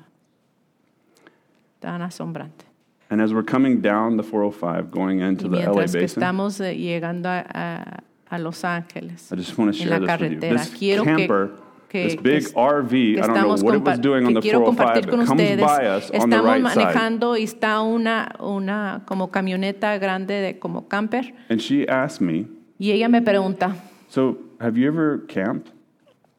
tan 1.80 2.02
asombrante. 2.02 2.66
And 3.10 3.22
as 3.22 3.34
we're 3.34 3.44
coming 3.44 3.82
down 3.82 4.16
the 4.18 4.24
405, 4.24 4.90
going 4.90 5.20
into 5.20 5.48
Y 5.48 5.50
the 5.50 5.58
LA 5.58 5.74
mientras 5.74 5.92
que 5.92 6.02
basin, 6.02 6.22
estamos 6.24 6.62
eh, 6.62 6.76
llegando 6.78 7.28
a, 7.30 7.46
a- 7.54 8.04
a 8.34 8.40
Los 8.40 8.64
Ángeles, 8.64 9.30
I 9.32 9.36
just 9.36 9.58
want 9.58 9.76
to 9.76 9.82
en 9.84 9.90
share 9.90 10.00
la 10.00 10.18
this 10.18 10.22
with 10.22 10.32
you. 10.32 10.40
carretera, 10.40 10.58
This 10.58 10.70
quiero 10.80 11.04
que- 11.04 11.16
camper, 11.28 11.52
que- 11.92 12.18
this 12.24 12.48
que 12.54 12.60
RV, 12.60 12.90
que 12.90 12.98
I 13.12 13.16
don't 13.16 13.28
know 13.28 13.36
estamos 13.36 13.64
what 13.64 13.76
it 13.76 13.82
was 13.86 13.98
compa- 14.00 14.02
doing 14.02 14.26
on 14.26 14.34
que 14.34 14.34
the 14.36 14.42
quiero 14.42 14.60
405, 14.60 14.76
compartir 14.76 15.10
con 15.10 15.20
but 15.20 15.28
comes 15.28 15.42
ustedes. 15.42 15.66
by 15.66 15.86
us 15.88 16.04
on 16.06 16.12
the 16.12 16.18
Estamos 16.38 16.46
right 16.46 16.68
side. 16.68 16.76
manejando 16.86 17.38
y 17.38 17.44
está 17.44 17.82
una, 17.82 18.36
una 18.40 19.02
como 19.06 19.30
camioneta 19.32 19.98
grande 19.98 20.34
de 20.36 20.60
como 20.60 20.88
camper 20.88 21.34
And 21.50 21.60
she 21.60 21.86
asked 21.88 22.22
me, 22.26 22.48
y 22.80 22.92
ella 22.92 23.10
me 23.10 23.22
pregunta, 23.22 23.76
So, 24.10 24.38
have 24.60 24.78
you 24.80 24.88
ever 24.88 25.26
camped? 25.28 25.72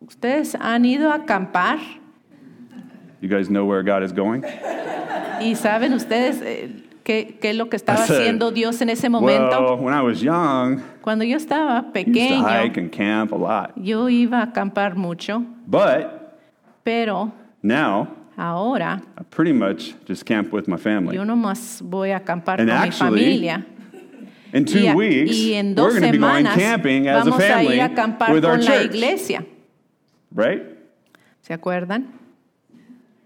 ¿ustedes 0.00 0.56
han 0.60 0.84
ido 0.84 1.10
a 1.12 1.14
acampar? 1.16 1.78
You 3.20 3.28
guys 3.28 3.48
know 3.48 3.64
where 3.64 3.82
God 3.84 4.02
is 4.02 4.12
going? 4.12 4.42
¿Y 5.40 5.54
saben 5.54 5.92
ustedes 5.92 6.40
eh, 6.42 6.81
qué, 7.04 7.38
qué 7.40 7.50
es 7.50 7.56
lo 7.56 7.68
que 7.68 7.76
estaba 7.76 7.98
said, 8.06 8.16
haciendo 8.20 8.50
Dios 8.50 8.80
en 8.80 8.90
ese 8.90 9.08
momento? 9.08 9.60
Well, 9.60 9.84
when 9.84 9.94
I 9.94 10.02
was 10.02 10.20
young, 10.20 10.80
Cuando 11.02 11.24
yo 11.24 11.36
estaba 11.36 11.92
pequeño, 11.92 12.44
hike 12.44 12.78
and 12.78 12.90
camp 12.90 13.32
a 13.32 13.36
lot. 13.36 13.72
yo 13.76 14.08
iba 14.08 14.40
a 14.40 14.42
acampar 14.44 14.96
mucho, 14.96 15.44
But 15.66 16.06
pero 16.84 17.32
now, 17.62 18.08
ahora 18.36 19.02
I 19.18 19.22
pretty 19.24 19.52
much 19.52 19.94
just 20.06 20.24
camp 20.24 20.52
with 20.52 20.66
my 20.68 20.76
family. 20.76 21.16
yo 21.16 21.24
nomás 21.24 21.80
voy 21.82 22.10
a 22.10 22.16
acampar 22.18 22.60
And 22.60 22.70
con 22.70 22.82
mi 22.82 22.90
familia. 22.90 23.66
In 24.54 24.66
two 24.66 24.80
y, 24.80 24.86
a- 24.88 24.94
weeks, 24.94 25.32
y 25.34 25.54
en 25.54 25.68
we're 25.68 25.74
dos 25.74 25.94
going 25.94 26.02
to 26.02 26.12
be 26.12 26.18
going 26.18 26.44
semanas 26.44 26.54
camping 26.58 27.08
as 27.08 27.22
a 27.26 27.30
vamos 27.30 27.38
a 27.42 27.48
family 27.48 27.74
ir 27.76 27.80
a 27.80 27.84
acampar 27.86 28.32
with 28.34 28.44
our 28.44 28.58
con 28.58 28.64
la 28.66 28.70
church. 28.82 28.84
iglesia. 28.94 29.46
Right? 30.30 30.62
¿Se 31.40 31.54
acuerdan? 31.54 32.08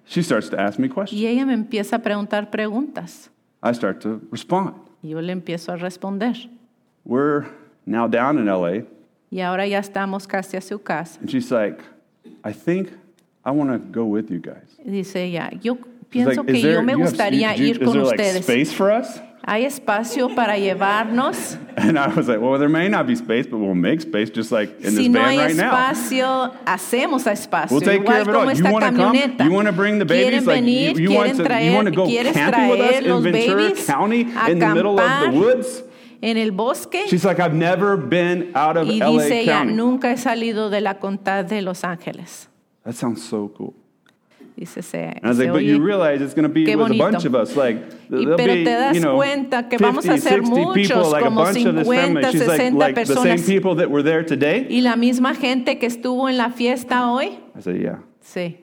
She 0.08 0.22
starts 0.22 0.48
to 0.50 0.56
ask 0.56 0.78
me 0.78 0.88
questions. 0.88 1.12
Y 1.20 1.26
ella 1.26 1.44
me 1.44 1.52
empieza 1.54 1.96
a 1.96 1.98
preguntar 1.98 2.48
preguntas. 2.50 3.28
I 3.68 3.72
start 3.72 4.00
to 4.02 4.20
respond. 4.30 4.74
Yo 5.02 5.20
le 5.20 5.32
empiezo 5.32 5.72
a 5.72 5.76
responder. 5.76 6.34
We're 7.04 7.46
now 7.84 8.06
down 8.08 8.38
in 8.38 8.46
LA, 8.46 8.84
Y 9.30 9.40
ahora 9.40 9.66
ya 9.66 9.78
estamos 9.80 10.26
casi 10.26 10.56
a 10.56 10.60
su 10.60 10.78
casa. 10.78 11.18
and 11.20 11.28
she's 11.30 11.50
like, 11.50 11.80
I 12.44 12.52
think 12.52 12.90
I 13.44 13.50
want 13.50 13.70
to 13.70 13.78
go 13.78 14.04
with 14.04 14.30
you 14.30 14.38
guys. 14.40 14.76
Dice 14.84 15.16
ella, 15.16 15.50
yo 15.62 15.76
pienso 16.10 16.30
like, 16.42 16.46
que 16.46 16.56
"Is 16.56 16.62
there- 16.62 16.72
yo 16.74 16.82
me 16.82 16.92
you 16.92 16.98
have- 17.00 17.10
gustaría 17.10 17.56
you- 17.56 17.64
you- 17.64 17.70
ir 17.70 17.82
is 17.82 17.84
con 17.84 17.92
there, 17.94 18.04
like, 18.04 18.20
ustedes. 18.20 18.44
space 18.44 18.72
for 18.72 18.90
us? 18.90 19.20
¿Hay 19.48 19.64
espacio 19.64 20.34
para 20.34 20.58
llevarnos? 20.58 21.56
And 21.76 21.96
I 21.96 22.08
was 22.08 22.26
like, 22.26 22.40
well, 22.40 22.58
there 22.58 22.68
may 22.68 22.88
not 22.88 23.06
be 23.06 23.14
space, 23.14 23.46
but 23.46 23.58
we'll 23.58 23.74
make 23.76 24.00
space 24.00 24.28
just 24.28 24.50
like 24.50 24.70
in 24.80 24.90
Si 24.90 24.96
this 24.96 25.08
no 25.08 25.20
van 25.20 25.30
hay 25.30 25.38
right 25.38 25.56
now. 25.56 25.72
espacio, 25.72 26.52
hacemos 26.66 27.26
espacio. 27.26 27.70
We'll 27.70 27.80
take 27.80 28.04
care 28.04 28.22
of 28.22 28.28
it 28.28 28.34
all. 28.34 28.52
You 28.52 28.64
want 28.64 28.84
to 28.84 28.92
come? 28.92 29.46
You 29.46 29.52
want 29.52 29.66
to 29.66 29.72
bring 29.72 30.00
the 30.00 30.04
babies? 30.04 30.46
Like 30.46 30.64
venir? 30.64 30.98
you, 30.98 31.10
you 31.10 31.16
want 31.16 31.36
to 31.36 31.44
traer, 31.44 31.64
you 31.64 31.72
want 31.74 31.86
to 31.86 31.94
go 31.94 32.06
camping 32.06 32.68
with 32.70 32.80
us 32.80 33.04
in 33.04 33.22
Ventura 33.22 33.74
County 33.86 34.20
in 34.50 34.58
the 34.58 34.74
middle 34.74 34.98
of 34.98 35.20
the 35.22 35.38
woods? 35.38 35.82
en 36.22 36.38
el 36.38 36.50
bosque? 36.50 37.06
She's 37.08 37.24
like, 37.24 37.38
I've 37.38 37.54
never 37.54 37.96
been 37.96 38.50
out 38.56 38.76
of 38.76 38.88
Y 38.88 38.94
LA 38.98 39.12
dice 39.12 39.30
ella, 39.42 39.58
County. 39.58 39.74
nunca 39.74 40.10
he 40.10 40.16
salido 40.16 40.70
de 40.70 40.80
la 40.80 40.94
contad 40.94 41.44
de 41.44 41.62
Los 41.62 41.82
Ángeles. 41.84 42.48
That 42.84 42.94
sounds 42.94 43.22
so 43.22 43.48
cool. 43.56 43.74
Dice, 44.58 44.80
se, 44.82 45.20
I 45.22 45.28
was 45.28 45.38
like, 45.38 45.52
but 45.52 45.64
you 45.64 45.82
realize 45.82 46.22
it's 46.22 46.32
going 46.32 46.44
to 46.44 46.48
be 46.48 46.64
with 46.74 46.90
a 46.90 46.94
bunch 46.96 47.26
of 47.26 47.34
us. 47.34 47.54
Like, 47.56 47.76
Y 48.08 48.24
there'll 48.24 48.36
pero 48.38 48.54
be, 48.54 48.64
te 48.64 48.70
das 48.70 48.94
you 48.94 49.02
know, 49.02 49.14
cuenta 49.16 49.68
que 49.68 49.76
50, 49.78 49.86
vamos 49.86 50.06
a 50.08 50.16
ser 50.18 50.40
60 50.40 50.54
people, 50.54 50.74
muchos, 50.74 51.12
like 51.12 51.22
a 51.22 51.24
como 51.26 51.44
bunch 51.44 51.64
of 51.66 51.74
this 51.74 51.86
family. 51.86 52.22
50, 52.22 52.32
She's 52.32 52.46
like, 52.48 52.56
60 52.60 52.78
like 52.78 52.94
the 52.94 53.04
same 53.06 53.16
personas. 53.36 53.46
people 53.46 53.74
that 53.74 53.90
were 53.90 54.02
there 54.02 54.22
today? 54.24 54.66
¿Y 54.70 54.80
la 54.80 54.96
misma 54.96 55.34
gente 55.34 55.78
que 55.78 55.86
estuvo 55.86 56.26
en 56.30 56.38
la 56.38 56.48
fiesta 56.48 57.10
hoy? 57.12 57.38
I 57.54 57.60
said, 57.60 57.76
yeah. 57.82 57.98
Sí. 58.24 58.56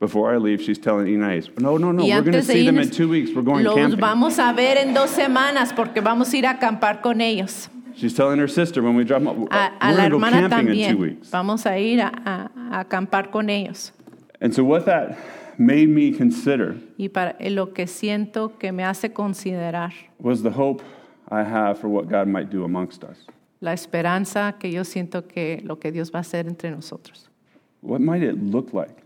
Before 0.00 0.34
I 0.34 0.38
leave, 0.38 0.62
she's 0.62 0.78
telling 0.78 1.06
Inés, 1.06 1.50
no, 1.60 1.76
no, 1.76 1.92
no, 1.92 2.02
y 2.02 2.08
we're 2.08 2.22
going 2.22 2.32
to 2.32 2.42
see 2.42 2.64
them 2.64 2.78
in 2.78 2.88
two 2.90 3.08
weeks. 3.08 3.30
We're 3.34 3.42
going 3.42 3.64
los 3.64 3.74
camping. 3.74 4.00
vamos 4.00 4.38
a 4.38 4.52
ver 4.54 4.78
en 4.78 4.94
dos 4.94 5.10
semanas 5.10 5.74
porque 5.76 6.00
vamos 6.02 6.32
a 6.32 6.36
ir 6.38 6.46
a 6.46 6.54
acampar 6.58 7.02
con 7.02 7.20
ellos. 7.20 7.68
She's 7.94 8.14
telling 8.14 8.38
her 8.38 8.48
sister 8.48 8.82
when 8.82 8.96
we 8.96 9.04
drop 9.04 9.22
them 9.22 9.28
off, 9.44 9.48
A, 9.50 9.72
a 9.78 9.90
we're 9.90 9.96
la 9.98 10.08
going 10.08 10.10
to 10.10 10.10
go 10.10 10.24
hermana 10.24 10.48
camping 10.48 10.68
in 10.68 10.74
two 10.74 10.94
también. 10.94 10.98
weeks. 10.98 11.30
Vamos 11.30 11.66
a 11.66 11.78
ir 11.78 12.00
a, 12.00 12.08
a- 12.24 12.50
a 12.78 12.84
acampar 12.84 13.30
con 13.30 13.50
ellos. 13.50 13.92
And 14.40 14.54
so 14.54 14.64
what 14.64 14.84
that 14.86 15.16
made 15.58 15.88
me 15.88 16.12
consider 16.12 16.76
Y 16.98 17.08
para 17.08 17.36
eh, 17.38 17.50
lo 17.50 17.72
que 17.74 17.86
siento 17.86 18.58
que 18.58 18.72
me 18.72 18.82
hace 18.84 19.12
considerar 19.12 19.92
was 20.18 20.42
the 20.42 20.50
hope 20.50 20.82
I 21.30 21.42
have 21.42 21.78
for 21.78 21.88
what 21.88 22.08
God 22.08 22.26
might 22.26 22.50
do 22.50 22.64
amongst 22.64 23.04
us. 23.04 23.26
la 23.60 23.72
esperanza 23.74 24.56
que 24.58 24.70
yo 24.70 24.84
siento 24.84 25.28
que 25.28 25.60
lo 25.64 25.76
que 25.78 25.92
Dios 25.92 26.10
va 26.10 26.18
a 26.20 26.22
hacer 26.22 26.46
entre 26.46 26.70
nosotros. 26.70 27.28
What 27.82 28.00
might 28.00 28.22
it 28.22 28.36
look 28.42 28.72
like? 28.72 29.02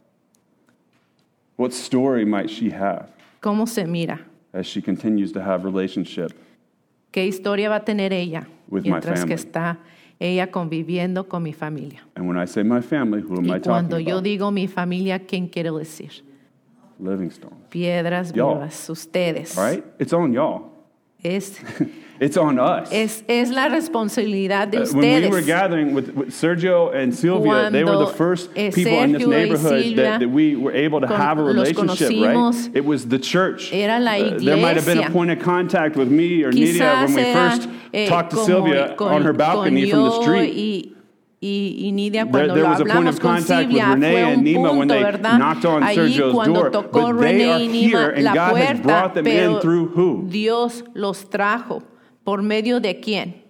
What 1.56 1.72
story 1.72 2.24
might 2.24 2.48
she 2.50 2.70
have 2.70 3.08
¿Cómo 3.40 3.66
se 3.68 3.84
mira? 3.86 4.20
as 4.52 4.66
she 4.66 4.80
continues 4.80 5.32
to 5.32 5.40
have 5.42 5.64
relationship? 5.64 6.32
¿Qué 7.12 7.26
historia 7.26 7.68
va 7.68 7.76
a 7.76 7.84
tener 7.84 8.12
ella 8.12 8.46
With 8.68 8.84
my 8.84 8.90
mientras 8.92 9.24
que 9.24 9.36
family. 9.36 9.48
está 9.48 9.78
ella 10.24 10.46
conviviendo 10.50 11.28
con 11.28 11.42
mi 11.42 11.52
familia? 11.52 12.00
And 12.16 12.26
when 12.26 12.36
I 12.38 12.46
say 12.46 12.62
my 12.62 12.80
family, 12.80 13.20
who 13.20 13.36
am 13.36 13.44
I 13.50 13.56
Y 13.56 13.58
talking 13.58 13.62
cuando 13.70 13.98
yo 13.98 14.14
about? 14.18 14.24
digo 14.24 14.50
mi 14.52 14.66
familia, 14.66 15.18
¿quién 15.20 15.48
quiero 15.48 15.78
decir? 15.78 16.22
Livingstone. 17.00 17.56
Piedras 17.70 18.32
Y'all. 18.34 18.54
vivas, 18.54 18.88
ustedes. 18.88 19.58
All 19.58 19.64
right? 19.64 19.84
It's 19.98 20.12
on 20.12 20.32
y'all. 20.32 20.70
Es, 21.22 21.58
It's 22.20 22.36
on 22.36 22.60
us. 22.60 22.90
es, 22.92 23.24
es 23.26 23.50
la 23.50 23.68
responsabilidad 23.68 24.68
de 24.70 24.78
Uh, 24.82 24.86
when 24.92 25.00
we 25.22 25.28
were 25.28 25.38
ustedes. 25.40 25.46
gathering 25.46 25.94
with, 25.94 26.10
with 26.14 26.28
Sergio 26.28 26.94
and 26.94 27.12
Sylvia, 27.12 27.70
they 27.72 27.82
were 27.82 27.96
the 27.98 28.04
Cuando, 28.04 28.12
first 28.12 28.50
eh, 28.54 28.70
people 28.70 29.02
in 29.02 29.12
this 29.12 29.22
Sergio 29.22 29.26
y 29.26 29.30
neighborhood 29.36 29.82
Silvia 29.82 29.96
that, 29.96 30.20
that 30.20 30.28
we 30.30 30.54
were 30.54 30.72
able 30.72 31.00
to 31.00 31.08
con- 31.08 31.16
have 31.20 31.38
a 31.38 31.42
los 31.42 31.54
relationship, 31.56 32.10
conocimos. 32.10 32.66
right? 32.66 32.76
It 32.76 32.84
was 32.84 33.08
the 33.08 33.18
church. 33.18 33.72
Era 33.72 33.98
la 33.98 34.12
Uh, 34.12 34.38
there 34.38 34.56
might 34.58 34.76
have 34.76 34.86
been 34.86 34.98
a 34.98 35.00
iglesia. 35.00 35.10
point 35.10 35.30
of 35.32 35.40
contact 35.40 35.96
with 35.96 36.08
me 36.08 36.44
or 36.44 36.52
Nidia 36.52 37.04
when 37.04 37.14
we 37.14 37.22
era 37.22 37.34
first 37.50 37.68
eh, 37.94 38.08
Talk 38.08 38.28
to 38.28 38.36
como, 38.36 38.46
Sylvia 38.46 38.96
con, 38.96 39.12
on 39.12 39.22
her 39.22 39.32
balcony 39.32 39.88
from 39.88 40.10
the 40.10 40.20
street. 40.20 40.52
Y, 40.52 40.96
y, 41.40 41.86
y, 41.86 41.92
Nidia 41.92 42.26
cuando 42.26 42.54
there, 42.54 42.66
there 42.66 42.84
lo 42.84 42.92
hablamos 42.92 43.20
con 43.20 43.40
Silvia 43.40 43.96
fue 43.96 44.34
un 44.34 44.42
Nima 44.42 44.70
punto, 44.70 44.94
¿verdad? 44.94 45.82
Allí 45.82 46.20
cuando 46.32 46.70
tocó 46.70 47.12
René 47.12 47.62
y 47.62 47.68
Nima 47.68 48.12
la 48.16 48.50
puerta, 48.50 49.12
pero 49.22 49.60
Dios 50.24 50.84
los 50.94 51.30
trajo. 51.30 51.82
¿Por 52.24 52.42
medio 52.42 52.80
de 52.80 52.98
quién? 52.98 53.44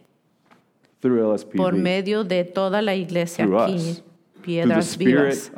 Por 1.57 1.75
medio 1.75 2.25
de 2.25 2.45
toda 2.45 2.83
la 2.83 2.95
iglesia 2.95 3.47
through 3.47 3.61
aquí. 3.61 3.75
Us. 3.77 4.03
Piedras 4.43 4.99
vivas, 4.99 5.53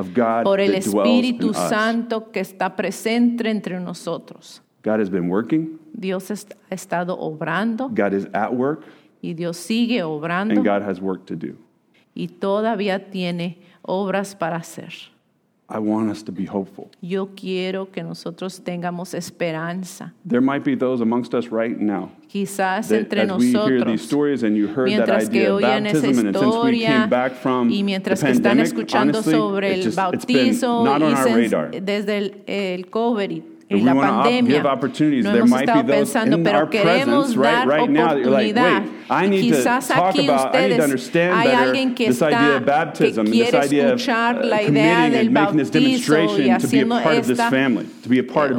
por 0.45 0.61
el 0.61 0.77
Espíritu 0.77 1.53
Santo 1.53 2.31
que 2.31 2.39
está 2.39 2.77
presente 2.77 3.51
entre 3.51 3.81
nosotros. 3.81 4.63
God 4.87 5.01
has 5.01 5.11
been 5.11 5.29
working. 5.29 5.81
Dios 5.93 6.31
ha 6.31 6.35
estado 6.71 7.19
obrando 7.19 7.89
God 7.93 8.15
is 8.15 8.29
at 8.33 8.55
work. 8.55 8.85
y 9.21 9.35
Dios 9.35 9.57
sigue 9.57 10.05
obrando 10.05 10.55
And 10.55 10.65
God 10.65 10.83
has 10.83 11.01
work 11.01 11.27
to 11.27 11.35
do. 11.35 11.57
y 12.15 12.29
todavía 12.29 13.11
tiene 13.11 13.59
obras 13.83 14.37
para 14.39 14.57
hacer. 14.59 14.93
I 15.69 15.81
want 15.81 16.09
us 16.11 16.23
to 16.23 16.31
be 16.31 16.45
hopeful. 16.47 16.89
Yo 17.03 17.31
quiero 17.35 17.91
que 17.91 18.05
nosotros 18.05 18.61
tengamos 18.63 19.15
esperanza. 19.15 20.15
There 20.25 20.41
might 20.41 20.63
be 20.63 20.77
those 20.77 21.01
amongst 21.03 21.35
us 21.35 21.49
right 21.51 21.77
now 21.77 22.13
Quizás 22.29 22.87
that 22.91 23.01
entre 23.01 23.23
as 23.23 23.37
we 23.37 23.51
hear 23.51 23.85
these 23.85 24.03
stories 24.03 24.45
and 24.45 24.57
you 24.57 24.69
heard 24.69 24.89
that 24.93 25.09
mientras 25.09 25.29
que 25.29 25.41
idea 25.41 25.51
of 25.53 25.57
oyen 25.57 25.87
esa 25.87 26.01
baptism, 26.03 26.27
and 26.29 26.37
since 26.37 26.39
we 26.39 26.47
historia 26.47 26.87
came 26.87 27.09
back 27.11 27.33
from 27.33 27.69
y 27.69 27.83
mientras 27.83 28.21
the 28.21 28.27
que 28.27 28.33
están 28.35 28.59
pandemic, 28.59 28.67
escuchando 28.67 29.19
honestly, 29.19 29.33
sobre 29.33 29.75
el 29.75 29.83
just, 29.83 29.99
it's 30.15 30.25
been 30.25 30.51
bautizo 30.51 30.85
not 30.85 31.03
on 31.03 31.13
y 31.13 31.15
our 31.17 31.37
radar. 31.37 31.71
desde 31.85 32.19
el, 32.19 32.43
el 32.47 32.87
COVID 32.89 33.56
If 33.69 33.83
la 33.83 33.95
pandemia. 33.95 34.63
No 34.63 35.35
hemos 35.35 35.61
estado 35.61 35.87
pensando, 35.87 36.43
pero 36.43 36.71
queremos 36.71 37.35
dar 37.35 37.67
right, 37.67 37.89
right 37.89 37.99
oportunidad. 37.99 38.85
Like, 39.09 39.41
quizás 39.41 39.91
aquí 39.91 40.31
ustedes 40.31 41.35
hay 41.35 41.51
alguien 41.51 41.95
que 41.95 42.07
está 42.09 42.61
baptism, 42.61 43.25
que 43.25 43.31
quiere 43.31 43.59
escuchar 43.59 44.45
la 44.45 44.63
idea 44.63 45.11
del 45.11 45.31
bautismo 45.31 46.39
y 46.39 46.51
haciendo 46.51 46.99
esta 47.11 47.51
family, 47.51 47.87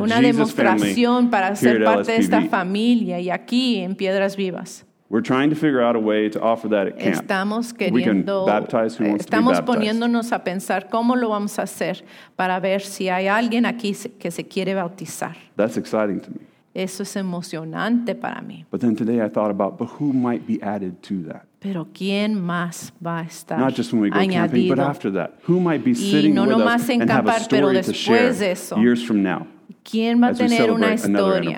una 0.02 0.20
demostración 0.20 1.30
para 1.30 1.56
ser 1.56 1.84
parte 1.84 2.12
de 2.14 2.18
esta 2.18 2.42
familia 2.42 3.20
y 3.20 3.30
aquí 3.30 3.78
en 3.78 3.96
Piedras 3.96 4.36
Vivas. 4.36 4.87
We're 5.10 5.22
trying 5.22 5.50
to 5.52 5.56
figure 5.56 5.82
out 5.82 5.96
a 5.96 6.00
way 6.00 6.30
to 6.30 6.42
offer 6.42 6.68
that 6.70 6.88
at 6.88 7.00
camp. 7.00 7.16
Estamos 7.16 7.72
we 7.92 8.04
can 8.04 8.24
queriendo, 8.24 8.46
baptize 8.46 8.98
who 8.98 9.08
wants 9.08 9.26
to 9.26 9.32
be 9.32 9.38
estamos 9.38 9.62
poniéndonos 9.62 10.34
a 10.34 10.44
pensar 10.44 10.90
cómo 10.90 11.16
lo 11.16 11.30
vamos 11.30 11.58
a 11.60 11.62
hacer 11.62 12.04
para 12.36 12.60
ver 12.60 12.82
si 12.82 13.08
hay 13.08 13.28
alguien 13.28 13.66
aquí 13.66 13.96
que 14.20 14.32
se 14.32 14.44
quiere 14.44 14.74
bautizar. 14.74 15.36
That's 15.56 15.78
exciting 15.78 16.20
to 16.22 16.32
me. 16.32 16.40
Eso 16.74 17.04
es 17.04 17.16
emocionante 17.16 18.16
para 18.16 18.42
mí. 18.42 18.66
But 18.70 18.82
then 18.82 18.96
today 18.96 19.22
I 19.24 19.30
thought 19.30 19.50
about, 19.50 19.78
but 19.78 19.88
who 20.00 20.12
might 20.12 20.46
be 20.46 20.62
added 20.62 21.02
to 21.04 21.24
that? 21.30 21.46
Pero 21.60 21.88
¿quién 21.92 22.36
más 22.36 22.92
va 23.04 23.20
a 23.20 23.24
estar 23.24 23.58
Not 23.58 23.74
just 23.76 23.94
when 23.94 24.02
we 24.02 24.10
go 24.10 24.20
camping, 24.20 24.68
but 24.68 24.78
añadido? 24.78 24.90
after 24.90 25.12
that. 25.14 25.32
Who 25.48 25.60
might 25.60 25.84
be 25.84 25.92
Y 25.92 25.96
sitting 25.96 26.36
no 26.36 26.44
with 26.44 26.52
nomás 26.52 26.84
us 26.84 26.90
en 26.90 27.02
acampar, 27.02 27.48
pero 27.50 27.70
después 27.70 28.40
de 28.40 28.52
eso. 28.52 28.76
years 28.78 29.04
from 29.04 29.24
now? 29.24 29.48
¿Quién 29.84 30.22
va 30.22 30.28
a 30.28 30.34
tener 30.34 30.70
una 30.70 30.94
historia 30.94 31.58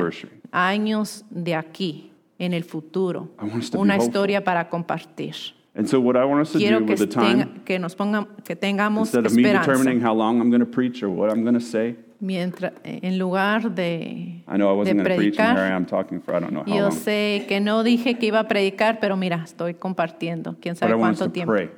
años 0.51 1.25
de 1.29 1.55
aquí, 1.55 2.08
en 2.39 2.53
el 2.53 2.63
futuro? 2.63 3.29
I 3.39 3.43
want 3.45 3.55
us 3.63 3.69
to 3.69 3.77
be 3.77 3.83
Una 3.83 3.97
historia 3.97 4.43
para 4.43 4.69
compartir. 4.69 5.35
And 5.75 5.87
so 5.87 5.99
what 6.01 6.15
I 6.17 6.25
want 6.25 6.41
us 6.41 6.51
to 6.53 6.57
Quiero 6.57 6.79
do 6.79 6.85
que, 6.87 6.93
with 6.93 6.99
the 6.99 7.07
time, 7.07 7.61
que 7.63 7.77
nos 7.79 7.95
pongan, 7.95 8.27
que 8.43 8.55
tengamos 8.55 9.07
instead 9.13 9.25
of 9.25 9.33
me 9.33 9.43
determining 9.43 10.01
how 10.01 10.13
long 10.13 10.41
I'm 10.41 10.49
going 10.49 10.61
to 10.61 10.65
preach 10.65 11.03
or 11.03 11.09
what 11.09 11.29
I'm 11.31 11.43
going 11.43 11.53
to 11.53 11.61
say, 11.63 11.95
Mientras, 12.21 12.73
en 12.83 13.17
lugar 13.17 13.69
de, 13.73 14.43
I 14.45 14.57
know 14.57 14.67
I 14.67 14.71
de 14.73 14.77
wasn't 14.77 14.97
going 14.97 15.09
to 15.09 15.15
preach, 15.15 15.39
and 15.39 15.57
here 15.57 15.65
I 15.65 15.69
predicar, 15.69 15.75
am 15.75 15.85
talking 15.85 16.19
for 16.19 16.35
I 16.35 16.39
don't 16.41 16.51
know 16.51 16.63
how 16.67 16.73
yo 16.75 16.81
long. 16.89 16.91
sé 16.91 17.45
que 17.47 17.61
no 17.61 17.81
dije 17.83 18.17
que 18.19 18.27
iba 18.27 18.39
a 18.39 18.47
predicar, 18.47 18.99
pero 18.99 19.15
mira, 19.15 19.41
estoy 19.45 19.75
compartiendo, 19.75 20.57
quién 20.59 20.75
sabe 20.75 20.95
cuánto 20.97 21.25
to 21.25 21.31
tiempo. 21.31 21.53
pray. 21.53 21.69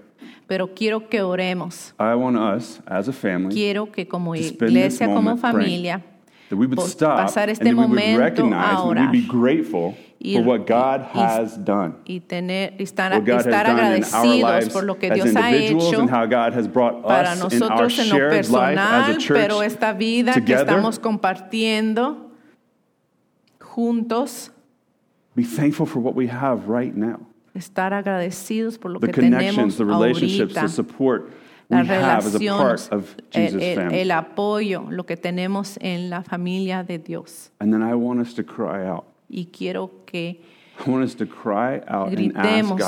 Pero 0.48 0.74
quiero 0.74 1.08
que 1.08 1.22
oremos. 1.22 1.94
I 2.00 2.16
want 2.16 2.38
us, 2.38 2.82
as 2.88 3.08
a 3.08 3.14
family, 3.14 3.54
Quiero 3.54 3.92
que 3.92 4.08
como 4.08 4.34
iglesia, 4.36 5.06
como 5.06 5.22
moment 5.22 5.42
praying. 5.42 5.58
familia, 5.68 6.04
that 6.50 6.56
we 6.58 6.66
would 6.66 6.80
stop 6.82 7.20
pasar 7.28 7.44
and 7.44 7.52
este 7.52 7.64
that 7.66 7.70
we 7.74 7.76
would 7.76 7.90
momento 7.90 8.20
recognize 8.20 8.78
a 8.78 8.82
and 8.82 8.90
we'd 8.90 8.98
orar. 8.98 9.12
be 9.12 9.22
grateful 9.28 9.96
Y- 10.24 10.36
for 10.36 10.44
what 10.44 10.68
God 10.68 11.02
y- 11.16 11.20
has 11.20 11.58
done. 11.66 11.96
y 12.06 12.20
tener, 12.20 12.74
y 12.78 12.84
estar, 12.84 13.12
What 13.12 13.26
God 13.26 13.38
has 13.38 13.46
estar 13.48 13.66
done 13.66 13.74
in 13.74 13.80
our 13.80 13.86
agradecidos 13.96 14.52
lives 14.52 14.70
por 14.70 14.84
lo 14.84 15.00
que 15.00 15.08
as 15.10 15.16
Dios 15.16 15.36
ha 15.36 15.50
individuals 15.50 15.88
hecho 15.94 16.02
and 16.02 16.10
how 16.12 16.26
God 16.28 16.54
has 16.54 16.68
brought 16.68 17.02
para 17.08 17.32
us 17.32 17.38
in 17.38 17.64
our 17.64 17.70
nosotros 17.70 17.98
life 17.98 18.02
as 18.02 18.12
a 18.22 19.08
personal, 19.08 19.18
church 19.18 19.28
pero 19.40 19.62
esta 19.64 19.94
vida 19.94 20.34
que 20.34 20.42
together. 20.42 20.68
estamos 20.68 21.00
compartiendo 21.00 22.30
juntos, 23.60 24.52
Be 25.36 25.44
thankful 25.44 25.86
for 25.86 26.00
what 26.02 26.14
we 26.16 26.28
have 26.28 26.68
right 26.68 26.94
now. 26.96 27.20
estar 27.56 27.94
agradecidos 27.94 28.78
por 28.78 28.92
lo 28.92 29.00
The 29.00 29.08
que 29.08 29.14
connections, 29.22 29.56
tenemos 29.56 29.78
the 29.78 29.86
relationships, 29.86 30.54
ahorita, 30.56 30.62
the 30.62 30.70
support 30.70 31.30
we 31.70 31.78
las 31.78 31.88
have 31.88 32.26
as 32.28 32.36
a 32.36 32.40
part 32.40 32.42
relaciones, 32.42 32.90
of 32.92 33.16
el, 33.34 33.42
Jesus' 33.48 33.62
el- 33.64 33.76
family. 33.76 34.00
el 34.02 34.12
apoyo, 34.12 34.86
lo 34.92 35.06
que 35.06 35.16
tenemos 35.18 35.78
en 35.82 36.10
la 36.10 36.22
familia 36.22 36.84
de 36.84 36.98
Dios. 37.00 37.50
And 37.60 37.74
then 37.74 37.82
I 37.82 37.96
want 37.96 38.20
us 38.20 38.34
to 38.36 38.44
cry 38.44 38.86
out 38.86 39.06
y 39.32 39.46
quiero 39.46 39.92
que 40.06 40.42
gritemos 42.10 42.82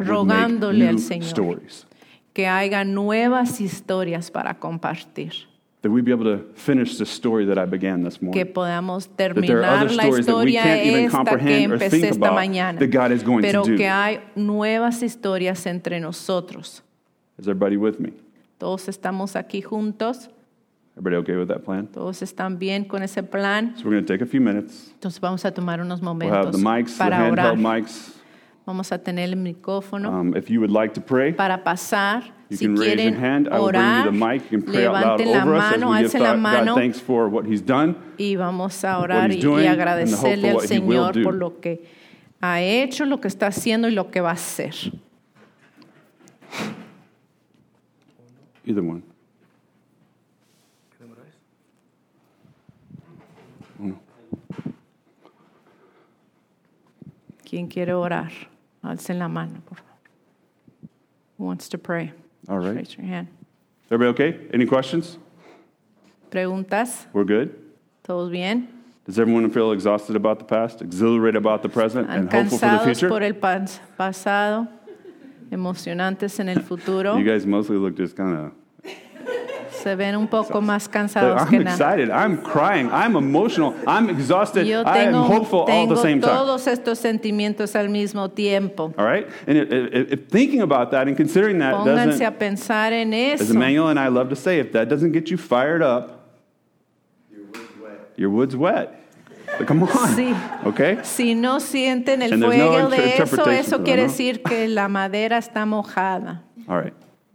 rogándole 0.00 0.88
al 0.88 0.98
Señor 0.98 1.60
que 2.32 2.46
haya 2.46 2.84
nuevas 2.84 3.60
historias 3.60 4.30
para 4.30 4.58
compartir. 4.58 5.32
That 5.82 5.90
be 5.90 6.12
able 6.12 6.24
to 6.24 6.44
finish 6.54 6.98
the 6.98 7.04
story 7.04 7.46
that 7.46 7.56
I 7.56 7.64
began 7.64 8.02
this 8.02 8.20
morning. 8.20 8.32
Que 8.32 8.46
podamos 8.46 9.08
terminar 9.08 9.90
la 9.92 10.08
historia 10.08 10.76
esta 10.76 11.36
que 11.38 11.62
empecé 11.62 12.08
esta 12.08 12.32
mañana. 12.32 12.78
Pero 12.78 13.62
que 13.64 13.88
hay 13.88 14.20
nuevas 14.34 15.02
historias 15.02 15.66
entre 15.66 16.00
nosotros. 16.00 16.82
Is 17.38 17.46
everybody 17.46 17.76
with 17.76 18.00
me? 18.00 18.12
Todos 18.58 18.88
estamos 18.88 19.36
aquí 19.36 19.62
juntos. 19.62 20.30
Everybody 20.98 21.16
okay 21.22 21.36
with 21.36 21.46
that 21.48 21.64
plan? 21.64 21.86
todos 21.86 22.22
están 22.22 22.58
bien 22.58 22.84
con 22.84 23.02
ese 23.04 23.22
plan. 23.22 23.74
So 23.76 23.84
we're 23.84 23.92
going 23.92 24.04
to 24.04 24.12
take 24.12 24.20
a 24.20 24.26
few 24.26 24.40
minutes. 24.40 24.90
Entonces 24.94 25.20
vamos 25.20 25.44
a 25.44 25.52
tomar 25.52 25.80
unos 25.80 26.00
We'll 26.00 26.10
have 26.10 26.46
momentos 26.46 26.52
the 26.52 26.58
mics, 26.58 26.92
the 26.92 26.98
para 26.98 27.30
orar. 27.30 27.38
handheld 27.54 27.60
mics. 27.60 28.14
Vamos 28.66 28.90
a 28.92 28.98
tener 28.98 29.28
el 29.30 29.36
micrófono 29.36 30.10
Um, 30.10 30.36
if 30.36 30.50
you 30.50 30.60
would 30.60 30.72
like 30.72 30.92
to 30.94 31.00
pray, 31.00 31.32
para 31.32 31.62
pasar. 31.64 32.24
you 32.50 32.56
si 32.56 32.64
can 32.66 32.74
raise 32.74 33.00
your 33.02 33.14
hand. 33.14 33.48
I 33.48 33.58
will 33.60 33.68
bring 33.70 33.80
orar, 33.80 34.04
you 34.06 34.10
the 34.10 34.26
mic. 34.26 34.50
You 34.50 34.58
can 34.60 34.62
pray 34.72 34.86
out 34.86 34.92
loud 34.94 35.20
levanten 35.20 35.32
la 35.32 35.42
over 35.42 35.54
us 35.54 35.62
as 35.74 35.80
mano, 35.80 35.90
we 35.92 35.98
give 36.02 36.10
alcen 36.10 36.20
la 36.20 36.32
God 36.32 36.40
mano. 36.40 36.74
thanks 36.74 36.98
for 37.00 37.28
what 37.28 37.46
He's 37.46 37.62
done. 37.62 37.94
y 38.18 38.34
vamos 38.34 38.84
a 38.84 38.98
orar 38.98 39.30
y, 39.30 39.40
doing 39.40 39.68
agradecerle 39.68 40.50
hope 40.50 40.50
al 40.50 40.60
for 40.60 40.62
what 40.62 40.70
he 40.70 40.78
will 40.80 41.04
Señor 41.06 41.12
do. 41.14 41.22
por 41.22 41.34
lo 41.34 41.60
que 41.60 41.84
ha 42.42 42.60
hecho, 42.60 43.04
lo 43.06 43.20
que 43.20 43.28
está 43.28 43.46
haciendo 43.46 43.86
y 43.88 43.92
lo 43.92 44.10
que 44.10 44.20
va 44.20 44.30
a 44.30 44.34
hacer. 44.34 44.74
Either 48.66 48.82
one. 48.82 49.02
¿Quién 57.48 57.68
quiere 57.68 57.92
orar? 57.94 58.30
Alcen 58.82 59.18
la 59.18 59.28
mano, 59.28 59.60
por 59.66 59.78
favor. 59.78 59.88
Who 61.38 61.44
wants 61.46 61.68
to 61.70 61.78
pray? 61.78 62.12
All 62.48 62.58
right. 62.58 62.76
Raise 62.76 62.96
your 62.96 63.06
hand. 63.06 63.28
Everybody 63.90 64.10
okay? 64.10 64.38
Any 64.52 64.66
questions? 64.66 65.18
¿Preguntas? 66.30 67.06
We're 67.12 67.24
good? 67.24 67.54
¿Todos 68.04 68.30
bien? 68.30 68.68
Does 69.06 69.18
everyone 69.18 69.48
feel 69.50 69.72
exhausted 69.72 70.16
about 70.16 70.38
the 70.38 70.44
past, 70.44 70.82
exhilarated 70.82 71.36
about 71.36 71.62
the 71.62 71.68
present, 71.70 72.10
and 72.10 72.30
hopeful 72.30 72.58
for 72.58 72.66
the 72.66 72.76
¿Cansados 72.76 72.84
future? 72.84 73.08
por 73.08 73.22
el 73.22 73.32
pas- 73.34 73.80
pasado? 73.98 74.68
¿Emocionantes 75.50 76.38
en 76.40 76.50
el 76.50 76.60
futuro? 76.60 77.16
You 77.16 77.24
guys 77.24 77.46
mostly 77.46 77.76
look 77.78 77.96
just 77.96 78.14
kind 78.14 78.36
of. 78.36 78.52
Se 79.82 79.94
ven 79.94 80.16
un 80.16 80.26
poco 80.28 80.60
más 80.60 80.88
cansados 80.88 81.40
I'm 81.42 81.48
que 81.48 81.58
nada. 81.58 81.70
excited. 81.76 82.10
I'm 82.10 82.38
crying. 82.42 82.90
I'm 82.92 83.16
emotional. 83.16 83.74
I'm 83.86 84.10
exhausted. 84.10 84.66
Yo 84.66 84.82
I 84.84 84.98
am 84.98 85.12
tengo, 85.12 85.22
hopeful 85.22 85.60
all 85.60 85.66
tengo 85.66 85.94
the 85.94 86.02
same 86.02 86.20
time. 86.20 86.30
todos 86.32 86.66
estos 86.66 86.98
sentimientos 86.98 87.74
al 87.76 87.88
mismo 87.88 88.28
tiempo. 88.30 88.92
All 88.98 89.04
right? 89.04 89.26
And 89.46 89.58
if, 89.58 89.70
if, 89.72 90.12
if 90.12 90.28
thinking 90.28 90.62
about 90.62 90.90
that 90.90 91.06
and 91.08 91.16
considering 91.16 91.58
that 91.60 91.74
Pónganse 91.74 92.06
doesn't, 92.18 92.26
a 92.26 92.30
pensar 92.32 92.92
en 92.92 93.12
as 93.14 93.40
eso. 93.42 93.52
Emmanuel 93.54 93.88
and 93.88 93.98
I 93.98 94.08
love 94.08 94.28
to 94.30 94.36
say, 94.36 94.58
if 94.58 94.72
that 94.72 94.88
doesn't 94.88 95.12
get 95.12 95.30
you 95.30 95.36
fired 95.36 95.82
up, 95.82 96.14
your 98.16 98.30
wood's 98.30 98.56
wet. 98.56 98.94
But 99.58 99.66
come 99.66 99.82
on. 99.84 99.88
Sí. 100.14 100.34
Okay? 100.66 100.98
Si 101.02 101.34
no 101.34 101.58
sienten 101.58 102.22
el 102.22 102.32
And 102.34 102.42
no 102.42 102.48
fuego 102.48 102.90
inter- 102.90 102.90
de 102.90 103.22
eso, 103.22 103.50
eso 103.50 103.82
quiere 103.82 104.02
¿no? 104.02 104.08
decir 104.08 104.42
que 104.42 104.68
la 104.68 104.88
madera 104.88 105.38
está 105.38 105.64
mojada. 105.66 106.42
All 106.68 106.82
right. 106.82 106.92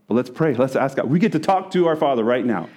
Well, 0.07 0.17
let's 0.17 0.29
pray. 0.29 0.53
Let's 0.53 0.75
ask 0.75 0.97
God. 0.97 1.09
We 1.09 1.19
get 1.19 1.31
to 1.31 1.39
talk 1.39 1.71
to 1.71 1.87
our 1.87 1.95
Father 1.95 2.23
right 2.23 2.45
now. 2.45 2.69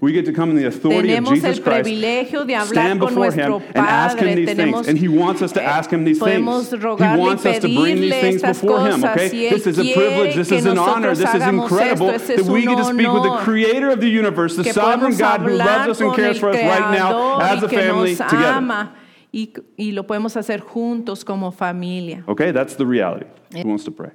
We 0.00 0.12
get 0.12 0.26
to 0.26 0.32
come 0.32 0.50
in 0.50 0.56
the 0.56 0.66
authority 0.66 1.14
of 1.14 1.24
Jesus 1.24 1.56
el 1.56 1.64
Christ, 1.64 1.84
de 1.86 2.24
hablar 2.24 2.66
stand 2.66 3.00
con 3.00 3.08
before 3.08 3.24
nuestro 3.24 3.58
Him, 3.58 3.72
and 3.74 3.86
ask 3.86 4.18
Him 4.18 4.36
these 4.36 4.48
Tenemos- 4.50 4.56
things. 4.56 4.88
And 4.88 4.98
He 4.98 5.08
wants 5.08 5.40
us 5.40 5.52
to 5.52 5.62
ask 5.62 5.90
Him 5.90 6.04
these 6.04 6.18
things. 6.18 6.36
He 6.36 7.16
wants 7.16 7.46
us 7.46 7.58
to 7.60 7.74
bring 7.74 8.00
these 8.00 8.12
things 8.12 8.42
before 8.42 8.86
Him, 8.86 9.02
okay? 9.02 9.30
Él 9.30 9.50
This 9.50 9.66
is 9.66 9.78
a 9.78 9.94
privilege. 9.94 10.34
This 10.34 10.52
is 10.52 10.66
an 10.66 10.78
honor. 10.78 11.14
This 11.14 11.34
is 11.34 11.42
incredible 11.42 12.10
esto. 12.10 12.36
That 12.36 12.44
we 12.44 12.66
get 12.66 12.76
to 12.76 12.84
speak 12.84 13.12
with 13.12 13.22
the. 13.22 13.38
Creator 13.42 13.90
of 13.90 14.00
the 14.00 14.08
universe, 14.08 14.56
the 14.56 14.64
sovereign 14.72 15.16
God 15.16 15.40
who 15.40 15.50
loves 15.50 15.88
us 15.88 16.00
and 16.00 16.14
cares 16.14 16.38
for 16.38 16.50
us 16.50 16.56
right 16.56 16.90
now 16.92 17.40
as 17.40 17.62
a 17.62 17.68
family 17.68 18.14
together. 18.14 18.90
y, 19.32 19.52
y 19.78 19.90
lo 19.92 20.06
podemos 20.06 20.36
hacer 20.36 20.60
juntos 20.60 21.24
como 21.24 21.50
familia. 21.50 22.22
Okay? 22.28 22.50
That's 22.52 22.76
the 22.76 22.84
reality. 22.84 23.26
Who 23.54 23.68
wants 23.68 23.84
to 23.84 23.90
pray? 23.90 24.10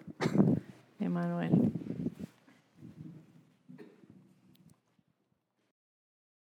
Emanuel. 0.99 1.71